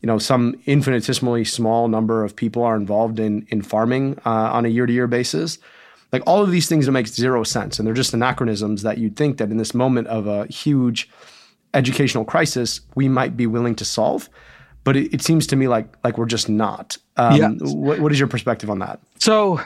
you 0.02 0.08
know 0.08 0.20
some 0.20 0.62
infinitesimally 0.66 1.46
small 1.46 1.88
number 1.88 2.24
of 2.24 2.36
people 2.36 2.64
are 2.64 2.76
involved 2.76 3.20
in 3.20 3.48
in 3.50 3.62
farming 3.62 4.20
uh, 4.26 4.52
on 4.52 4.66
a 4.66 4.70
year 4.70 4.86
to 4.86 4.94
year 4.94 5.08
basis. 5.08 5.58
Like 6.12 6.24
all 6.28 6.44
of 6.44 6.52
these 6.52 6.68
things 6.68 6.86
that 6.86 6.92
make 6.92 7.08
zero 7.08 7.44
sense, 7.44 7.80
and 7.80 7.88
they're 7.88 7.94
just 7.94 8.14
anachronisms 8.14 8.82
that 8.82 8.98
you'd 8.98 9.16
think 9.16 9.38
that 9.38 9.50
in 9.50 9.58
this 9.58 9.74
moment 9.74 10.08
of 10.08 10.28
a 10.28 10.46
huge 10.48 11.10
educational 11.74 12.26
crisis 12.26 12.82
we 12.96 13.08
might 13.08 13.38
be 13.38 13.48
willing 13.48 13.76
to 13.76 13.86
solve, 13.86 14.30
but 14.84 14.96
it, 14.96 15.14
it 15.14 15.22
seems 15.22 15.48
to 15.48 15.56
me 15.56 15.68
like 15.68 15.88
like 16.04 16.18
we're 16.18 16.26
just 16.26 16.50
not. 16.50 16.98
Um, 17.18 17.36
yeah. 17.36 17.50
What, 17.60 18.00
what 18.00 18.12
is 18.12 18.20
your 18.20 18.28
perspective 18.28 18.70
on 18.70 18.80
that? 18.80 19.00
So, 19.20 19.62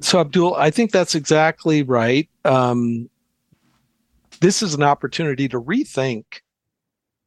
so 0.00 0.20
Abdul, 0.20 0.54
I 0.54 0.70
think 0.70 0.90
that's 0.90 1.14
exactly 1.14 1.82
right. 1.82 2.28
Um, 2.44 3.08
this 4.40 4.62
is 4.62 4.74
an 4.74 4.82
opportunity 4.82 5.48
to 5.48 5.60
rethink 5.60 6.24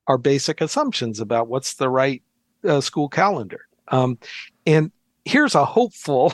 our 0.07 0.17
basic 0.17 0.61
assumptions 0.61 1.19
about 1.19 1.47
what's 1.47 1.75
the 1.75 1.89
right 1.89 2.21
uh, 2.67 2.81
school 2.81 3.09
calendar. 3.09 3.67
Um, 3.89 4.17
and 4.65 4.91
here's 5.25 5.55
a 5.55 5.65
hopeful 5.65 6.33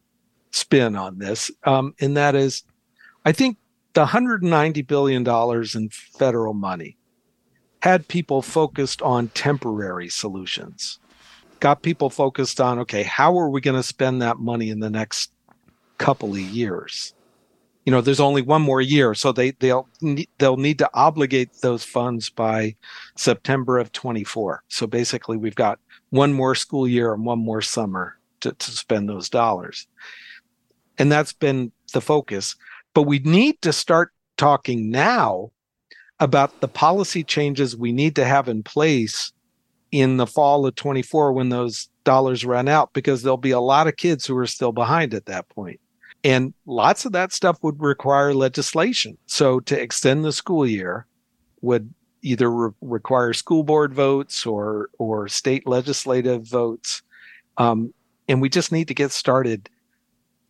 spin 0.50 0.96
on 0.96 1.18
this, 1.18 1.50
um, 1.64 1.94
and 2.00 2.16
that 2.16 2.34
is, 2.34 2.64
I 3.24 3.32
think 3.32 3.56
the 3.94 4.00
190 4.00 4.82
billion 4.82 5.24
dollars 5.24 5.74
in 5.74 5.88
federal 5.90 6.54
money 6.54 6.96
had 7.80 8.08
people 8.08 8.42
focused 8.42 9.02
on 9.02 9.28
temporary 9.28 10.08
solutions. 10.08 10.98
Got 11.60 11.82
people 11.82 12.10
focused 12.10 12.60
on 12.60 12.78
okay, 12.80 13.02
how 13.02 13.38
are 13.38 13.50
we 13.50 13.60
going 13.60 13.76
to 13.76 13.82
spend 13.82 14.22
that 14.22 14.38
money 14.38 14.70
in 14.70 14.80
the 14.80 14.90
next 14.90 15.32
couple 15.98 16.32
of 16.32 16.38
years? 16.38 17.14
You 17.84 17.92
know, 17.92 18.00
there's 18.00 18.20
only 18.20 18.42
one 18.42 18.62
more 18.62 18.80
year, 18.80 19.14
so 19.14 19.32
they 19.32 19.52
they'll 19.52 19.88
they'll 20.38 20.56
need 20.56 20.78
to 20.78 20.90
obligate 20.94 21.50
those 21.62 21.84
funds 21.84 22.30
by 22.30 22.76
September 23.16 23.78
of 23.78 23.92
24. 23.92 24.62
So 24.68 24.86
basically, 24.86 25.36
we've 25.36 25.54
got 25.54 25.78
one 26.10 26.32
more 26.32 26.54
school 26.54 26.86
year 26.86 27.14
and 27.14 27.24
one 27.24 27.38
more 27.38 27.62
summer 27.62 28.18
to, 28.40 28.52
to 28.52 28.70
spend 28.70 29.08
those 29.08 29.28
dollars. 29.28 29.86
And 30.98 31.10
that's 31.10 31.32
been 31.32 31.72
the 31.92 32.00
focus. 32.00 32.56
But 32.94 33.02
we 33.02 33.20
need 33.20 33.62
to 33.62 33.72
start 33.72 34.12
talking 34.36 34.90
now 34.90 35.50
about 36.20 36.60
the 36.60 36.68
policy 36.68 37.22
changes 37.22 37.76
we 37.76 37.92
need 37.92 38.16
to 38.16 38.24
have 38.24 38.48
in 38.48 38.62
place 38.62 39.32
in 39.90 40.16
the 40.16 40.26
fall 40.26 40.66
of 40.66 40.74
24 40.74 41.32
when 41.32 41.48
those 41.48 41.88
dollars 42.04 42.44
run 42.44 42.68
out, 42.68 42.92
because 42.92 43.22
there'll 43.22 43.36
be 43.36 43.50
a 43.50 43.60
lot 43.60 43.86
of 43.86 43.96
kids 43.96 44.26
who 44.26 44.36
are 44.36 44.46
still 44.46 44.72
behind 44.72 45.14
at 45.14 45.26
that 45.26 45.48
point. 45.48 45.80
And 46.24 46.52
lots 46.66 47.04
of 47.04 47.12
that 47.12 47.32
stuff 47.32 47.58
would 47.62 47.80
require 47.80 48.34
legislation. 48.34 49.16
So 49.26 49.60
to 49.60 49.80
extend 49.80 50.24
the 50.24 50.32
school 50.32 50.66
year 50.66 51.06
would 51.60 51.92
either 52.22 52.50
re- 52.50 52.72
require 52.80 53.32
school 53.32 53.62
board 53.62 53.94
votes 53.94 54.44
or 54.44 54.90
or 54.98 55.28
state 55.28 55.66
legislative 55.66 56.46
votes. 56.46 57.02
Um, 57.56 57.94
and 58.28 58.42
we 58.42 58.48
just 58.48 58.72
need 58.72 58.88
to 58.88 58.94
get 58.94 59.12
started 59.12 59.70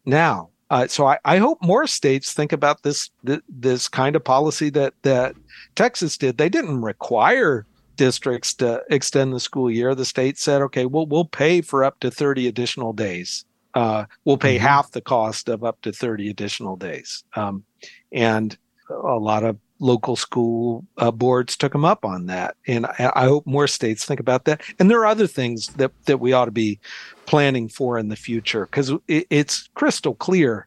now. 0.04 0.50
Uh, 0.70 0.86
so 0.86 1.06
I, 1.06 1.18
I, 1.24 1.38
hope 1.38 1.58
more 1.62 1.86
states 1.86 2.34
think 2.34 2.52
about 2.52 2.82
this, 2.82 3.10
this 3.24 3.40
this 3.48 3.88
kind 3.88 4.14
of 4.16 4.24
policy 4.24 4.68
that 4.70 4.94
that 5.02 5.34
Texas 5.74 6.18
did. 6.18 6.36
They 6.36 6.50
didn't 6.50 6.82
require 6.82 7.64
districts 7.96 8.54
to 8.54 8.82
extend 8.90 9.32
the 9.32 9.40
school 9.40 9.70
year. 9.70 9.94
The 9.94 10.04
state 10.04 10.38
said, 10.38 10.60
"Okay, 10.62 10.84
we'll 10.84 11.06
we'll 11.06 11.24
pay 11.24 11.62
for 11.62 11.84
up 11.84 12.00
to 12.00 12.10
thirty 12.10 12.46
additional 12.46 12.92
days. 12.92 13.46
Uh, 13.74 14.04
we'll 14.24 14.38
pay 14.38 14.56
mm-hmm. 14.56 14.66
half 14.66 14.90
the 14.90 15.00
cost 15.00 15.48
of 15.48 15.64
up 15.64 15.80
to 15.82 15.92
thirty 15.92 16.28
additional 16.28 16.76
days." 16.76 17.24
Um, 17.34 17.64
and 18.12 18.56
a 18.90 19.18
lot 19.18 19.44
of 19.44 19.56
local 19.80 20.16
school 20.16 20.84
uh, 20.96 21.10
boards 21.10 21.56
took 21.56 21.72
them 21.72 21.84
up 21.84 22.04
on 22.04 22.26
that, 22.26 22.56
and 22.66 22.86
I, 22.86 23.12
I, 23.14 23.24
hope 23.26 23.46
more 23.46 23.66
states 23.66 24.04
think 24.04 24.20
about 24.20 24.44
that. 24.44 24.62
And 24.78 24.90
there 24.90 25.00
are 25.00 25.06
other 25.06 25.26
things 25.26 25.68
that 25.74 25.92
that 26.06 26.18
we 26.18 26.32
ought 26.32 26.46
to 26.46 26.50
be 26.50 26.80
planning 27.26 27.68
for 27.68 27.98
in 27.98 28.08
the 28.08 28.16
future 28.16 28.66
because 28.66 28.92
it, 29.06 29.26
it's 29.30 29.68
crystal 29.74 30.14
clear 30.14 30.66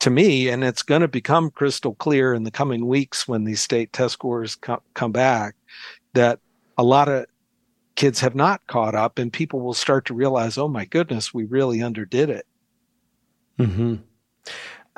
to 0.00 0.10
me, 0.10 0.48
and 0.48 0.64
it's 0.64 0.82
going 0.82 1.00
to 1.00 1.08
become 1.08 1.50
crystal 1.50 1.94
clear 1.94 2.34
in 2.34 2.44
the 2.44 2.50
coming 2.50 2.86
weeks 2.86 3.26
when 3.26 3.44
these 3.44 3.60
state 3.60 3.92
test 3.92 4.14
scores 4.14 4.56
co- 4.56 4.82
come 4.94 5.12
back 5.12 5.54
that 6.14 6.38
a 6.78 6.82
lot 6.82 7.08
of 7.08 7.26
kids 7.96 8.20
have 8.20 8.34
not 8.34 8.66
caught 8.66 8.94
up, 8.94 9.18
and 9.18 9.32
people 9.32 9.60
will 9.60 9.74
start 9.74 10.04
to 10.06 10.14
realize, 10.14 10.58
oh 10.58 10.68
my 10.68 10.84
goodness, 10.84 11.34
we 11.34 11.44
really 11.44 11.82
underdid 11.82 12.30
it. 12.30 12.46
Hmm. 13.58 13.96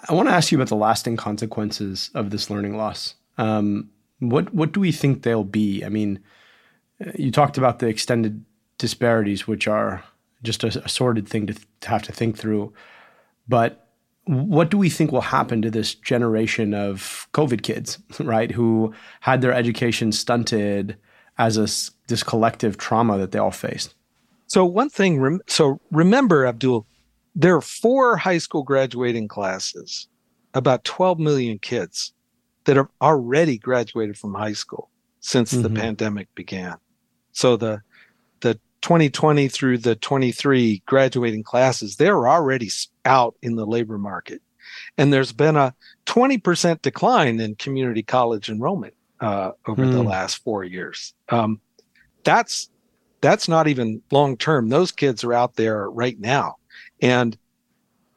I 0.09 0.15
want 0.15 0.29
to 0.29 0.35
ask 0.35 0.53
you 0.53 0.59
about 0.59 0.69
the 0.69 0.77
lasting 0.77 1.17
consequences 1.17 2.11
of 2.15 2.31
this 2.31 2.51
learning 2.51 2.77
loss. 2.77 3.15
Um, 3.37 3.91
what 4.21 4.53
what 4.53 4.73
do 4.73 4.81
we 4.81 4.93
think 4.93 5.23
they'll 5.23 5.45
be? 5.45 5.85
I 5.85 5.89
mean, 5.89 6.21
uh, 7.05 7.13
you 7.17 7.31
talked 7.31 7.59
about 7.59 7.79
the 7.79 7.87
extended 7.87 8.45
disparities, 8.79 9.47
which 9.47 9.67
are 9.67 10.05
just 10.43 10.65
a, 10.65 10.85
a 10.85 10.89
sordid 10.89 11.29
thing 11.29 11.47
to, 11.47 11.55
th- 11.55 11.67
to 11.81 11.89
have 11.89 12.03
to 12.05 12.13
think 12.13 12.37
through. 12.37 12.73
But 13.49 13.89
what 14.25 14.71
do 14.71 14.77
we 14.77 14.91
think 14.91 15.11
will 15.11 15.21
happen 15.21 15.63
to 15.63 15.71
this 15.71 15.95
generation 15.95 16.75
of 16.75 17.29
COVID 17.33 17.63
kids, 17.63 17.99
right, 18.21 18.51
who 18.51 18.93
had 19.21 19.41
their 19.41 19.53
education 19.53 20.13
stunted 20.13 20.97
as 21.39 21.57
a, 21.57 21.67
this 22.09 22.23
collective 22.23 22.77
trauma 22.77 23.19
that 23.19 23.33
they 23.33 23.39
all 23.39 23.51
faced? 23.51 23.95
So 24.47 24.65
one 24.65 24.91
thing, 24.91 25.41
so 25.47 25.81
remember, 25.91 26.47
Abdul, 26.47 26.87
there 27.39 27.55
are 27.55 27.63
four 27.63 28.17
high 28.17 28.39
school 28.39 28.65
graduating 28.65 29.29
classes, 29.29 30.09
about 30.55 30.83
12 30.83 31.21
million 31.21 31.59
kids 31.61 32.13
that 32.65 32.77
have 32.77 32.89
already 33.01 33.57
graduated 33.57 34.19
from 34.19 34.35
high 34.35 34.53
school 34.53 34.91
since 35.21 35.53
mm-hmm. 35.53 35.63
the 35.63 35.71
pandemic 35.71 36.35
began. 36.35 36.75
So 37.33 37.57
the 37.57 37.81
the 38.41 38.55
2020 38.83 39.49
through 39.49 39.79
the 39.79 39.95
23 39.95 40.83
graduating 40.85 41.45
classes, 41.45 41.97
they're 41.97 42.29
already 42.29 42.71
out 43.05 43.37
in 43.41 43.55
the 43.55 43.67
labor 43.67 43.99
market. 43.99 44.43
And 44.97 45.13
there's 45.13 45.33
been 45.33 45.57
a 45.57 45.75
20% 46.07 46.83
decline 46.83 47.41
in 47.41 47.55
community 47.55 48.03
college 48.03 48.49
enrollment 48.49 48.95
uh, 49.21 49.53
over 49.67 49.85
mm. 49.85 49.93
the 49.93 50.03
last 50.03 50.43
four 50.43 50.65
years. 50.65 51.15
Um, 51.29 51.61
that's 52.25 52.69
that's 53.21 53.49
not 53.49 53.69
even 53.69 54.03
long 54.11 54.37
term. 54.37 54.69
Those 54.69 54.93
kids 54.93 55.23
are 55.23 55.35
out 55.35 55.55
there 55.55 55.89
right 55.89 56.19
now. 56.19 56.57
And 57.01 57.37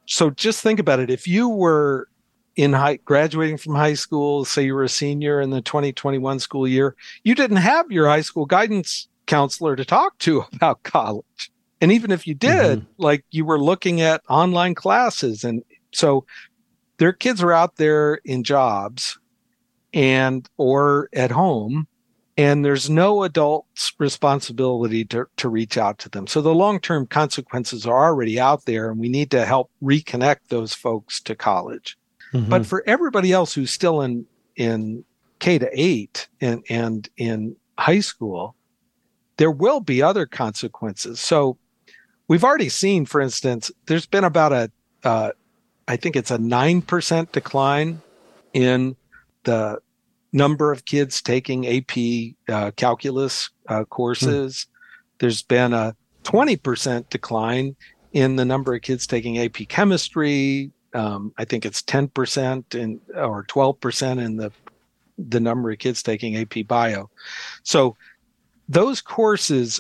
so 0.06 0.30
just 0.30 0.62
think 0.62 0.80
about 0.80 1.00
it. 1.00 1.10
If 1.10 1.28
you 1.28 1.50
were 1.50 2.08
in 2.56 2.74
high 2.74 2.98
graduating 2.98 3.58
from 3.58 3.76
high 3.76 3.94
school, 3.94 4.46
say 4.46 4.64
you 4.64 4.76
were 4.76 4.84
a 4.84 4.90
senior 4.90 5.40
in 5.42 5.52
the 5.52 5.62
2021 5.62 6.40
school 6.40 6.68
year, 6.68 6.96
you 7.24 7.36
didn't 7.36 7.58
have 7.58 7.92
your 7.92 8.08
high 8.08 8.22
school 8.22 8.46
guidance 8.46 9.08
counselor 9.26 9.76
to 9.76 9.86
talk 9.86 10.18
to 10.20 10.44
about 10.54 10.84
college. 10.84 11.52
And 11.80 11.92
even 11.92 12.12
if 12.12 12.28
you 12.28 12.36
did, 12.36 12.80
mm-hmm. 12.80 13.02
like 13.02 13.26
you 13.32 13.46
were 13.46 13.60
looking 13.60 14.02
at 14.02 14.22
online 14.30 14.76
classes. 14.76 15.44
And 15.44 15.64
so 15.94 16.26
their 16.98 17.14
kids 17.14 17.42
are 17.42 17.52
out 17.52 17.78
there 17.78 18.16
in 18.26 18.44
jobs 18.44 19.18
and 19.94 20.48
or 20.58 21.10
at 21.14 21.32
home 21.32 21.88
and 22.38 22.64
there's 22.64 22.90
no 22.90 23.24
adult's 23.24 23.94
responsibility 24.00 25.04
to, 25.06 25.26
to 25.38 25.50
reach 25.50 25.78
out 25.78 25.98
to 26.00 26.10
them. 26.10 26.28
So 26.28 26.42
the 26.42 26.56
long-term 26.56 27.08
consequences 27.08 27.86
are 27.86 28.06
already 28.06 28.40
out 28.40 28.66
there 28.66 28.90
and 28.90 29.00
we 29.00 29.10
need 29.10 29.32
to 29.32 29.46
help 29.46 29.70
reconnect 29.84 30.48
those 30.48 30.74
folks 30.74 31.22
to 31.22 31.36
college. 31.36 31.98
Mm-hmm. 32.34 32.50
But 32.50 32.66
for 32.66 32.84
everybody 32.88 33.32
else 33.34 33.54
who's 33.54 33.72
still 33.72 34.02
in, 34.02 34.26
in 34.56 35.04
K 35.40 35.60
to 35.60 35.70
eight 35.74 36.30
and, 36.40 36.64
and 36.70 37.10
in 37.18 37.58
high 37.78 38.00
school, 38.00 38.56
there 39.38 39.52
will 39.52 39.82
be 39.82 40.02
other 40.02 40.26
consequences. 40.26 41.20
So 41.20 41.58
we've 42.28 42.44
already 42.44 42.70
seen, 42.70 43.06
for 43.06 43.20
instance, 43.20 43.72
there's 43.88 44.06
been 44.06 44.24
about 44.24 44.54
a, 44.54 44.72
uh, 45.04 45.32
I 45.88 45.98
think 45.98 46.16
it's 46.16 46.32
a 46.32 46.38
9% 46.38 47.32
decline 47.32 48.02
in 48.54 48.96
the 49.44 49.80
number 50.34 50.72
of 50.72 50.86
kids 50.86 51.22
taking 51.22 51.68
AP 51.68 52.36
uh, 52.50 52.72
calculus 52.72 53.50
uh, 53.68 53.84
courses. 53.86 54.68
There's 55.20 55.42
been 55.42 55.74
a 55.74 55.96
20% 56.24 57.10
decline 57.10 57.76
in 58.14 58.36
the 58.36 58.46
number 58.46 58.74
of 58.74 58.82
kids 58.82 59.08
taking 59.08 59.40
AP 59.40 59.68
chemistry. 59.68 60.72
Um, 60.94 61.34
I 61.38 61.46
think 61.46 61.66
it's 61.66 61.82
10% 61.82 62.76
in, 62.76 63.00
or 63.16 63.44
12% 63.44 64.24
in 64.24 64.38
the 64.38 64.52
the 65.30 65.40
number 65.40 65.70
of 65.70 65.78
kids 65.78 66.02
taking 66.02 66.36
AP 66.38 66.68
Bio. 66.68 67.10
So 67.64 67.96
those 68.68 69.02
courses 69.02 69.80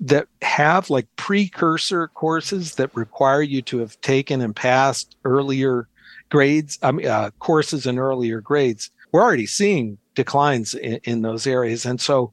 that 0.00 0.28
have 0.42 0.90
like 0.90 1.08
precursor 1.16 2.08
courses 2.08 2.76
that 2.76 2.94
require 2.94 3.42
you 3.42 3.62
to 3.62 3.78
have 3.78 4.00
taken 4.00 4.40
and 4.40 4.54
passed 4.54 5.16
earlier 5.24 5.88
grades, 6.28 6.78
I 6.82 6.92
mean, 6.92 7.06
uh, 7.06 7.30
courses 7.40 7.86
in 7.86 7.98
earlier 7.98 8.40
grades, 8.40 8.90
we're 9.12 9.22
already 9.22 9.46
seeing 9.46 9.98
declines 10.14 10.74
in, 10.74 11.00
in 11.04 11.22
those 11.22 11.46
areas. 11.46 11.86
And 11.86 12.00
so 12.00 12.32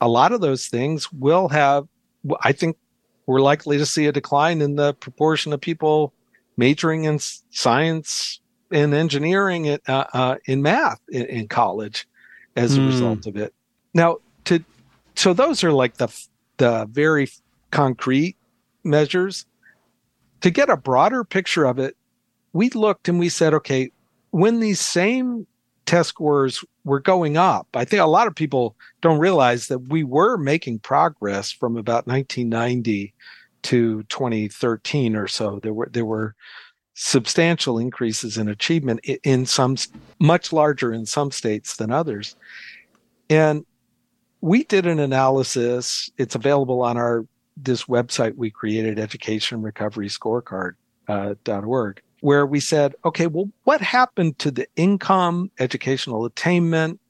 a 0.00 0.08
lot 0.08 0.32
of 0.32 0.40
those 0.40 0.66
things 0.66 1.12
will 1.12 1.48
have, 1.48 1.86
I 2.42 2.52
think 2.52 2.76
we're 3.26 3.40
likely 3.40 3.78
to 3.78 3.86
see 3.86 4.06
a 4.06 4.12
decline 4.12 4.62
in 4.62 4.76
the 4.76 4.94
proportion 4.94 5.52
of 5.52 5.60
people 5.60 6.12
majoring 6.56 7.04
in 7.04 7.18
science 7.50 8.40
and 8.70 8.94
engineering 8.94 9.68
uh, 9.68 9.78
uh, 9.88 10.36
in 10.46 10.62
math 10.62 11.00
in, 11.08 11.24
in, 11.26 11.48
college 11.48 12.06
as 12.56 12.76
a 12.76 12.80
mm. 12.80 12.86
result 12.86 13.26
of 13.26 13.36
it. 13.36 13.54
Now, 13.94 14.18
to 14.44 14.62
so 15.14 15.32
those 15.32 15.64
are 15.64 15.72
like 15.72 15.96
the 15.96 16.08
the 16.58 16.86
very 16.90 17.28
concrete 17.70 18.36
measures. 18.84 19.46
To 20.42 20.50
get 20.50 20.70
a 20.70 20.76
broader 20.76 21.24
picture 21.24 21.64
of 21.64 21.78
it, 21.78 21.96
we 22.52 22.70
looked 22.70 23.08
and 23.08 23.18
we 23.18 23.28
said, 23.28 23.54
okay, 23.54 23.90
when 24.30 24.60
these 24.60 24.80
same 24.80 25.46
test 25.88 26.10
scores 26.10 26.62
were 26.84 27.00
going 27.00 27.38
up, 27.38 27.66
I 27.72 27.86
think 27.86 28.02
a 28.02 28.06
lot 28.06 28.26
of 28.26 28.34
people 28.34 28.76
don't 29.00 29.18
realize 29.18 29.68
that 29.68 29.78
we 29.88 30.04
were 30.04 30.36
making 30.36 30.80
progress 30.80 31.50
from 31.50 31.78
about 31.78 32.06
1990 32.06 33.14
to 33.62 34.02
2013 34.04 35.16
or 35.16 35.26
so. 35.26 35.60
There 35.62 35.72
were 35.72 35.88
there 35.90 36.04
were 36.04 36.34
substantial 36.92 37.78
increases 37.78 38.36
in 38.36 38.48
achievement 38.48 39.00
in 39.24 39.46
some 39.46 39.76
much 40.18 40.52
larger 40.52 40.92
in 40.92 41.06
some 41.06 41.30
states 41.30 41.76
than 41.76 41.90
others. 41.90 42.36
And 43.30 43.64
we 44.42 44.64
did 44.64 44.86
an 44.86 45.00
analysis. 45.00 46.10
It's 46.18 46.34
available 46.34 46.82
on 46.82 46.98
our 46.98 47.24
this 47.56 47.84
website 47.84 48.36
we 48.36 48.50
created, 48.50 48.98
education 48.98 49.62
recovery 49.62 50.08
scorecard 50.08 50.72
uh, 51.08 51.34
.org, 51.46 52.02
where 52.20 52.46
we 52.46 52.60
said, 52.60 52.94
okay, 53.04 53.26
well, 53.26 53.48
what 53.64 53.80
happened 53.80 54.38
to 54.40 54.50
the 54.50 54.66
income, 54.76 55.50
educational 55.58 56.24
attainment, 56.24 57.00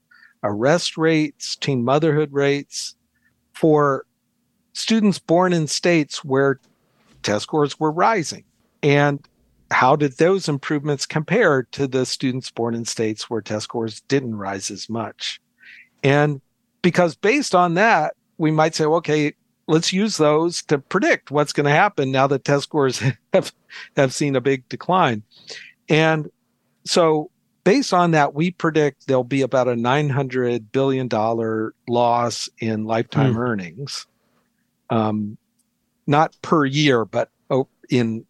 arrest 0.42 0.96
rates, 0.96 1.56
teen 1.56 1.84
motherhood 1.84 2.32
rates 2.32 2.94
for 3.52 4.04
students 4.72 5.18
born 5.18 5.52
in 5.52 5.66
states 5.66 6.24
where 6.24 6.60
test 7.22 7.44
scores 7.44 7.80
were 7.80 7.90
rising? 7.90 8.44
And 8.82 9.26
how 9.70 9.96
did 9.96 10.16
those 10.16 10.48
improvements 10.48 11.06
compare 11.06 11.64
to 11.72 11.86
the 11.86 12.06
students 12.06 12.50
born 12.50 12.74
in 12.74 12.84
states 12.84 13.28
where 13.28 13.40
test 13.40 13.64
scores 13.64 14.00
didn't 14.02 14.36
rise 14.36 14.70
as 14.70 14.88
much? 14.88 15.40
And 16.02 16.40
because 16.82 17.16
based 17.16 17.54
on 17.54 17.74
that, 17.74 18.14
we 18.38 18.50
might 18.50 18.74
say, 18.74 18.84
okay, 18.84 19.32
let's 19.68 19.92
use 19.92 20.16
those 20.16 20.62
to 20.64 20.78
predict 20.78 21.30
what's 21.30 21.52
going 21.52 21.66
to 21.66 21.70
happen 21.70 22.10
now 22.10 22.26
that 22.26 22.44
test 22.44 22.64
scores 22.64 23.00
have, 23.32 23.52
have 23.96 24.12
seen 24.12 24.34
a 24.34 24.40
big 24.40 24.68
decline. 24.68 25.22
And 25.88 26.30
so 26.84 27.30
based 27.64 27.92
on 27.92 28.12
that, 28.12 28.34
we 28.34 28.50
predict 28.50 29.06
there'll 29.06 29.22
be 29.22 29.42
about 29.42 29.68
a 29.68 29.74
$900 29.74 30.64
billion 30.72 31.08
loss 31.86 32.48
in 32.58 32.84
lifetime 32.84 33.34
hmm. 33.34 33.38
earnings. 33.38 34.06
Um, 34.90 35.36
not 36.06 36.34
per 36.40 36.64
year, 36.64 37.04
but 37.04 37.30
in 37.90 38.24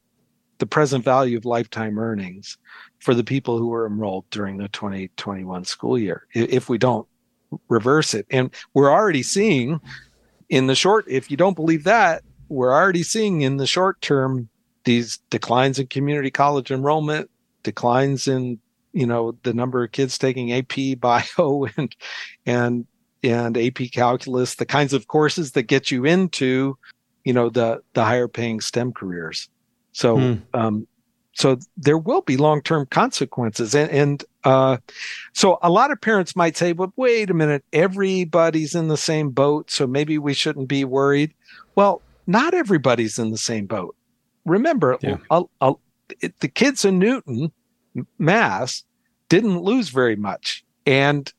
the 0.59 0.67
present 0.67 1.05
value 1.05 1.37
of 1.37 1.45
lifetime 1.45 1.99
earnings 1.99 2.59
for 2.99 3.15
the 3.15 3.25
people 3.25 3.59
who 3.59 3.69
were 3.69 3.87
enrolled 3.87 4.29
during 4.31 4.57
the 4.57 4.69
2021 4.69 5.65
school 5.65 5.97
year 5.97 6.27
if 6.35 6.69
we 6.69 6.79
don't 6.79 7.07
reverse 7.69 8.15
it. 8.15 8.27
And 8.31 8.51
we're 8.75 8.91
already 8.91 9.23
seeing 9.23 9.81
in 10.49 10.67
the 10.67 10.75
short, 10.75 11.05
if 11.09 11.31
you 11.31 11.37
don't 11.37 11.57
believe 11.57 11.85
that, 11.85 12.23
we're 12.49 12.73
already 12.73 13.03
seeing 13.03 13.43
in 13.43 13.59
the 13.59 13.67
short 13.67 14.01
term 14.01 14.49
these 14.85 15.19
declines 15.31 15.79
in 15.79 15.87
community 15.87 16.31
college 16.31 16.71
enrollment, 16.71 17.31
declines 17.63 18.27
in 18.27 18.59
you 18.93 19.07
know 19.07 19.37
the 19.43 19.53
number 19.53 19.85
of 19.85 19.93
kids 19.93 20.17
taking 20.19 20.53
AP 20.53 20.99
bio 21.01 21.67
and 21.77 21.95
and 22.47 22.87
and 23.23 23.59
AP 23.59 23.91
calculus, 23.93 24.55
the 24.55 24.67
kinds 24.67 24.93
of 24.93 25.09
courses 25.09 25.53
that 25.53 25.65
get 25.65 25.91
you 25.91 26.05
into 26.05 26.79
you 27.25 27.33
know 27.33 27.51
the 27.51 27.83
the 27.93 28.05
higher 28.05 28.29
paying 28.29 28.61
STEM 28.61 28.93
careers. 28.93 29.49
So 29.93 30.17
hmm. 30.17 30.35
um, 30.55 30.87
so 31.39 31.57
there 31.77 31.97
will 31.97 32.23
be 32.23 32.37
long 32.37 32.61
term 32.63 32.87
consequences. 32.87 33.73
And, 33.73 33.91
and 33.93 34.25
uh, 34.43 34.79
so 35.33 35.59
a 35.63 35.71
lot 35.71 35.93
of 35.93 36.01
parents 36.01 36.35
might 36.35 36.57
say, 36.57 36.73
"But 36.73 36.91
wait 36.97 37.31
a 37.31 37.35
minute, 37.35 37.65
everybody's 37.73 38.75
in 38.75 38.89
the 38.89 38.97
same 38.97 39.31
boat, 39.31 39.71
so 39.71 39.87
maybe 39.87 40.19
we 40.19 40.35
shouldn't 40.35 40.69
be 40.69 40.85
worried." 40.85 41.33
Well, 41.77 42.03
not 42.27 42.55
everybody's 42.55 43.21
in 43.21 43.31
the 43.31 43.39
same 43.39 43.67
boat. 43.67 43.95
Remember, 44.47 44.99
yeah. 45.01 45.19
it, 46.21 46.41
the 46.41 46.49
kids 46.49 46.85
in 46.85 46.99
Newton, 46.99 47.53
Mass, 48.19 48.83
didn't 49.29 49.63
lose 49.63 49.91
very 49.91 50.17
much, 50.17 50.65
and 50.87 51.33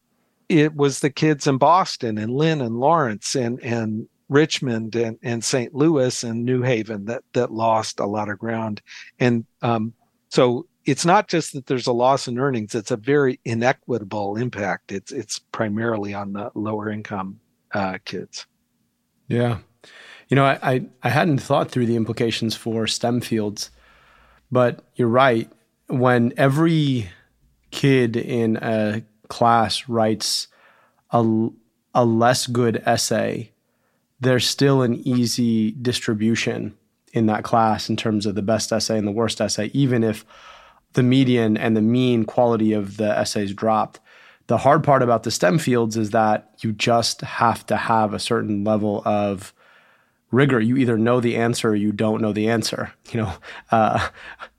it 0.47 0.75
was 0.75 1.01
the 1.01 1.09
kids 1.09 1.45
in 1.45 1.57
Boston 1.57 2.17
and 2.17 2.33
Lynn 2.33 2.61
and 2.61 2.79
Lawrence 2.79 3.35
and 3.35 3.59
and 3.59 4.07
Richmond 4.29 4.95
and, 4.95 5.17
and 5.23 5.43
St. 5.43 5.73
Louis 5.73 6.23
and 6.23 6.45
New 6.45 6.61
Haven 6.61 7.05
that 7.05 7.23
that 7.33 7.51
lost 7.51 7.99
a 7.99 8.05
lot 8.05 8.29
of 8.29 8.39
ground. 8.39 8.81
And 9.19 9.45
um, 9.61 9.93
so 10.29 10.67
it's 10.85 11.05
not 11.05 11.27
just 11.27 11.53
that 11.53 11.65
there's 11.65 11.87
a 11.87 11.91
loss 11.91 12.27
in 12.27 12.39
earnings; 12.39 12.75
it's 12.75 12.91
a 12.91 12.97
very 12.97 13.39
inequitable 13.43 14.37
impact. 14.37 14.91
It's 14.91 15.11
it's 15.11 15.39
primarily 15.39 16.13
on 16.13 16.33
the 16.33 16.51
lower 16.53 16.89
income 16.89 17.39
uh, 17.73 17.97
kids. 18.05 18.45
Yeah, 19.27 19.59
you 20.29 20.35
know, 20.35 20.45
I, 20.45 20.59
I 20.61 20.85
I 21.03 21.09
hadn't 21.09 21.39
thought 21.39 21.71
through 21.71 21.87
the 21.87 21.95
implications 21.95 22.55
for 22.55 22.87
STEM 22.87 23.21
fields, 23.21 23.71
but 24.51 24.83
you're 24.95 25.07
right. 25.07 25.51
When 25.87 26.33
every 26.37 27.09
kid 27.71 28.15
in 28.15 28.57
a 28.57 29.03
class 29.27 29.89
writes 29.89 30.47
a 31.11 31.49
a 31.93 32.05
less 32.05 32.45
good 32.47 32.81
essay 32.85 33.51
there's 34.19 34.47
still 34.47 34.81
an 34.81 34.95
easy 35.07 35.71
distribution 35.71 36.75
in 37.13 37.25
that 37.27 37.43
class 37.43 37.89
in 37.89 37.95
terms 37.95 38.25
of 38.25 38.35
the 38.35 38.41
best 38.41 38.71
essay 38.71 38.97
and 38.97 39.07
the 39.07 39.11
worst 39.11 39.41
essay, 39.41 39.71
even 39.73 40.03
if 40.03 40.25
the 40.93 41.03
median 41.03 41.57
and 41.57 41.75
the 41.75 41.81
mean 41.81 42.25
quality 42.25 42.73
of 42.73 42.97
the 42.97 43.17
essays 43.17 43.53
dropped. 43.53 43.99
The 44.47 44.57
hard 44.57 44.83
part 44.83 45.03
about 45.03 45.23
the 45.23 45.31
STEM 45.31 45.59
fields 45.59 45.95
is 45.95 46.09
that 46.09 46.49
you 46.59 46.71
just 46.71 47.21
have 47.21 47.65
to 47.67 47.77
have 47.77 48.13
a 48.13 48.19
certain 48.19 48.63
level 48.63 49.03
of 49.05 49.53
rigor. 50.31 50.59
You 50.59 50.77
either 50.77 50.97
know 50.97 51.19
the 51.19 51.35
answer 51.35 51.69
or 51.69 51.75
you 51.75 51.91
don't 51.91 52.21
know 52.21 52.33
the 52.33 52.49
answer. 52.49 52.91
You 53.11 53.21
know, 53.21 53.33
uh, 53.71 54.09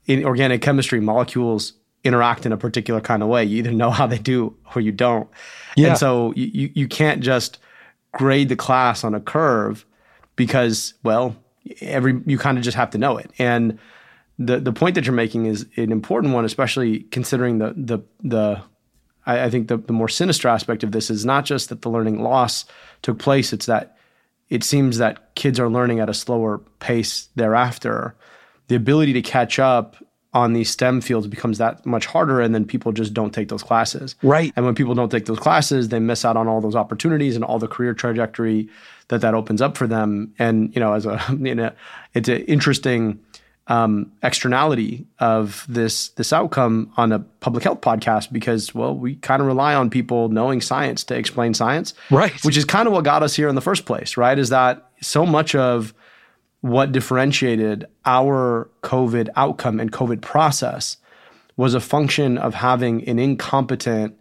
in 0.07 0.25
organic 0.25 0.63
chemistry, 0.63 1.01
molecules 1.01 1.75
interact 2.03 2.47
in 2.47 2.53
a 2.53 2.57
particular 2.57 3.01
kind 3.01 3.23
of 3.23 3.29
way. 3.29 3.45
You 3.45 3.59
either 3.59 3.73
know 3.73 3.91
how 3.91 4.07
they 4.07 4.19
do 4.19 4.57
or 4.75 4.81
you 4.81 4.93
don't. 4.93 5.29
Yeah. 5.77 5.89
And 5.89 5.99
so 5.99 6.33
you, 6.35 6.71
you 6.73 6.89
can't 6.89 7.21
just– 7.21 7.59
grade 8.13 8.49
the 8.49 8.57
class 8.57 9.05
on 9.05 9.15
a 9.15 9.21
curve 9.21 9.85
because, 10.37 10.95
well, 11.03 11.37
every 11.81 12.21
you 12.27 12.39
kind 12.39 12.59
of 12.59 12.65
just 12.65 12.77
have 12.77 12.91
to 12.91 12.99
know 12.99 13.17
it. 13.17 13.31
And 13.39 13.79
the 14.39 14.59
the 14.59 14.73
point 14.73 14.95
that 14.95 15.05
you're 15.05 15.15
making 15.15 15.47
is 15.47 15.67
an 15.77 15.93
important 15.93 16.35
one, 16.35 16.45
especially 16.45 17.01
considering 17.01 17.59
the 17.59 17.75
the 17.77 17.99
the 18.23 18.63
I, 19.27 19.45
I 19.45 19.51
think 19.51 19.69
the, 19.69 19.77
the 19.77 19.93
more 19.93 20.09
sinister 20.09 20.49
aspect 20.49 20.83
of 20.83 20.93
this 20.93 21.11
is 21.11 21.25
not 21.25 21.45
just 21.45 21.69
that 21.69 21.83
the 21.83 21.91
learning 21.91 22.23
loss 22.23 22.65
took 23.03 23.19
place, 23.19 23.53
it's 23.53 23.67
that 23.67 23.97
it 24.49 24.65
seems 24.65 24.99
that 24.99 25.35
kids 25.35 25.61
are 25.61 25.69
learning 25.69 26.01
at 26.01 26.09
a 26.09 26.15
slower 26.15 26.59
pace 26.81 27.29
thereafter. 27.37 28.17
The 28.69 28.77
ability 28.77 29.13
to 29.15 29.23
catch 29.23 29.59
up 29.59 29.97
on 30.33 30.53
these 30.53 30.71
STEM 30.71 31.01
fields 31.01 31.27
becomes 31.27 31.59
that 31.59 31.85
much 31.85 32.07
harder, 32.07 32.41
and 32.41 32.55
then 32.55 32.65
people 32.65 32.93
just 32.93 33.13
don't 33.13 33.33
take 33.33 33.49
those 33.49 33.63
classes. 33.63 34.15
Right. 34.23 34.53
And 34.55 34.65
when 34.65 34.75
people 34.75 34.95
don't 34.95 35.11
take 35.11 35.27
those 35.27 35.41
classes, 35.41 35.89
they 35.89 35.99
miss 35.99 36.25
out 36.25 36.37
on 36.37 36.47
all 36.47 36.61
those 36.61 36.77
opportunities 36.77 37.35
and 37.35 37.45
all 37.45 37.59
the 37.59 37.69
career 37.69 37.95
trajectory 37.95 38.69
that 39.09 39.21
that 39.23 39.35
opens 39.35 39.61
up 39.61 39.77
for 39.77 39.87
them. 39.87 40.33
And 40.39 40.75
you 40.75 40.81
know, 40.81 40.93
as 40.93 41.07
a 41.07 41.21
you 41.41 41.55
know, 41.55 41.73
it's 42.15 42.29
an 42.29 42.45
interesting 42.45 43.19
um, 43.67 44.11
externality 44.23 45.07
of 45.19 45.65
this 45.69 46.09
this 46.11 46.33
outcome 46.33 46.93
on 46.97 47.13
a 47.13 47.19
public 47.19 47.65
health 47.65 47.81
podcast 47.81 48.33
because 48.33 48.75
well, 48.75 48.97
we 48.97 49.17
kind 49.17 49.41
of 49.41 49.47
rely 49.47 49.75
on 49.75 49.91
people 49.91 50.29
knowing 50.29 50.61
science 50.61 51.05
to 51.05 51.17
explain 51.17 51.55
science, 51.55 51.95
right? 52.11 52.33
Which 52.45 52.57
is 52.57 52.65
kind 52.65 52.87
of 52.87 52.93
what 52.93 53.05
got 53.05 53.23
us 53.23 53.35
here 53.35 53.49
in 53.49 53.55
the 53.57 53.61
first 53.61 53.85
place, 53.85 54.17
right? 54.17 54.39
Is 54.39 54.51
that 54.51 54.91
so 55.01 55.27
much 55.27 55.55
of 55.55 55.95
what 56.61 56.93
differentiated 56.93 57.87
our 58.05 58.71
COVID 58.83 59.29
outcome 59.37 59.81
and 59.81 59.91
COVID 59.91 60.21
process 60.21 60.99
was 61.57 61.75
a 61.75 61.81
function 61.81 62.39
of 62.39 62.55
having 62.55 63.07
an 63.09 63.19
incompetent 63.19 64.17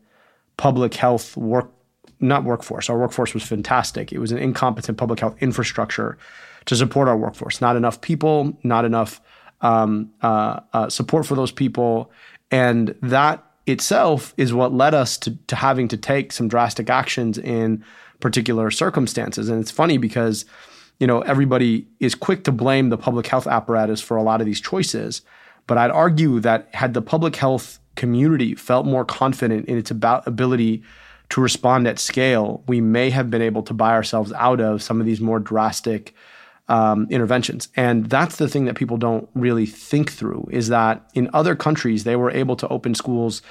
public 0.57 0.93
health 0.93 1.37
work, 1.37 1.71
not 2.19 2.43
workforce. 2.43 2.89
Our 2.89 2.97
workforce 2.97 3.33
was 3.33 3.43
fantastic. 3.43 4.11
It 4.11 4.19
was 4.19 4.31
an 4.31 4.37
incompetent 4.37 4.97
public 4.97 5.19
health 5.19 5.35
infrastructure 5.39 6.17
to 6.65 6.75
support 6.75 7.07
our 7.07 7.17
workforce. 7.17 7.61
Not 7.61 7.75
enough 7.75 8.01
people, 8.01 8.57
not 8.63 8.85
enough 8.85 9.21
um, 9.61 10.11
uh, 10.21 10.59
uh, 10.73 10.89
support 10.89 11.25
for 11.25 11.35
those 11.35 11.51
people. 11.51 12.11
And 12.51 12.95
that 13.01 13.43
itself 13.65 14.33
is 14.37 14.53
what 14.53 14.73
led 14.73 14.93
us 14.93 15.17
to, 15.19 15.35
to 15.47 15.55
having 15.55 15.87
to 15.89 15.97
take 15.97 16.31
some 16.31 16.47
drastic 16.47 16.89
actions 16.89 17.37
in 17.37 17.83
particular 18.19 18.71
circumstances. 18.71 19.49
And 19.49 19.61
it's 19.61 19.71
funny 19.71 19.97
because, 19.97 20.45
you 20.99 21.07
know, 21.07 21.21
everybody 21.21 21.87
is 21.99 22.13
quick 22.13 22.43
to 22.43 22.51
blame 22.51 22.89
the 22.89 22.97
public 22.97 23.27
health 23.27 23.47
apparatus 23.47 24.01
for 24.01 24.17
a 24.17 24.23
lot 24.23 24.41
of 24.41 24.45
these 24.45 24.61
choices. 24.61 25.21
But 25.65 25.77
I'd 25.77 25.91
argue 25.91 26.39
that 26.41 26.67
had 26.73 26.93
the 26.93 27.01
public 27.01 27.35
health 27.35 27.79
community 27.95 28.55
felt 28.55 28.85
more 28.85 29.05
confident 29.05 29.67
in 29.67 29.77
its 29.77 29.91
about 29.91 30.27
ability 30.27 30.83
to 31.29 31.41
respond 31.41 31.87
at 31.87 31.99
scale, 31.99 32.63
we 32.67 32.81
may 32.81 33.09
have 33.11 33.29
been 33.29 33.41
able 33.41 33.61
to 33.63 33.73
buy 33.73 33.91
ourselves 33.91 34.33
out 34.33 34.59
of 34.59 34.81
some 34.81 34.99
of 34.99 35.05
these 35.05 35.21
more 35.21 35.39
drastic 35.39 36.15
um, 36.67 37.07
interventions. 37.09 37.67
And 37.75 38.09
that's 38.09 38.37
the 38.37 38.47
thing 38.47 38.65
that 38.65 38.75
people 38.75 38.97
don't 38.97 39.29
really 39.35 39.65
think 39.65 40.11
through 40.11 40.47
is 40.51 40.69
that 40.69 41.09
in 41.13 41.29
other 41.33 41.55
countries, 41.55 42.03
they 42.03 42.15
were 42.15 42.31
able 42.31 42.55
to 42.57 42.67
open 42.69 42.95
schools 42.95 43.41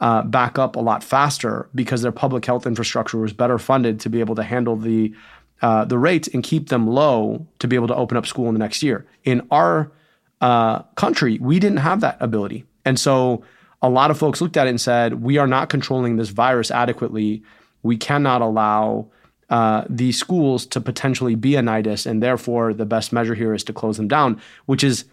uh, 0.00 0.22
back 0.22 0.58
up 0.58 0.76
a 0.76 0.80
lot 0.80 1.04
faster 1.04 1.68
because 1.74 2.02
their 2.02 2.12
public 2.12 2.46
health 2.46 2.66
infrastructure 2.66 3.18
was 3.18 3.32
better 3.32 3.58
funded 3.58 4.00
to 4.00 4.08
be 4.08 4.20
able 4.20 4.34
to 4.34 4.42
handle 4.42 4.76
the 4.76 5.14
uh, 5.62 5.84
the 5.84 5.98
rates 5.98 6.28
and 6.32 6.42
keep 6.42 6.68
them 6.68 6.86
low 6.86 7.46
to 7.58 7.68
be 7.68 7.76
able 7.76 7.88
to 7.88 7.94
open 7.94 8.16
up 8.16 8.26
school 8.26 8.48
in 8.48 8.54
the 8.54 8.58
next 8.58 8.82
year. 8.82 9.06
In 9.24 9.46
our 9.50 9.92
uh, 10.40 10.82
country, 10.94 11.38
we 11.40 11.58
didn't 11.58 11.78
have 11.78 12.00
that 12.00 12.16
ability, 12.20 12.64
and 12.84 12.98
so 12.98 13.44
a 13.82 13.88
lot 13.88 14.10
of 14.10 14.18
folks 14.18 14.40
looked 14.40 14.56
at 14.56 14.66
it 14.66 14.70
and 14.70 14.80
said, 14.80 15.22
"We 15.22 15.38
are 15.38 15.46
not 15.46 15.68
controlling 15.68 16.16
this 16.16 16.30
virus 16.30 16.70
adequately. 16.70 17.42
We 17.82 17.96
cannot 17.96 18.42
allow." 18.42 19.10
uh, 19.50 19.84
these 19.90 20.16
schools 20.16 20.64
to 20.64 20.80
potentially 20.80 21.34
be 21.34 21.56
a 21.56 21.60
nidus, 21.60 22.06
and 22.06 22.22
therefore 22.22 22.72
the 22.72 22.86
best 22.86 23.12
measure 23.12 23.34
here 23.34 23.52
is 23.52 23.64
to 23.64 23.72
close 23.72 23.96
them 23.96 24.08
down, 24.08 24.40
which 24.66 24.84
is 24.84 25.04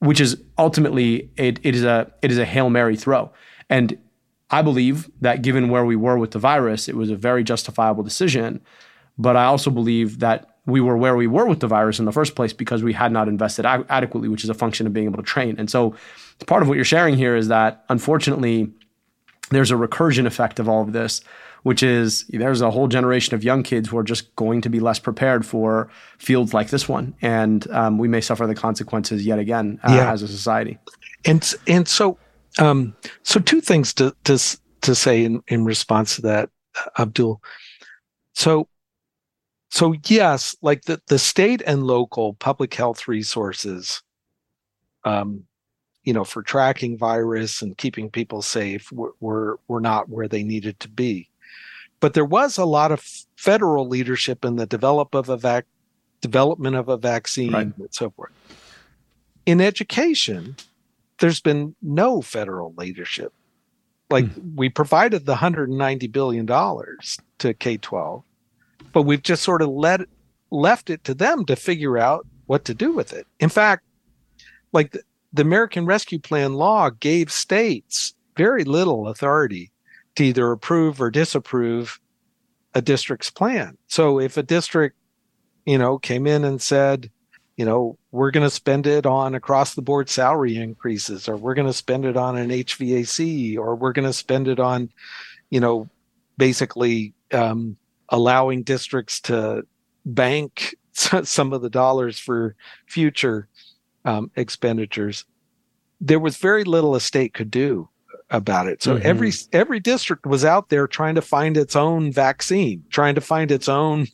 which 0.00 0.20
is 0.20 0.36
ultimately 0.58 1.30
it, 1.36 1.58
it 1.62 1.74
is 1.74 1.82
a 1.82 2.12
it 2.20 2.30
is 2.30 2.38
a 2.38 2.44
hail 2.44 2.68
mary 2.68 2.96
throw, 2.96 3.32
and 3.70 3.98
I 4.50 4.60
believe 4.60 5.10
that 5.22 5.40
given 5.40 5.70
where 5.70 5.86
we 5.86 5.96
were 5.96 6.18
with 6.18 6.32
the 6.32 6.38
virus, 6.38 6.88
it 6.88 6.96
was 6.96 7.08
a 7.10 7.16
very 7.16 7.42
justifiable 7.42 8.02
decision. 8.02 8.60
But 9.22 9.36
I 9.36 9.44
also 9.44 9.70
believe 9.70 10.18
that 10.18 10.58
we 10.66 10.80
were 10.80 10.96
where 10.96 11.16
we 11.16 11.26
were 11.26 11.46
with 11.46 11.60
the 11.60 11.66
virus 11.66 11.98
in 11.98 12.04
the 12.04 12.12
first 12.12 12.34
place 12.34 12.52
because 12.52 12.82
we 12.82 12.92
had 12.92 13.12
not 13.12 13.28
invested 13.28 13.66
ad- 13.66 13.86
adequately, 13.88 14.28
which 14.28 14.44
is 14.44 14.50
a 14.50 14.54
function 14.54 14.86
of 14.86 14.92
being 14.92 15.06
able 15.06 15.16
to 15.16 15.22
train. 15.22 15.56
And 15.58 15.70
so, 15.70 15.94
part 16.46 16.62
of 16.62 16.68
what 16.68 16.76
you're 16.76 16.84
sharing 16.84 17.16
here 17.16 17.34
is 17.34 17.48
that 17.48 17.84
unfortunately, 17.88 18.70
there's 19.50 19.70
a 19.70 19.74
recursion 19.74 20.26
effect 20.26 20.60
of 20.60 20.68
all 20.68 20.82
of 20.82 20.92
this 20.92 21.22
which 21.62 21.82
is 21.82 22.24
there's 22.28 22.60
a 22.60 22.70
whole 22.70 22.88
generation 22.88 23.34
of 23.34 23.44
young 23.44 23.62
kids 23.62 23.88
who 23.88 23.98
are 23.98 24.02
just 24.02 24.34
going 24.36 24.60
to 24.60 24.68
be 24.68 24.80
less 24.80 24.98
prepared 24.98 25.46
for 25.46 25.88
fields 26.18 26.52
like 26.52 26.70
this 26.70 26.88
one, 26.88 27.14
and 27.22 27.70
um, 27.70 27.98
we 27.98 28.08
may 28.08 28.20
suffer 28.20 28.46
the 28.46 28.54
consequences 28.54 29.24
yet 29.24 29.38
again 29.38 29.78
uh, 29.84 29.92
yeah. 29.92 30.12
as 30.12 30.22
a 30.22 30.28
society. 30.28 30.78
And 31.24 31.54
and 31.66 31.86
so 31.86 32.18
um, 32.58 32.96
so 33.22 33.40
two 33.40 33.60
things 33.60 33.94
to 33.94 34.14
to 34.24 34.38
to 34.82 34.94
say 34.94 35.24
in 35.24 35.42
in 35.48 35.64
response 35.64 36.16
to 36.16 36.22
that, 36.22 36.50
Abdul. 36.98 37.40
So 38.34 38.68
so 39.72 39.94
yes, 40.06 40.54
like 40.60 40.82
the 40.82 41.00
the 41.06 41.18
state 41.18 41.62
and 41.66 41.84
local 41.84 42.34
public 42.34 42.74
health 42.74 43.08
resources. 43.08 44.02
Um, 45.04 45.44
you 46.04 46.12
know, 46.12 46.24
for 46.24 46.42
tracking 46.42 46.98
virus 46.98 47.62
and 47.62 47.78
keeping 47.78 48.10
people 48.10 48.42
safe 48.42 48.90
were, 48.92 49.12
were, 49.20 49.60
were 49.68 49.80
not 49.80 50.08
where 50.08 50.26
they 50.28 50.42
needed 50.42 50.78
to 50.80 50.88
be. 50.88 51.28
But 52.00 52.14
there 52.14 52.24
was 52.24 52.58
a 52.58 52.64
lot 52.64 52.90
of 52.90 53.08
federal 53.36 53.86
leadership 53.86 54.44
in 54.44 54.56
the 54.56 54.66
develop 54.66 55.14
of 55.14 55.28
a 55.28 55.36
vac- 55.36 55.66
development 56.20 56.74
of 56.74 56.88
a 56.88 56.96
vaccine 56.96 57.52
right. 57.52 57.66
and 57.66 57.88
so 57.92 58.10
forth. 58.10 58.32
In 59.46 59.60
education, 59.60 60.56
there's 61.20 61.40
been 61.40 61.76
no 61.80 62.20
federal 62.20 62.74
leadership. 62.76 63.32
Like 64.10 64.26
hmm. 64.26 64.56
we 64.56 64.68
provided 64.68 65.24
the 65.24 65.32
190 65.32 66.08
billion 66.08 66.46
dollars 66.46 67.18
to 67.38 67.54
K-12, 67.54 68.24
but 68.92 69.02
we've 69.02 69.22
just 69.22 69.42
sort 69.42 69.62
of 69.62 69.68
let 69.68 70.00
left 70.50 70.90
it 70.90 71.02
to 71.04 71.14
them 71.14 71.44
to 71.46 71.56
figure 71.56 71.98
out 71.98 72.26
what 72.46 72.64
to 72.66 72.74
do 72.74 72.92
with 72.92 73.12
it. 73.12 73.26
In 73.40 73.48
fact, 73.48 73.84
like 74.72 74.92
the, 74.92 75.02
the 75.32 75.42
American 75.42 75.86
Rescue 75.86 76.18
Plan 76.18 76.54
law 76.54 76.90
gave 76.90 77.32
states 77.32 78.14
very 78.36 78.64
little 78.64 79.08
authority 79.08 79.72
to 80.16 80.24
either 80.24 80.52
approve 80.52 81.00
or 81.00 81.10
disapprove 81.10 81.98
a 82.74 82.82
district's 82.82 83.30
plan. 83.30 83.76
So 83.86 84.20
if 84.20 84.36
a 84.36 84.42
district, 84.42 84.96
you 85.64 85.78
know, 85.78 85.98
came 85.98 86.26
in 86.26 86.44
and 86.44 86.60
said, 86.60 87.10
you 87.56 87.64
know, 87.64 87.98
we're 88.10 88.30
going 88.30 88.46
to 88.46 88.50
spend 88.50 88.86
it 88.86 89.06
on 89.06 89.34
across 89.34 89.74
the 89.74 89.82
board 89.82 90.08
salary 90.08 90.56
increases, 90.56 91.28
or 91.28 91.36
we're 91.36 91.54
going 91.54 91.66
to 91.66 91.72
spend 91.72 92.04
it 92.04 92.16
on 92.16 92.36
an 92.36 92.48
HVAC, 92.48 93.56
or 93.58 93.74
we're 93.74 93.92
going 93.92 94.08
to 94.08 94.12
spend 94.12 94.48
it 94.48 94.58
on, 94.58 94.90
you 95.50 95.60
know, 95.60 95.88
basically 96.38 97.14
um, 97.32 97.76
allowing 98.08 98.62
districts 98.62 99.20
to 99.22 99.62
bank 100.04 100.74
some 100.92 101.52
of 101.52 101.62
the 101.62 101.70
dollars 101.70 102.18
for 102.18 102.54
future 102.86 103.48
um, 104.04 104.30
expenditures. 104.36 105.24
There 106.00 106.20
was 106.20 106.36
very 106.36 106.64
little 106.64 106.94
a 106.94 107.00
state 107.00 107.34
could 107.34 107.50
do 107.50 107.88
about 108.30 108.66
it. 108.66 108.82
So 108.82 108.96
mm-hmm. 108.96 109.06
every 109.06 109.32
every 109.52 109.78
district 109.78 110.26
was 110.26 110.44
out 110.44 110.70
there 110.70 110.88
trying 110.88 111.14
to 111.14 111.22
find 111.22 111.56
its 111.56 111.76
own 111.76 112.10
vaccine, 112.10 112.82
trying 112.90 113.14
to 113.14 113.20
find 113.20 113.50
its 113.50 113.68
own, 113.68 114.06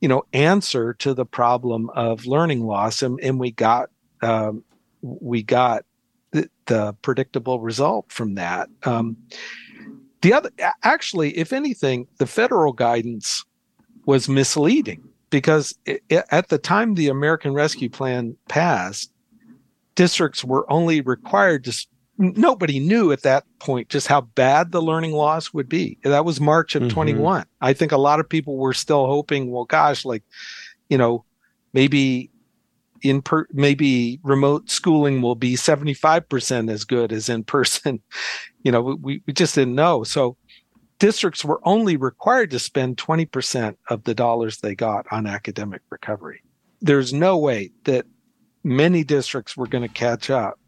you 0.00 0.08
know, 0.08 0.24
answer 0.32 0.92
to 0.94 1.14
the 1.14 1.24
problem 1.24 1.88
of 1.90 2.26
learning 2.26 2.66
loss, 2.66 3.00
and, 3.00 3.18
and 3.22 3.38
we 3.38 3.52
got 3.52 3.90
um, 4.22 4.64
we 5.02 5.42
got 5.42 5.84
the, 6.32 6.48
the, 6.66 6.94
predictable 7.02 7.60
result 7.60 8.10
from 8.10 8.34
that. 8.34 8.68
Um, 8.82 9.16
the 10.24 10.32
other, 10.32 10.50
actually, 10.82 11.36
if 11.36 11.52
anything, 11.52 12.08
the 12.16 12.26
federal 12.26 12.72
guidance 12.72 13.44
was 14.06 14.26
misleading 14.26 15.06
because 15.28 15.76
it, 15.84 16.02
it, 16.08 16.24
at 16.30 16.48
the 16.48 16.56
time 16.56 16.94
the 16.94 17.08
American 17.08 17.52
Rescue 17.52 17.90
Plan 17.90 18.34
passed, 18.48 19.12
districts 19.96 20.42
were 20.42 20.70
only 20.72 21.02
required 21.02 21.64
to 21.64 21.86
nobody 22.16 22.78
knew 22.78 23.12
at 23.12 23.20
that 23.20 23.44
point 23.58 23.90
just 23.90 24.06
how 24.06 24.22
bad 24.22 24.72
the 24.72 24.80
learning 24.80 25.12
loss 25.12 25.52
would 25.52 25.68
be. 25.68 25.98
That 26.04 26.24
was 26.24 26.40
March 26.40 26.74
of 26.74 26.84
mm-hmm. 26.84 26.94
21. 26.94 27.44
I 27.60 27.74
think 27.74 27.92
a 27.92 27.98
lot 27.98 28.18
of 28.18 28.26
people 28.26 28.56
were 28.56 28.72
still 28.72 29.06
hoping, 29.06 29.50
well, 29.50 29.66
gosh, 29.66 30.06
like, 30.06 30.22
you 30.88 30.96
know, 30.96 31.22
maybe 31.74 32.30
in 33.04 33.22
per 33.22 33.46
maybe 33.52 34.18
remote 34.24 34.70
schooling 34.70 35.22
will 35.22 35.34
be 35.34 35.54
75% 35.54 36.70
as 36.70 36.84
good 36.84 37.12
as 37.12 37.28
in 37.28 37.44
person. 37.44 38.02
you 38.62 38.72
know, 38.72 38.80
we, 38.80 39.22
we 39.26 39.32
just 39.32 39.54
didn't 39.54 39.74
know. 39.74 40.02
So 40.02 40.36
districts 40.98 41.44
were 41.44 41.60
only 41.64 41.96
required 41.96 42.50
to 42.50 42.58
spend 42.58 42.96
20% 42.96 43.76
of 43.90 44.02
the 44.04 44.14
dollars 44.14 44.58
they 44.58 44.74
got 44.74 45.06
on 45.12 45.26
academic 45.26 45.82
recovery. 45.90 46.42
There's 46.80 47.12
no 47.12 47.36
way 47.36 47.70
that 47.84 48.06
many 48.64 49.04
districts 49.04 49.56
were 49.56 49.66
going 49.66 49.82
to 49.82 49.94
catch 49.94 50.30
up 50.30 50.58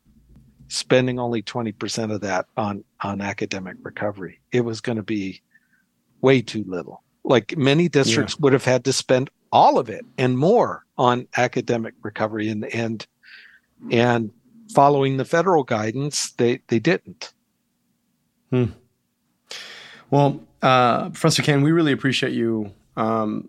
spending 0.68 1.18
only 1.18 1.42
20% 1.42 2.12
of 2.12 2.20
that 2.20 2.46
on 2.56 2.84
on 3.00 3.20
academic 3.20 3.76
recovery 3.82 4.40
it 4.50 4.62
was 4.62 4.80
going 4.80 4.96
to 4.96 5.02
be 5.02 5.40
way 6.22 6.42
too 6.42 6.64
little 6.66 7.04
like 7.22 7.56
many 7.56 7.88
districts 7.88 8.34
yeah. 8.34 8.38
would 8.40 8.52
have 8.52 8.64
had 8.64 8.84
to 8.84 8.92
spend 8.92 9.30
all 9.52 9.78
of 9.78 9.88
it 9.88 10.04
and 10.18 10.38
more 10.38 10.84
on 10.98 11.26
academic 11.36 11.94
recovery 12.02 12.48
and 12.48 12.64
and 12.66 13.06
and 13.90 14.30
following 14.74 15.16
the 15.16 15.24
federal 15.24 15.62
guidance 15.62 16.32
they 16.32 16.60
they 16.68 16.78
didn't 16.78 17.32
hmm. 18.50 18.64
well 20.10 20.40
uh, 20.62 21.10
professor 21.10 21.42
Kane 21.42 21.62
we 21.62 21.72
really 21.72 21.92
appreciate 21.92 22.32
you 22.32 22.72
um, 22.96 23.48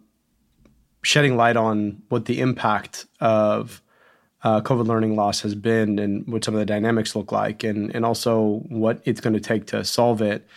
shedding 1.01 1.37
light 1.37 1.55
on 1.55 2.01
what 2.09 2.25
the 2.25 2.41
impact 2.41 3.05
of 3.19 3.81
uh, 4.43 4.61
COVID 4.61 4.87
learning 4.87 5.15
loss 5.15 5.41
has 5.41 5.55
been 5.55 5.97
and 5.99 6.27
what 6.27 6.43
some 6.43 6.53
of 6.53 6.59
the 6.59 6.65
dynamics 6.65 7.15
look 7.15 7.31
like, 7.31 7.63
and 7.63 7.93
and 7.95 8.05
also 8.05 8.61
what 8.69 9.01
it's 9.05 9.21
going 9.21 9.33
to 9.33 9.39
take 9.39 9.65
to 9.67 9.83
solve 9.83 10.21
it. 10.21 10.47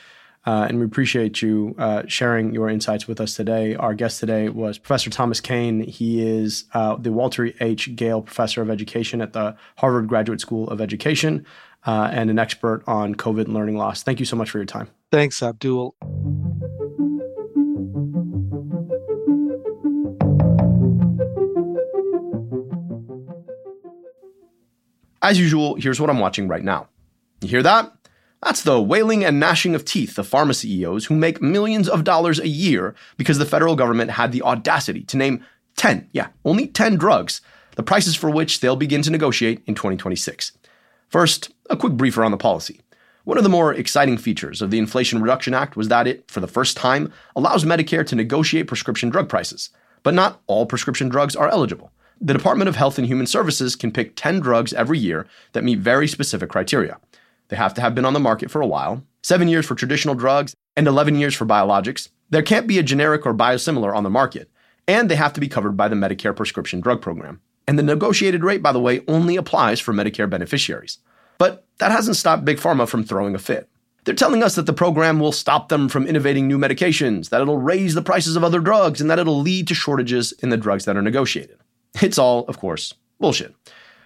Uh, 0.47 0.67
and 0.69 0.79
we 0.79 0.85
appreciate 0.87 1.43
you 1.43 1.75
uh, 1.79 2.03
sharing 2.07 2.55
your 2.55 2.71
insights 2.71 3.07
with 3.07 3.21
us 3.21 3.35
today. 3.35 3.75
Our 3.75 3.95
guest 3.95 4.21
today 4.21 4.49
was 4.49 4.79
Professor 4.79 5.11
Thomas 5.11 5.41
Kane. 5.41 5.83
He 5.83 6.23
is 6.23 6.65
uh, 6.73 6.97
the 6.97 7.13
Walter 7.13 7.53
H. 7.61 7.95
Gale 7.95 8.23
Professor 8.23 8.63
of 8.63 8.71
Education 8.71 9.21
at 9.21 9.35
the 9.35 9.57
Harvard 9.77 10.09
Graduate 10.09 10.41
School 10.41 10.69
of 10.69 10.81
Education 10.81 11.45
uh, 11.87 12.09
and 12.13 12.31
an 12.31 12.39
expert 12.39 12.83
on 12.87 13.15
COVID 13.15 13.49
learning 13.49 13.77
loss. 13.77 14.03
Thank 14.03 14.19
you 14.19 14.27
so 14.27 14.37
much 14.37 14.51
for 14.51 14.59
your 14.59 14.65
time. 14.65 14.89
Thanks, 15.13 15.43
Abdul. 15.43 15.95
As 25.23 25.39
usual, 25.39 25.75
here's 25.75 26.01
what 26.01 26.09
I'm 26.09 26.19
watching 26.19 26.49
right 26.49 26.65
now. 26.65 26.89
You 27.43 27.49
hear 27.49 27.63
that? 27.63 27.93
That's 28.43 28.63
the 28.63 28.81
wailing 28.81 29.23
and 29.23 29.39
gnashing 29.39 29.75
of 29.75 29.85
teeth 29.85 30.19
of 30.19 30.29
pharma 30.29 30.55
CEOs 30.55 31.07
who 31.07 31.15
make 31.15 31.43
millions 31.43 31.89
of 31.89 32.05
dollars 32.05 32.39
a 32.39 32.49
year 32.49 32.95
because 33.19 33.39
the 33.39 33.45
federal 33.45 33.77
government 33.77 34.13
had 34.13 34.33
the 34.33 34.43
audacity 34.43 35.03
to 35.05 35.19
name 35.19 35.45
10, 35.77 36.09
yeah, 36.13 36.29
only 36.45 36.67
10 36.67 36.97
drugs, 36.97 37.43
the 37.77 37.83
prices 37.83 38.17
for 38.17 38.31
which 38.31 38.61
they'll 38.61 38.77
begin 38.77 39.03
to 39.03 39.11
negotiate 39.11 39.63
in 39.67 39.75
2026. 39.75 40.53
First, 41.09 41.51
a 41.69 41.77
quick 41.77 41.95
briefer 41.95 42.25
on 42.25 42.31
the 42.31 42.37
policy. 42.37 42.81
One 43.25 43.37
of 43.37 43.45
the 43.45 43.51
more 43.51 43.75
exciting 43.75 44.17
features 44.17 44.63
of 44.63 44.71
the 44.71 44.79
Inflation 44.79 45.21
Reduction 45.21 45.53
Act 45.53 45.77
was 45.77 45.89
that 45.89 46.07
it, 46.07 46.31
for 46.31 46.41
the 46.41 46.49
first 46.49 46.77
time, 46.77 47.13
allows 47.37 47.65
Medicare 47.65 48.07
to 48.07 48.17
negotiate 48.17 48.67
prescription 48.67 49.11
drug 49.11 49.29
prices. 49.29 49.71
But 50.03 50.15
not 50.15 50.41
all 50.47 50.65
prescription 50.65 51.11
drugs 51.11 51.37
are 51.37 51.49
eligible. 51.49 51.93
The 52.21 52.33
Department 52.33 52.69
of 52.69 52.77
Health 52.77 52.99
and 52.99 53.07
Human 53.07 53.27
Services 53.27 53.77
can 53.77 53.93
pick 53.93 54.17
10 54.17 54.41
drugs 54.41 54.73
every 54.73 54.99
year 54.99 55.27
that 55.53 55.65
meet 55.65 55.79
very 55.79 56.09
specific 56.09 56.49
criteria. 56.49 56.99
They 57.51 57.57
have 57.57 57.75
to 57.75 57.81
have 57.81 57.95
been 57.95 58.05
on 58.05 58.13
the 58.13 58.21
market 58.21 58.51
for 58.51 58.61
a 58.61 58.67
while, 58.67 59.05
seven 59.23 59.49
years 59.49 59.67
for 59.67 59.75
traditional 59.75 60.15
drugs, 60.15 60.55
and 60.77 60.87
11 60.87 61.17
years 61.17 61.35
for 61.35 61.45
biologics. 61.45 62.09
There 62.31 62.43
can't 62.43 62.69
be 62.69 62.79
a 62.79 62.83
generic 62.83 63.27
or 63.27 63.35
biosimilar 63.35 63.95
on 63.95 64.05
the 64.05 64.11
market, 64.11 64.49
and 64.87 65.11
they 65.11 65.17
have 65.17 65.33
to 65.35 65.41
be 65.41 65.49
covered 65.49 65.77
by 65.77 65.89
the 65.89 65.97
Medicare 65.97 66.35
prescription 66.35 66.81
drug 66.81 67.03
program. 67.03 67.41
And 67.67 67.79
the 67.79 67.83
negotiated 67.83 68.45
rate, 68.45 68.63
by 68.63 68.73
the 68.73 68.81
way, 68.81 69.03
only 69.09 69.37
applies 69.37 69.81
for 69.81 69.93
Medicare 69.93 70.31
beneficiaries. 70.31 70.99
But 71.39 71.67
that 71.79 71.91
hasn't 71.91 72.17
stopped 72.17 72.45
Big 72.45 72.59
Pharma 72.59 72.89
from 72.89 73.05
throwing 73.05 73.35
a 73.35 73.39
fit. 73.39 73.69
They're 74.05 74.15
telling 74.15 74.43
us 74.43 74.55
that 74.55 74.67
the 74.67 74.73
program 74.73 75.19
will 75.19 75.33
stop 75.33 75.69
them 75.69 75.89
from 75.89 76.07
innovating 76.07 76.47
new 76.47 76.59
medications, 76.59 77.29
that 77.29 77.41
it'll 77.41 77.59
raise 77.59 77.95
the 77.95 78.03
prices 78.03 78.37
of 78.37 78.45
other 78.45 78.61
drugs, 78.61 79.01
and 79.01 79.11
that 79.11 79.19
it'll 79.19 79.41
lead 79.41 79.69
to 79.69 79.75
shortages 79.75 80.33
in 80.33 80.51
the 80.51 80.57
drugs 80.57 80.85
that 80.85 80.97
are 80.97 81.03
negotiated. 81.03 81.59
It's 82.01 82.19
all, 82.19 82.45
of 82.47 82.59
course, 82.59 82.95
bullshit. 83.19 83.55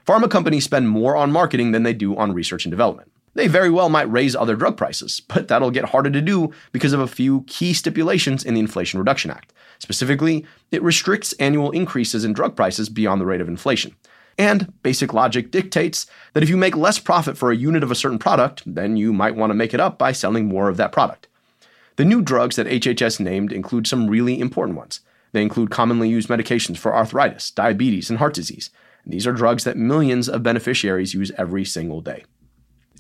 Pharma 0.07 0.30
companies 0.30 0.64
spend 0.64 0.88
more 0.88 1.16
on 1.16 1.30
marketing 1.30 1.72
than 1.72 1.82
they 1.82 1.92
do 1.92 2.16
on 2.16 2.32
research 2.32 2.64
and 2.64 2.70
development. 2.70 3.11
They 3.35 3.49
very 3.49 3.70
well 3.70 3.89
might 3.89 4.11
raise 4.11 4.35
other 4.35 4.57
drug 4.57 4.76
prices, 4.76 5.20
but 5.28 5.49
that'll 5.49 5.70
get 5.70 5.87
harder 5.87 6.11
to 6.11 6.20
do 6.20 6.53
because 6.72 6.93
of 6.93 7.01
a 7.01 7.07
few 7.07 7.43
key 7.43 7.72
stipulations 7.74 8.45
in 8.45 8.55
the 8.55 8.61
Inflation 8.61 8.99
Reduction 8.99 9.30
Act. 9.30 9.53
Specifically, 9.78 10.47
it 10.70 10.82
restricts 10.82 11.32
annual 11.35 11.70
increases 11.72 12.24
in 12.24 12.32
drug 12.32 12.57
prices 12.57 12.89
beyond 12.89 13.20
the 13.20 13.26
rate 13.26 13.41
of 13.41 13.49
inflation. 13.49 13.95
And 14.39 14.72
basic 14.82 15.12
logic 15.12 15.51
dictates 15.51 16.07
that 16.32 16.43
if 16.43 16.49
you 16.49 16.57
make 16.57 16.76
less 16.76 16.99
profit 16.99 17.37
for 17.37 17.51
a 17.51 17.57
unit 17.57 17.82
of 17.82 17.91
a 17.91 17.97
certain 17.97 18.18
product, 18.18 18.62
then 18.66 18.97
you 18.97 19.12
might 19.12 19.37
want 19.37 19.51
to 19.51 19.55
make 19.55 19.74
it 19.74 19.80
up 19.80 19.99
by 19.99 20.12
selling 20.12 20.47
more 20.47 20.68
of 20.68 20.76
that 20.76 20.93
product. 20.93 21.28
The 21.97 22.05
new 22.05 22.22
drugs 22.22 22.57
that 22.57 22.66
HHS 22.66 23.20
named 23.20 23.53
include 23.53 23.87
some 23.87 24.09
really 24.09 24.41
important 24.41 24.76
ones. 24.76 25.01
They 25.32 25.43
include 25.43 25.70
commonly 25.70 26.09
used 26.09 26.28
medications 26.28 26.78
for 26.78 26.95
arthritis, 26.95 27.51
diabetes, 27.51 28.11
and 28.11 28.18
heart 28.18 28.35
disease. 28.35 28.70
And 29.05 29.12
these 29.12 29.26
are 29.26 29.32
drugs 29.32 29.64
that 29.64 29.76
millions 29.76 30.28
of 30.28 30.43
beneficiaries 30.43 31.14
use 31.14 31.30
every 31.37 31.64
single 31.64 32.01
day. 32.01 32.24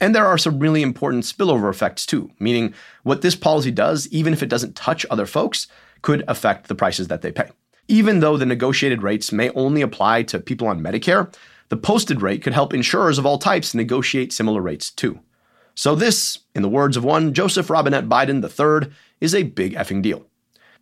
And 0.00 0.14
there 0.14 0.26
are 0.26 0.38
some 0.38 0.58
really 0.58 0.82
important 0.82 1.24
spillover 1.24 1.70
effects 1.70 2.04
too, 2.04 2.30
meaning 2.38 2.74
what 3.02 3.22
this 3.22 3.36
policy 3.36 3.70
does, 3.70 4.08
even 4.08 4.32
if 4.32 4.42
it 4.42 4.48
doesn't 4.48 4.76
touch 4.76 5.06
other 5.10 5.26
folks, 5.26 5.66
could 6.02 6.24
affect 6.28 6.68
the 6.68 6.74
prices 6.74 7.08
that 7.08 7.22
they 7.22 7.32
pay. 7.32 7.50
Even 7.88 8.20
though 8.20 8.36
the 8.36 8.46
negotiated 8.46 9.02
rates 9.02 9.32
may 9.32 9.50
only 9.50 9.82
apply 9.82 10.22
to 10.24 10.38
people 10.38 10.66
on 10.66 10.80
Medicare, 10.80 11.32
the 11.68 11.76
posted 11.76 12.22
rate 12.22 12.42
could 12.42 12.52
help 12.52 12.74
insurers 12.74 13.18
of 13.18 13.26
all 13.26 13.38
types 13.38 13.74
negotiate 13.74 14.32
similar 14.32 14.60
rates 14.60 14.90
too. 14.90 15.20
So, 15.74 15.94
this, 15.94 16.38
in 16.54 16.62
the 16.62 16.68
words 16.68 16.96
of 16.96 17.04
one 17.04 17.34
Joseph 17.34 17.68
Robinette 17.68 18.08
Biden 18.08 18.42
III, 18.42 18.92
is 19.20 19.34
a 19.34 19.42
big 19.42 19.74
effing 19.74 20.02
deal. 20.02 20.24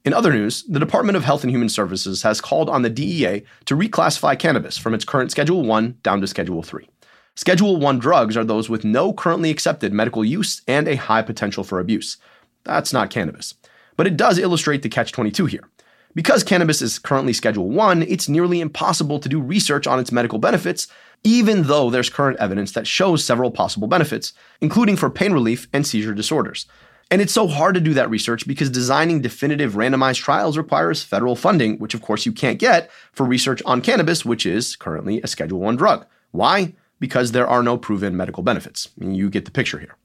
In 0.04 0.12
other 0.12 0.32
news, 0.32 0.64
the 0.64 0.80
Department 0.80 1.16
of 1.16 1.24
Health 1.24 1.44
and 1.44 1.50
Human 1.50 1.68
Services 1.68 2.22
has 2.22 2.40
called 2.40 2.68
on 2.68 2.82
the 2.82 2.90
DEA 2.90 3.44
to 3.66 3.76
reclassify 3.76 4.38
cannabis 4.38 4.76
from 4.76 4.94
its 4.94 5.04
current 5.04 5.30
Schedule 5.30 5.62
1 5.62 5.98
down 6.02 6.20
to 6.20 6.26
Schedule 6.26 6.62
3. 6.62 6.88
Schedule 7.34 7.78
1 7.78 7.98
drugs 7.98 8.36
are 8.36 8.44
those 8.44 8.68
with 8.68 8.84
no 8.84 9.12
currently 9.12 9.50
accepted 9.50 9.92
medical 9.92 10.22
use 10.22 10.60
and 10.68 10.86
a 10.86 10.96
high 10.96 11.22
potential 11.22 11.64
for 11.64 11.80
abuse. 11.80 12.18
That's 12.64 12.92
not 12.92 13.10
cannabis. 13.10 13.54
But 13.96 14.06
it 14.06 14.18
does 14.18 14.38
illustrate 14.38 14.82
the 14.82 14.90
catch 14.90 15.12
22 15.12 15.46
here. 15.46 15.68
Because 16.14 16.44
cannabis 16.44 16.82
is 16.82 16.98
currently 16.98 17.32
Schedule 17.32 17.70
1, 17.70 18.02
it's 18.02 18.28
nearly 18.28 18.60
impossible 18.60 19.18
to 19.18 19.30
do 19.30 19.40
research 19.40 19.86
on 19.86 19.98
its 19.98 20.12
medical 20.12 20.38
benefits, 20.38 20.88
even 21.24 21.62
though 21.62 21.88
there's 21.88 22.10
current 22.10 22.38
evidence 22.38 22.72
that 22.72 22.86
shows 22.86 23.24
several 23.24 23.50
possible 23.50 23.88
benefits, 23.88 24.34
including 24.60 24.96
for 24.96 25.08
pain 25.08 25.32
relief 25.32 25.68
and 25.72 25.86
seizure 25.86 26.12
disorders. 26.12 26.66
And 27.10 27.22
it's 27.22 27.32
so 27.32 27.46
hard 27.46 27.74
to 27.76 27.80
do 27.80 27.94
that 27.94 28.10
research 28.10 28.46
because 28.46 28.68
designing 28.68 29.22
definitive 29.22 29.72
randomized 29.72 30.20
trials 30.20 30.58
requires 30.58 31.02
federal 31.02 31.36
funding, 31.36 31.78
which 31.78 31.94
of 31.94 32.02
course 32.02 32.26
you 32.26 32.32
can't 32.32 32.58
get 32.58 32.90
for 33.12 33.24
research 33.24 33.62
on 33.64 33.80
cannabis, 33.80 34.22
which 34.22 34.44
is 34.44 34.76
currently 34.76 35.22
a 35.22 35.26
Schedule 35.26 35.60
1 35.60 35.76
drug. 35.76 36.04
Why? 36.32 36.74
Because 37.02 37.32
there 37.32 37.48
are 37.48 37.64
no 37.64 37.76
proven 37.76 38.16
medical 38.16 38.44
benefits. 38.44 38.88
You 38.96 39.28
get 39.28 39.44
the 39.44 39.50
picture 39.50 39.80
here. 39.80 39.96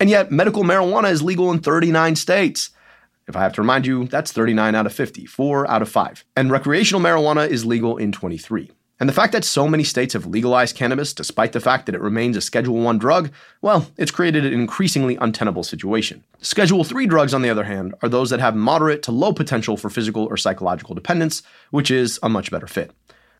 And 0.00 0.08
yet, 0.08 0.32
medical 0.32 0.64
marijuana 0.64 1.10
is 1.10 1.22
legal 1.22 1.52
in 1.52 1.58
39 1.58 2.16
states. 2.16 2.70
If 3.26 3.36
I 3.36 3.42
have 3.42 3.52
to 3.52 3.60
remind 3.60 3.84
you, 3.84 4.06
that's 4.06 4.32
39 4.32 4.74
out 4.74 4.86
of 4.86 4.94
50, 4.94 5.26
4 5.26 5.70
out 5.70 5.82
of 5.82 5.90
5. 5.90 6.24
And 6.38 6.50
recreational 6.50 7.02
marijuana 7.02 7.46
is 7.46 7.66
legal 7.66 7.98
in 7.98 8.12
23. 8.12 8.70
And 8.98 9.06
the 9.06 9.12
fact 9.12 9.32
that 9.34 9.44
so 9.44 9.68
many 9.68 9.84
states 9.84 10.14
have 10.14 10.24
legalized 10.24 10.74
cannabis, 10.74 11.12
despite 11.12 11.52
the 11.52 11.60
fact 11.60 11.84
that 11.84 11.94
it 11.94 12.00
remains 12.00 12.34
a 12.34 12.40
Schedule 12.40 12.76
1 12.76 12.96
drug, 12.96 13.30
well, 13.60 13.86
it's 13.98 14.10
created 14.10 14.46
an 14.46 14.54
increasingly 14.54 15.16
untenable 15.16 15.62
situation. 15.62 16.24
Schedule 16.40 16.82
3 16.82 17.06
drugs, 17.06 17.34
on 17.34 17.42
the 17.42 17.50
other 17.50 17.64
hand, 17.64 17.94
are 18.02 18.08
those 18.08 18.30
that 18.30 18.40
have 18.40 18.56
moderate 18.56 19.02
to 19.02 19.12
low 19.12 19.34
potential 19.34 19.76
for 19.76 19.90
physical 19.90 20.24
or 20.24 20.38
psychological 20.38 20.94
dependence, 20.94 21.42
which 21.72 21.90
is 21.90 22.18
a 22.22 22.30
much 22.30 22.50
better 22.50 22.66
fit. 22.66 22.92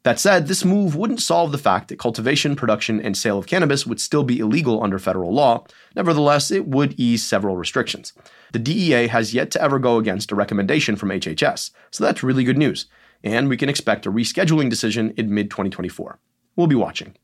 That 0.05 0.21
said, 0.21 0.47
this 0.47 0.65
move 0.65 0.95
wouldn't 0.95 1.21
solve 1.21 1.53
the 1.53 1.59
fact 1.59 1.89
that 1.89 1.99
cultivation, 1.99 2.57
production, 2.57 3.01
and 3.01 3.17
sale 3.17 3.39
of 3.39 3.47
cannabis 3.47 3.87
would 3.87 4.01
still 4.01 4.23
be 4.23 4.39
illegal 4.39 4.83
under 4.83 4.99
federal 4.99 5.33
law. 5.33 5.65
Nevertheless, 5.97 6.51
it 6.51 6.67
would 6.67 6.99
ease 6.99 7.23
several 7.23 7.57
restrictions. 7.57 8.13
The 8.53 8.59
DEA 8.59 9.09
has 9.09 9.35
yet 9.35 9.51
to 9.53 9.63
ever 9.63 9.79
go 9.79 9.99
against 9.99 10.33
a 10.33 10.37
recommendation 10.37 10.97
from 10.97 11.11
HHS, 11.11 11.71
so 11.91 12.05
that's 12.05 12.23
really 12.23 12.45
good 12.45 12.59
news. 12.59 12.87
And 13.25 13.49
we 13.49 13.57
can 13.57 13.69
expect 13.69 14.07
a 14.07 14.13
rescheduling 14.13 14.71
decision 14.71 15.13
in 15.17 15.35
mid 15.35 15.51
2024. 15.51 16.19
We'll 16.55 16.69
be 16.69 16.77
watching. 16.77 17.17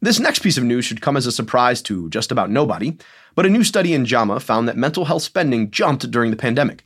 This 0.00 0.20
next 0.20 0.40
piece 0.40 0.58
of 0.58 0.64
news 0.64 0.84
should 0.84 1.00
come 1.00 1.16
as 1.16 1.26
a 1.26 1.32
surprise 1.32 1.82
to 1.82 2.08
just 2.10 2.30
about 2.30 2.50
nobody, 2.50 2.96
but 3.34 3.46
a 3.46 3.50
new 3.50 3.64
study 3.64 3.94
in 3.94 4.04
JAMA 4.04 4.38
found 4.40 4.68
that 4.68 4.76
mental 4.76 5.06
health 5.06 5.22
spending 5.22 5.70
jumped 5.70 6.08
during 6.10 6.30
the 6.30 6.36
pandemic. 6.36 6.84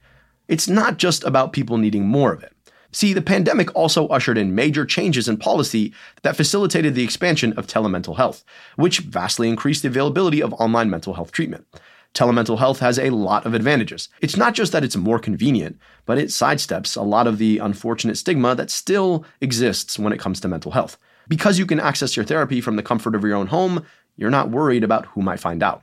It's 0.49 0.68
not 0.68 0.97
just 0.97 1.22
about 1.24 1.53
people 1.53 1.76
needing 1.76 2.07
more 2.07 2.32
of 2.32 2.43
it. 2.43 2.51
See, 2.93 3.14
the 3.14 3.22
pandemic 3.22 3.74
also 3.74 4.07
ushered 4.09 4.36
in 4.36 4.55
major 4.55 4.84
changes 4.84 5.26
in 5.26 5.38
policy 5.38 5.95
that 6.22 6.36
facilitated 6.36 6.95
the 6.95 7.03
expansion 7.03 7.55
of 7.55 7.66
telemental 7.66 8.16
health, 8.16 8.45
which 8.76 8.99
vastly 8.99 9.49
increased 9.49 9.82
the 9.82 9.88
availability 9.88 10.43
of 10.43 10.53
online 10.55 10.90
mental 10.90 11.14
health 11.14 11.32
treatment. 11.32 11.66
Telemental 12.12 12.59
health 12.59 12.80
has 12.80 12.99
a 12.99 13.09
lot 13.09 13.47
of 13.47 13.55
advantages. 13.55 14.11
It's 14.20 14.36
not 14.36 14.53
just 14.53 14.72
that 14.72 14.84
it's 14.84 14.97
more 14.97 15.18
convenient, 15.18 15.78
but 16.05 16.18
it 16.18 16.28
sidesteps 16.28 16.95
a 16.95 17.03
lot 17.03 17.26
of 17.26 17.38
the 17.38 17.57
unfortunate 17.57 18.18
stigma 18.18 18.55
that 18.55 18.70
still 18.70 19.24
exists 19.40 19.99
when 19.99 20.12
it 20.12 20.20
comes 20.20 20.38
to 20.40 20.49
mental 20.49 20.72
health. 20.72 20.99
Because 21.28 21.59
you 21.59 21.64
can 21.64 21.80
access 21.80 22.14
your 22.14 22.26
therapy 22.26 22.61
from 22.61 22.76
the 22.76 22.82
comfort 22.82 23.14
of 23.14 23.24
your 23.24 23.36
own 23.36 23.47
home, 23.47 23.86
you're 24.16 24.28
not 24.28 24.51
worried 24.51 24.84
about 24.84 25.07
who 25.07 25.22
might 25.22 25.40
find 25.40 25.62
out. 25.62 25.82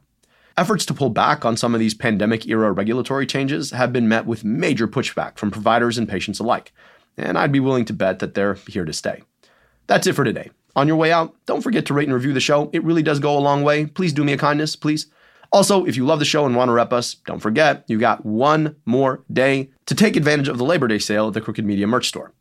Efforts 0.55 0.86
to 0.86 0.93
pull 0.93 1.10
back 1.10 1.45
on 1.45 1.57
some 1.57 1.74
of 1.74 1.80
these 1.80 1.95
pandemic 1.95 2.45
era 2.45 2.72
regulatory 2.72 3.26
changes 3.26 3.72
have 3.72 3.91
been 3.91 4.07
met 4.10 4.28
with 4.28 4.43
major 4.43 4.88
pushback 4.88 5.38
from 5.38 5.49
providers 5.49 5.97
and 5.97 6.07
patients 6.07 6.38
alike 6.38 6.72
and 7.20 7.38
I'd 7.38 7.51
be 7.51 7.59
willing 7.59 7.86
to 7.86 7.93
bet 7.93 8.20
that 8.20 8.34
they're 8.34 8.55
here 8.55 8.86
to 8.86 8.93
stay. 8.93 9.24
That's 9.88 10.07
it 10.07 10.13
for 10.13 10.24
today. 10.24 10.51
On 10.76 10.88
your 10.88 10.97
way 10.97 11.11
out, 11.11 11.36
don't 11.45 11.61
forget 11.61 11.86
to 11.88 11.93
rate 11.93 12.07
and 12.07 12.13
review 12.13 12.34
the 12.34 12.39
show. 12.39 12.70
It 12.74 12.84
really 12.84 13.03
does 13.03 13.20
go 13.20 13.38
a 13.38 13.39
long 13.39 13.63
way. 13.63 13.86
Please 13.86 14.13
do 14.13 14.24
me 14.24 14.34
a 14.34 14.38
kindness, 14.38 14.76
please. 14.76 15.07
Also, 15.51 15.86
if 15.86 15.97
you 15.97 16.05
love 16.05 16.20
the 16.20 16.26
show 16.26 16.45
and 16.45 16.55
want 16.55 16.70
to 16.70 16.74
rep 16.74 16.93
us, 16.93 17.15
don't 17.26 17.39
forget 17.39 17.84
you 17.88 17.97
got 17.97 18.26
one 18.26 18.76
more 18.86 19.24
day 19.34 19.72
to 19.88 19.95
take 19.95 20.15
advantage 20.15 20.47
of 20.47 20.59
the 20.59 20.63
Labor 20.63 20.88
Day 20.88 20.99
sale 20.99 21.28
at 21.28 21.34
the 21.34 21.41
Crooked 21.41 21.65
Media 21.65 21.88
merch 21.88 22.07
store. 22.07 22.34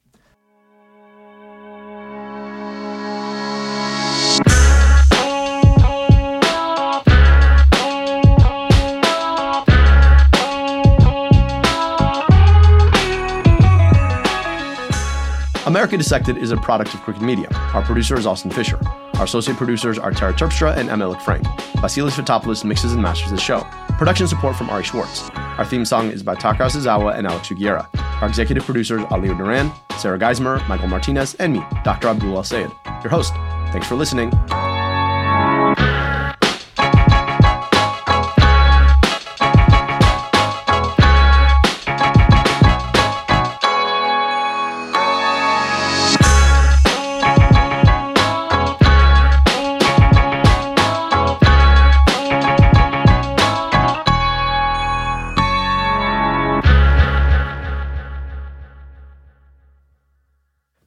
America 15.69 15.99
Dissected 15.99 16.39
is 16.39 16.51
a 16.51 16.57
product 16.57 16.95
of 16.95 17.03
Crooked 17.03 17.21
Media. 17.21 17.47
Our 17.75 17.83
producer 17.83 18.16
is 18.16 18.27
Austin 18.27 18.51
Fisher. 18.51 18.81
Our 19.16 19.25
associate 19.25 19.59
producers 19.59 19.99
are 19.99 20.11
Tara 20.11 20.33
Terpstra 20.33 20.75
and 20.75 20.89
Emily 20.89 21.19
Frank. 21.21 21.45
Vasilis 21.83 22.12
Fotopoulos 22.12 22.64
mixes 22.64 22.95
and 22.95 23.03
masters 23.03 23.31
the 23.33 23.37
show. 23.37 23.66
Production 23.99 24.27
support 24.27 24.57
from 24.57 24.71
Ari 24.71 24.85
Schwartz. 24.85 25.29
Our 25.35 25.66
theme 25.66 25.85
song 25.85 26.11
is 26.11 26.23
by 26.23 26.37
Taka 26.37 26.62
Yasuzawa 26.62 27.19
and 27.19 27.27
Alex 27.27 27.49
Sugiura. 27.49 27.87
Our 28.23 28.29
executive 28.29 28.64
producers 28.64 29.03
are 29.11 29.19
Leo 29.19 29.35
Duran, 29.35 29.71
Sarah 29.99 30.19
Geismer, 30.19 30.66
Michael 30.69 30.89
Martinez, 30.89 31.35
and 31.35 31.53
me, 31.53 31.62
Dr. 31.85 32.09
Abdul 32.09 32.35
El 32.35 32.45
Sayed, 32.45 32.71
your 33.03 33.11
host. 33.11 33.35
Thanks 33.71 33.87
for 33.87 33.95
listening. 33.95 34.31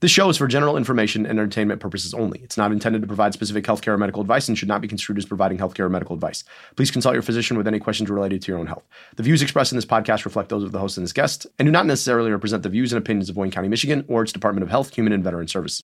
This 0.01 0.09
show 0.09 0.29
is 0.29 0.37
for 0.37 0.47
general 0.47 0.77
information 0.77 1.27
and 1.27 1.37
entertainment 1.37 1.79
purposes 1.79 2.15
only. 2.15 2.39
It's 2.39 2.57
not 2.57 2.71
intended 2.71 3.03
to 3.03 3.07
provide 3.07 3.33
specific 3.33 3.65
healthcare 3.65 3.89
or 3.89 3.99
medical 3.99 4.19
advice 4.19 4.47
and 4.47 4.57
should 4.57 4.67
not 4.67 4.81
be 4.81 4.87
construed 4.87 5.19
as 5.19 5.27
providing 5.27 5.59
healthcare 5.59 5.81
or 5.81 5.89
medical 5.89 6.15
advice. 6.15 6.43
Please 6.75 6.89
consult 6.89 7.13
your 7.13 7.21
physician 7.21 7.55
with 7.55 7.67
any 7.67 7.77
questions 7.77 8.09
related 8.09 8.41
to 8.41 8.51
your 8.51 8.57
own 8.57 8.65
health. 8.65 8.83
The 9.15 9.21
views 9.21 9.43
expressed 9.43 9.71
in 9.71 9.77
this 9.77 9.85
podcast 9.85 10.25
reflect 10.25 10.49
those 10.49 10.63
of 10.63 10.71
the 10.71 10.79
host 10.79 10.97
and 10.97 11.03
his 11.03 11.13
guest 11.13 11.45
and 11.59 11.67
do 11.67 11.71
not 11.71 11.85
necessarily 11.85 12.31
represent 12.31 12.63
the 12.63 12.69
views 12.69 12.91
and 12.91 12.97
opinions 12.97 13.29
of 13.29 13.37
Wayne 13.37 13.51
County, 13.51 13.67
Michigan, 13.67 14.03
or 14.07 14.23
its 14.23 14.33
Department 14.33 14.63
of 14.63 14.71
Health, 14.71 14.91
Human 14.95 15.13
and 15.13 15.23
Veteran 15.23 15.47
Services. 15.47 15.79